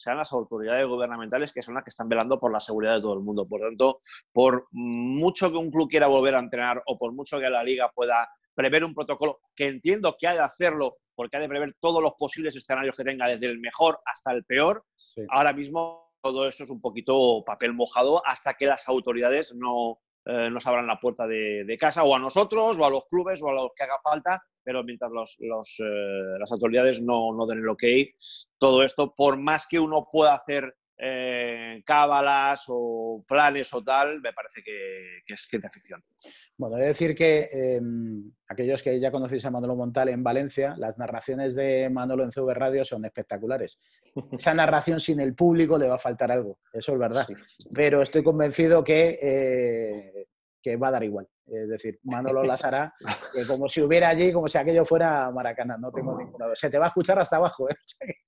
sean 0.00 0.18
las 0.18 0.32
autoridades 0.32 0.86
gubernamentales 0.88 1.52
que 1.52 1.62
son 1.62 1.74
las 1.74 1.84
que 1.84 1.90
están 1.90 2.08
velando 2.08 2.38
por 2.38 2.52
la 2.52 2.60
seguridad 2.60 2.94
de 2.94 3.00
todo 3.00 3.14
el 3.14 3.20
mundo. 3.20 3.46
Por 3.46 3.60
tanto, 3.60 3.98
por 4.32 4.66
mucho 4.72 5.50
que 5.50 5.56
un 5.56 5.70
club 5.70 5.88
quiera 5.88 6.06
volver 6.06 6.34
a 6.34 6.40
entrenar 6.40 6.82
o 6.86 6.98
por 6.98 7.12
mucho 7.12 7.38
que 7.38 7.50
la 7.50 7.62
liga 7.62 7.90
pueda 7.94 8.28
prever 8.54 8.84
un 8.84 8.94
protocolo, 8.94 9.40
que 9.54 9.66
entiendo 9.66 10.16
que 10.18 10.26
ha 10.26 10.34
de 10.34 10.40
hacerlo 10.40 10.96
porque 11.14 11.36
ha 11.36 11.40
de 11.40 11.48
prever 11.48 11.74
todos 11.80 12.02
los 12.02 12.14
posibles 12.18 12.54
escenarios 12.56 12.96
que 12.96 13.04
tenga, 13.04 13.26
desde 13.26 13.46
el 13.46 13.58
mejor 13.58 14.00
hasta 14.04 14.32
el 14.32 14.44
peor, 14.44 14.84
ahora 15.30 15.52
mismo 15.52 16.12
todo 16.20 16.46
eso 16.46 16.64
es 16.64 16.70
un 16.70 16.80
poquito 16.80 17.44
papel 17.44 17.72
mojado 17.72 18.20
hasta 18.26 18.54
que 18.54 18.66
las 18.66 18.88
autoridades 18.88 19.54
no, 19.54 20.00
eh, 20.26 20.50
nos 20.50 20.66
abran 20.66 20.86
la 20.86 20.98
puerta 20.98 21.26
de, 21.26 21.64
de, 21.64 21.78
casa 21.78 22.04
o 22.04 22.14
a 22.14 22.18
nosotros 22.18 22.78
o 22.78 22.84
a 22.84 22.90
los 22.90 23.06
clubes 23.06 23.40
o 23.42 23.48
a 23.48 23.54
los 23.54 23.70
que 23.74 23.84
haga 23.84 23.98
falta 24.02 24.42
pero 24.68 24.84
mientras 24.84 25.10
eh, 25.40 26.38
las 26.38 26.52
autoridades 26.52 27.00
no, 27.00 27.32
no, 27.32 27.46
den 27.46 27.60
el 27.60 27.70
ok, 27.70 27.84
todo 28.58 28.82
esto, 28.82 29.14
por 29.16 29.38
más 29.38 29.66
que 29.66 29.80
uno 29.80 30.06
pueda 30.12 30.34
hacer 30.34 30.76
eh, 30.98 31.82
cábalas 31.86 32.64
o 32.68 33.24
planes 33.26 33.72
o 33.72 33.82
tal, 33.82 34.20
me 34.20 34.34
parece 34.34 34.62
que, 34.62 35.22
es 35.26 35.40
ciencia 35.48 35.70
ficción. 35.70 36.04
Bueno, 36.58 36.76
he 36.76 36.80
de 36.80 36.86
decir 36.88 37.14
que 37.14 37.48
em, 37.50 38.30
aquellos 38.46 38.82
que 38.82 39.00
ya 39.00 39.10
conocéis 39.10 39.46
a 39.46 39.50
Manolo 39.50 39.74
Montal 39.74 40.10
en 40.10 40.22
Valencia, 40.22 40.74
las 40.76 40.98
narraciones 40.98 41.54
de 41.54 41.88
Manolo 41.88 42.24
en 42.24 42.30
CV 42.30 42.52
Radio 42.52 42.84
son 42.84 43.06
espectaculares. 43.06 43.80
Esa 44.38 44.52
narración 44.52 45.00
sin 45.00 45.18
el 45.20 45.34
público 45.34 45.78
le 45.78 45.88
va 45.88 45.94
a 45.94 45.98
faltar 45.98 46.30
algo, 46.30 46.58
eso 46.74 46.92
es 46.92 46.98
verdad. 46.98 47.26
Pero 47.74 48.02
estoy 48.02 48.22
convencido 48.22 48.84
que, 48.84 49.18
eh, 49.22 50.26
que 50.62 50.76
va 50.76 50.88
a 50.88 50.92
dar 50.92 51.04
igual. 51.04 51.28
Es 51.46 51.68
decir, 51.68 51.98
Manolo 52.02 52.42
las 52.44 52.64
hará 52.64 52.94
como 53.46 53.68
si 53.68 53.80
hubiera 53.80 54.08
allí, 54.08 54.32
como 54.32 54.48
si 54.48 54.58
aquello 54.58 54.84
fuera 54.84 55.30
Maracaná, 55.30 55.78
no 55.78 55.90
tengo 55.90 56.16
ninguna 56.16 56.46
duda. 56.46 56.56
Se 56.56 56.70
te 56.70 56.78
va 56.78 56.86
a 56.86 56.88
escuchar 56.88 57.18
hasta 57.18 57.36
abajo. 57.36 57.68
¿eh? 57.70 57.76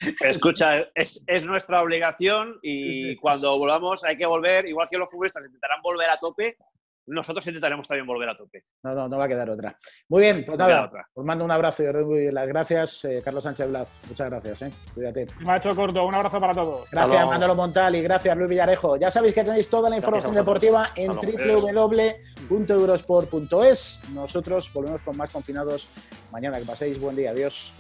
Escucha, 0.21 0.81
es, 0.95 1.23
es, 1.27 1.45
nuestra 1.45 1.83
obligación 1.83 2.59
y 2.63 3.17
cuando 3.17 3.59
volvamos 3.59 4.05
hay 4.05 4.17
que 4.17 4.27
volver, 4.27 4.67
igual 4.67 4.89
que 4.91 4.99
los 4.99 5.11
futbolistas 5.11 5.45
intentarán 5.45 5.81
volver 5.83 6.11
a 6.11 6.19
tope, 6.19 6.57
nosotros 7.11 7.47
intentaremos 7.47 7.87
también 7.87 8.07
volver 8.07 8.29
a 8.29 8.37
tope. 8.37 8.65
No, 8.83 8.95
no, 8.95 9.09
no 9.09 9.19
va 9.19 9.25
a 9.25 9.29
quedar 9.29 9.51
otra. 9.51 9.77
Muy 10.09 10.23
bien, 10.23 10.45
pues 10.45 10.59
nada, 10.59 10.91
os 11.15 11.25
mando 11.25 11.45
un 11.45 11.51
abrazo 11.51 11.83
y 11.83 11.87
os 11.87 11.95
doy 11.95 12.31
las 12.31 12.47
gracias. 12.47 13.05
Eh, 13.05 13.21
Carlos 13.25 13.43
Sánchez 13.45 13.69
Blas, 13.69 13.99
muchas 14.09 14.31
gracias. 14.31 14.63
Eh. 14.63 14.71
Cuídate. 14.95 15.27
Macho 15.41 15.75
corto, 15.75 16.07
un 16.07 16.15
abrazo 16.15 16.41
para 16.41 16.55
todos. 16.55 16.91
Gracias, 16.91 17.27
Manolo 17.27 17.55
Montal 17.55 17.97
y 17.97 18.03
gracias, 18.03 18.37
Luis 18.37 18.51
Villarejo. 18.51 18.97
Ya 18.97 19.11
sabéis 19.11 19.35
que 19.35 19.45
tenéis 19.45 19.69
toda 19.69 19.91
la 19.91 19.97
información 19.97 20.35
deportiva 20.35 20.91
en 20.97 21.13
www.eurosport.es. 21.13 24.03
Nosotros 24.15 24.73
volvemos 24.73 25.03
con 25.03 25.17
más 25.17 25.33
confinados 25.33 25.89
mañana. 26.31 26.59
Que 26.59 26.65
paséis 26.65 27.01
buen 27.01 27.17
día. 27.17 27.31
Adiós. 27.31 27.73